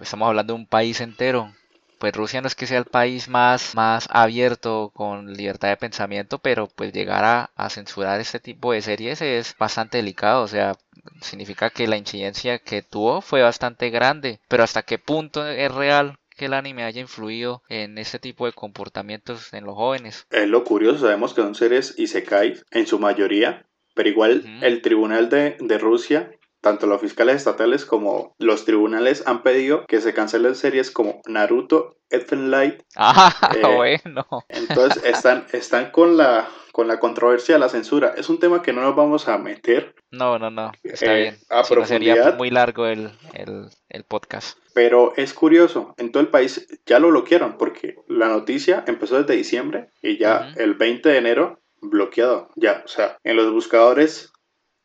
Estamos 0.00 0.28
hablando 0.28 0.54
de 0.54 0.60
un 0.60 0.66
país 0.66 1.00
entero. 1.00 1.52
Pues 1.98 2.14
Rusia 2.14 2.40
no 2.40 2.46
es 2.46 2.54
que 2.54 2.66
sea 2.66 2.78
el 2.78 2.84
país 2.84 3.28
más, 3.28 3.74
más 3.74 4.08
abierto 4.10 4.90
con 4.94 5.34
libertad 5.34 5.68
de 5.68 5.76
pensamiento, 5.76 6.38
pero 6.38 6.68
pues 6.68 6.92
llegar 6.92 7.24
a, 7.24 7.50
a 7.56 7.70
censurar 7.70 8.20
este 8.20 8.40
tipo 8.40 8.72
de 8.72 8.82
series 8.82 9.20
es 9.20 9.56
bastante 9.58 9.98
delicado. 9.98 10.42
O 10.42 10.48
sea, 10.48 10.76
significa 11.20 11.70
que 11.70 11.86
la 11.86 11.96
incidencia 11.96 12.58
que 12.58 12.82
tuvo 12.82 13.20
fue 13.20 13.42
bastante 13.42 13.90
grande. 13.90 14.40
Pero 14.48 14.62
hasta 14.62 14.82
qué 14.82 14.98
punto 14.98 15.46
es 15.46 15.72
real 15.72 16.18
que 16.38 16.46
el 16.46 16.54
anime 16.54 16.84
haya 16.84 17.00
influido 17.00 17.62
en 17.68 17.98
este 17.98 18.18
tipo 18.18 18.46
de 18.46 18.52
comportamientos 18.52 19.52
en 19.52 19.64
los 19.64 19.74
jóvenes. 19.74 20.26
es 20.30 20.48
lo 20.48 20.64
curioso, 20.64 21.00
sabemos 21.00 21.34
que 21.34 21.42
son 21.42 21.54
series 21.54 21.98
isekai 21.98 22.54
en 22.70 22.86
su 22.86 22.98
mayoría, 22.98 23.66
pero 23.94 24.08
igual 24.08 24.44
el 24.62 24.80
tribunal 24.80 25.28
de, 25.28 25.56
de 25.58 25.78
Rusia, 25.78 26.30
tanto 26.60 26.86
los 26.86 27.00
fiscales 27.00 27.36
estatales 27.36 27.84
como 27.84 28.34
los 28.38 28.64
tribunales 28.64 29.22
han 29.26 29.42
pedido 29.42 29.86
que 29.86 30.00
se 30.00 30.14
cancelen 30.14 30.54
series 30.54 30.90
como 30.90 31.20
Naruto, 31.26 31.96
Elfen 32.10 32.50
Light, 32.50 32.82
Ah, 32.96 33.32
Eh, 33.54 33.62
bueno. 33.76 34.26
entonces 34.48 35.02
están, 35.04 35.46
están 35.52 35.90
con 35.90 36.16
la 36.16 36.48
con 36.72 36.86
la 36.86 37.00
controversia 37.00 37.56
de 37.56 37.58
la 37.58 37.68
censura. 37.68 38.14
Es 38.16 38.28
un 38.28 38.38
tema 38.38 38.62
que 38.62 38.72
no 38.72 38.82
nos 38.82 38.94
vamos 38.94 39.26
a 39.26 39.36
meter, 39.36 39.96
No, 40.12 40.38
no, 40.38 40.48
no. 40.48 40.70
Está 40.84 41.16
Eh, 41.18 41.22
bien. 41.22 41.38
a 41.50 41.64
Si 41.64 41.74
no 41.74 41.84
sería 41.84 42.14
profundidad. 42.14 42.38
muy 42.38 42.50
largo 42.50 42.86
el, 42.86 43.10
el, 43.34 43.68
el 43.88 44.04
podcast. 44.04 44.56
pero 44.74 45.12
es 45.16 45.34
curioso, 45.34 45.94
en 45.96 46.12
todo 46.12 46.20
el 46.22 46.28
país 46.28 46.68
ya 46.86 47.00
lo 47.00 47.08
bloquearon 47.08 47.58
porque 47.58 47.96
la 48.06 48.28
noticia 48.28 48.84
empezó 48.86 49.20
desde 49.20 49.34
diciembre 49.34 49.88
y 50.02 50.18
ya 50.18 50.52
el 50.56 50.74
20 50.74 51.08
de 51.08 51.16
enero 51.18 51.58
bloqueado. 51.80 52.48
Ya, 52.54 52.82
o 52.84 52.88
sea, 52.88 53.18
en 53.24 53.34
los 53.36 53.50
buscadores 53.52 54.32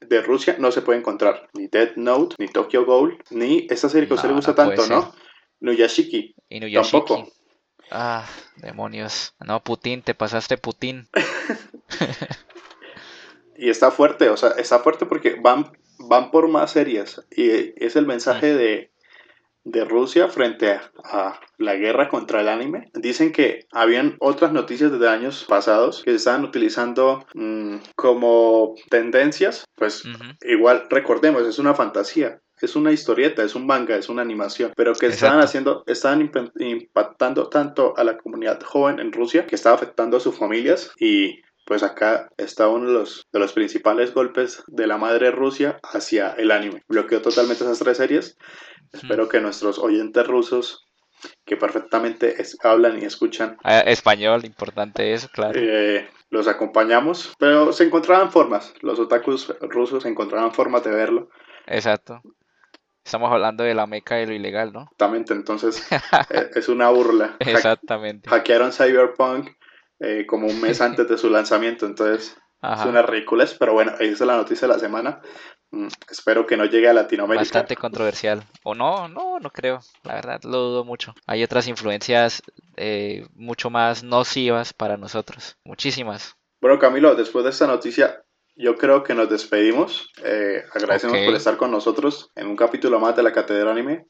de 0.07 0.21
Rusia 0.21 0.55
no 0.59 0.71
se 0.71 0.81
puede 0.81 0.99
encontrar 0.99 1.49
ni 1.53 1.67
Death 1.67 1.95
Note, 1.95 2.35
ni 2.39 2.47
Tokyo 2.47 2.85
Ghoul, 2.85 3.17
ni 3.29 3.67
esta 3.69 3.89
serie 3.89 4.07
que 4.07 4.13
a 4.13 4.15
usted 4.15 4.29
le 4.29 4.35
gusta 4.35 4.55
tanto. 4.55 4.85
¿no? 4.87 5.13
Nuyashiki. 5.59 6.35
Inuyashiki. 6.49 6.91
Tampoco. 6.91 7.31
Ah, 7.91 8.25
demonios. 8.57 9.35
No, 9.39 9.63
Putin, 9.63 10.01
te 10.01 10.15
pasaste 10.15 10.57
Putin. 10.57 11.07
Y 13.55 13.69
está 13.69 13.91
fuerte, 13.91 14.29
o 14.29 14.37
sea, 14.37 14.49
está 14.51 14.79
fuerte 14.79 15.05
porque 15.05 15.35
van, 15.39 15.71
van 15.99 16.31
por 16.31 16.47
más 16.47 16.71
series. 16.71 17.21
Y 17.31 17.49
es 17.83 17.95
el 17.95 18.05
mensaje 18.05 18.53
de, 18.53 18.91
de 19.65 19.85
Rusia 19.85 20.27
frente 20.27 20.71
a, 20.71 20.91
a 21.03 21.39
la 21.57 21.75
guerra 21.75 22.09
contra 22.09 22.41
el 22.41 22.49
anime. 22.49 22.89
Dicen 22.93 23.31
que 23.31 23.65
habían 23.71 24.17
otras 24.19 24.51
noticias 24.51 24.91
desde 24.91 25.07
años 25.09 25.45
pasados 25.47 26.03
que 26.03 26.11
se 26.11 26.17
estaban 26.17 26.43
utilizando 26.43 27.25
mm, 27.33 27.77
como 27.95 28.75
tendencias. 28.89 29.65
Pues 29.75 30.03
igual 30.41 30.85
recordemos, 30.89 31.43
es 31.43 31.59
una 31.59 31.73
fantasía. 31.73 32.39
Es 32.61 32.77
una 32.77 32.93
historieta, 32.93 33.43
es 33.43 33.55
un 33.55 33.65
manga, 33.65 33.97
es 33.97 34.07
una 34.07 34.21
animación, 34.21 34.71
pero 34.77 34.93
que 34.93 35.07
estaban 35.07 35.39
Exacto. 35.39 35.45
haciendo, 35.45 35.83
estaban 35.85 36.21
imp- 36.31 36.51
impactando 36.59 37.49
tanto 37.49 37.93
a 37.97 38.05
la 38.05 38.17
comunidad 38.17 38.61
joven 38.63 38.99
en 38.99 39.11
Rusia 39.11 39.45
que 39.47 39.55
estaba 39.55 39.75
afectando 39.75 40.15
a 40.15 40.21
sus 40.21 40.37
familias 40.37 40.93
y 40.97 41.41
pues 41.65 41.83
acá 41.83 42.29
está 42.37 42.67
uno 42.67 42.87
de 42.87 42.93
los, 42.93 43.25
de 43.31 43.39
los 43.39 43.53
principales 43.53 44.13
golpes 44.13 44.63
de 44.67 44.87
la 44.87 44.97
madre 44.97 45.31
Rusia 45.31 45.79
hacia 45.83 46.31
el 46.33 46.51
anime. 46.51 46.83
Bloqueó 46.87 47.21
totalmente 47.21 47.63
esas 47.63 47.79
tres 47.79 47.97
series. 47.97 48.37
Espero 48.91 49.27
que 49.29 49.39
nuestros 49.39 49.79
oyentes 49.79 50.27
rusos, 50.27 50.85
que 51.45 51.55
perfectamente 51.57 52.41
es- 52.41 52.57
hablan 52.63 53.01
y 53.01 53.05
escuchan, 53.05 53.57
Ah, 53.63 53.79
español, 53.79 54.45
importante 54.45 55.13
eso, 55.13 55.29
claro. 55.33 55.53
eh, 55.59 56.09
los 56.29 56.47
acompañamos. 56.47 57.33
Pero 57.39 57.71
se 57.73 57.85
encontraban 57.85 58.31
formas, 58.31 58.73
los 58.81 58.99
otakus 58.99 59.53
rusos 59.61 60.05
encontraban 60.05 60.53
formas 60.53 60.83
de 60.83 60.91
verlo. 60.91 61.29
Exacto. 61.65 62.21
Estamos 63.05 63.31
hablando 63.31 63.63
de 63.63 63.73
la 63.73 63.85
meca 63.87 64.15
de 64.15 64.27
lo 64.27 64.33
ilegal, 64.33 64.71
¿no? 64.71 64.81
Exactamente, 64.83 65.33
entonces 65.33 65.85
eh, 66.29 66.51
es 66.55 66.69
una 66.69 66.89
burla. 66.89 67.35
Exactamente. 67.39 68.29
hackearon 68.29 68.71
Cyberpunk 68.71 69.49
eh, 70.03 70.25
como 70.25 70.47
un 70.47 70.59
mes 70.59 70.81
antes 70.81 71.07
de 71.07 71.17
su 71.17 71.29
lanzamiento, 71.29 71.85
entonces 71.85 72.35
es 72.61 72.85
una 72.85 73.01
ridiculez, 73.01 73.55
pero 73.59 73.73
bueno, 73.73 73.93
esa 73.99 74.11
es 74.11 74.21
la 74.21 74.37
noticia 74.37 74.67
de 74.67 74.73
la 74.73 74.79
semana. 74.79 75.21
Mm, 75.71 75.87
espero 76.09 76.45
que 76.45 76.55
no 76.55 76.65
llegue 76.65 76.87
a 76.87 76.93
Latinoamérica. 76.93 77.41
Bastante 77.41 77.75
controversial. 77.75 78.43
O 78.63 78.73
no, 78.73 79.07
no, 79.09 79.39
no 79.39 79.49
creo. 79.49 79.79
La 80.03 80.15
verdad, 80.15 80.41
lo 80.43 80.59
dudo 80.59 80.85
mucho. 80.85 81.13
Hay 81.25 81.43
otras 81.43 81.67
influencias 81.67 82.41
eh, 82.77 83.25
mucho 83.33 83.69
más 83.69 84.03
nocivas 84.03 84.71
para 84.71 84.97
nosotros. 84.97 85.57
Muchísimas. 85.65 86.37
Bueno, 86.61 86.79
Camilo, 86.79 87.15
después 87.15 87.43
de 87.43 87.49
esta 87.49 87.67
noticia, 87.67 88.23
yo 88.55 88.77
creo 88.77 89.03
que 89.03 89.13
nos 89.13 89.29
despedimos. 89.29 90.11
Eh, 90.23 90.63
agradecemos 90.73 91.17
por 91.25 91.35
estar 91.35 91.57
con 91.57 91.71
nosotros 91.71 92.31
en 92.35 92.47
un 92.47 92.55
capítulo 92.55 92.99
más 92.99 93.15
de 93.15 93.23
la 93.23 93.33
Catedral 93.33 93.69
Anime. 93.69 94.05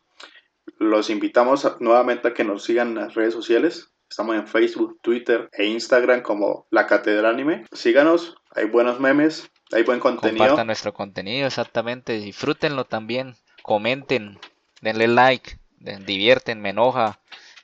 Los 0.77 1.09
invitamos 1.09 1.77
nuevamente 1.79 2.27
a 2.27 2.33
que 2.33 2.43
nos 2.43 2.63
sigan 2.63 2.89
en 2.89 2.95
las 2.95 3.15
redes 3.15 3.33
sociales. 3.33 3.92
Estamos 4.13 4.35
en 4.35 4.47
Facebook, 4.47 4.99
Twitter 5.01 5.49
e 5.51 5.65
Instagram 5.65 6.21
como 6.21 6.67
La 6.69 6.85
Catedral 6.85 7.25
Anime. 7.25 7.65
Síganos, 7.71 8.35
hay 8.51 8.65
buenos 8.65 8.99
memes, 8.99 9.49
hay 9.71 9.81
buen 9.81 9.99
contenido. 9.99 10.37
Compartan 10.37 10.67
nuestro 10.67 10.93
contenido, 10.93 11.47
exactamente. 11.47 12.19
Disfrútenlo 12.19 12.85
también. 12.85 13.33
Comenten. 13.63 14.37
Denle 14.81 15.07
like. 15.07 15.57
Divierten, 15.79 16.61
me 16.61 16.69
enoja. 16.69 17.21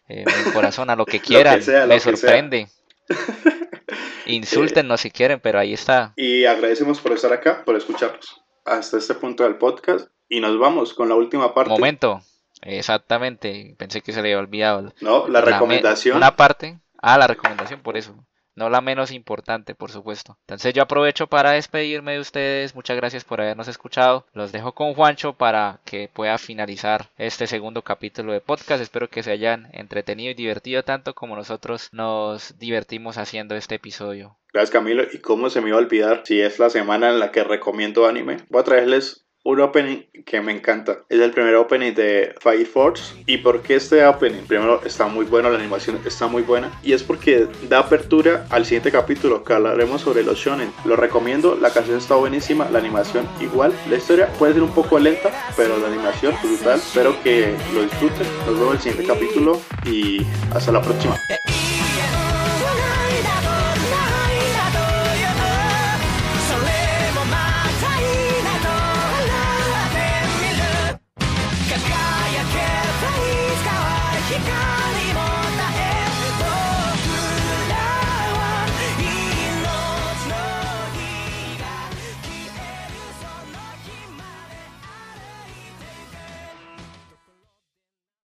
Eh, 0.07 0.25
me 0.25 0.51
corazón 0.51 0.89
a 0.89 0.95
lo 0.95 1.05
que 1.05 1.19
quieran. 1.19 1.61
sea, 1.61 1.81
lo 1.81 1.93
me 1.93 1.99
sorprende. 1.99 2.67
Insultennos 4.25 5.01
si 5.01 5.11
quieren, 5.11 5.39
pero 5.39 5.59
ahí 5.59 5.73
está. 5.73 6.13
Y 6.15 6.45
agradecemos 6.45 6.99
por 6.99 7.11
estar 7.11 7.31
acá, 7.31 7.63
por 7.63 7.75
escucharnos 7.75 8.41
hasta 8.65 8.97
este 8.97 9.13
punto 9.13 9.43
del 9.43 9.57
podcast. 9.57 10.09
Y 10.27 10.39
nos 10.39 10.57
vamos 10.57 10.95
con 10.95 11.09
la 11.09 11.15
última 11.15 11.53
parte. 11.53 11.69
Momento. 11.69 12.23
Exactamente. 12.61 13.75
Pensé 13.77 14.01
que 14.01 14.11
se 14.13 14.21
le 14.21 14.29
había 14.29 14.39
olvidado. 14.39 14.93
No, 15.01 15.27
la 15.27 15.41
me- 15.41 15.51
recomendación. 15.51 16.17
una 16.17 16.35
parte. 16.35 16.79
Ah, 17.01 17.17
la 17.17 17.27
recomendación, 17.27 17.81
por 17.81 17.97
eso. 17.97 18.15
No 18.55 18.69
la 18.69 18.81
menos 18.81 19.11
importante, 19.11 19.73
por 19.73 19.89
supuesto. 19.89 20.37
Entonces 20.41 20.73
yo 20.73 20.83
aprovecho 20.83 21.27
para 21.27 21.51
despedirme 21.51 22.13
de 22.13 22.19
ustedes. 22.19 22.75
Muchas 22.75 22.97
gracias 22.97 23.23
por 23.23 23.39
habernos 23.39 23.69
escuchado. 23.69 24.25
Los 24.33 24.51
dejo 24.51 24.73
con 24.73 24.93
Juancho 24.95 25.31
para 25.31 25.79
que 25.85 26.09
pueda 26.13 26.37
finalizar 26.37 27.09
este 27.17 27.47
segundo 27.47 27.83
capítulo 27.83 28.33
de 28.33 28.41
podcast. 28.41 28.81
Espero 28.81 29.07
que 29.09 29.23
se 29.23 29.31
hayan 29.31 29.69
entretenido 29.71 30.31
y 30.31 30.33
divertido 30.33 30.83
tanto 30.83 31.13
como 31.15 31.37
nosotros 31.37 31.87
nos 31.93 32.57
divertimos 32.59 33.17
haciendo 33.17 33.55
este 33.55 33.75
episodio. 33.75 34.35
Gracias 34.51 34.71
Camilo. 34.71 35.03
Y 35.09 35.19
cómo 35.19 35.49
se 35.49 35.61
me 35.61 35.69
iba 35.69 35.77
a 35.77 35.81
olvidar 35.81 36.23
si 36.25 36.41
es 36.41 36.59
la 36.59 36.69
semana 36.69 37.09
en 37.11 37.19
la 37.19 37.31
que 37.31 37.45
recomiendo 37.45 38.07
anime. 38.07 38.39
Voy 38.49 38.59
a 38.59 38.65
traerles 38.65 39.25
un 39.43 39.59
opening 39.61 40.03
que 40.25 40.41
me 40.41 40.51
encanta. 40.51 40.99
Es 41.09 41.19
el 41.19 41.31
primer 41.31 41.55
opening 41.55 41.93
de 41.93 42.35
Fire 42.39 42.65
Force. 42.65 43.15
¿Y 43.25 43.37
por 43.37 43.61
qué 43.61 43.75
este 43.75 44.05
opening? 44.05 44.43
Primero 44.43 44.81
está 44.83 45.07
muy 45.07 45.25
bueno, 45.25 45.49
la 45.49 45.57
animación 45.57 45.99
está 46.05 46.27
muy 46.27 46.43
buena. 46.43 46.71
Y 46.83 46.93
es 46.93 47.03
porque 47.03 47.47
da 47.67 47.79
apertura 47.79 48.45
al 48.49 48.65
siguiente 48.65 48.91
capítulo 48.91 49.43
que 49.43 49.53
hablaremos 49.53 50.01
sobre 50.01 50.23
los 50.23 50.37
shonen. 50.37 50.71
Lo 50.85 50.95
recomiendo, 50.95 51.57
la 51.59 51.71
canción 51.71 51.97
está 51.97 52.15
buenísima, 52.15 52.69
la 52.69 52.79
animación 52.79 53.27
igual. 53.39 53.73
La 53.89 53.97
historia 53.97 54.27
puede 54.37 54.53
ser 54.53 54.63
un 54.63 54.73
poco 54.73 54.99
lenta, 54.99 55.31
pero 55.55 55.77
la 55.77 55.87
animación 55.87 56.35
brutal. 56.43 56.79
Espero 56.79 57.15
que 57.23 57.55
lo 57.73 57.83
disfruten. 57.83 58.27
Nos 58.45 58.59
vemos 58.59 58.69
en 58.69 58.75
el 58.75 58.79
siguiente 58.79 59.13
capítulo 59.13 59.61
y 59.85 60.25
hasta 60.53 60.71
la 60.71 60.81
próxima. 60.81 61.17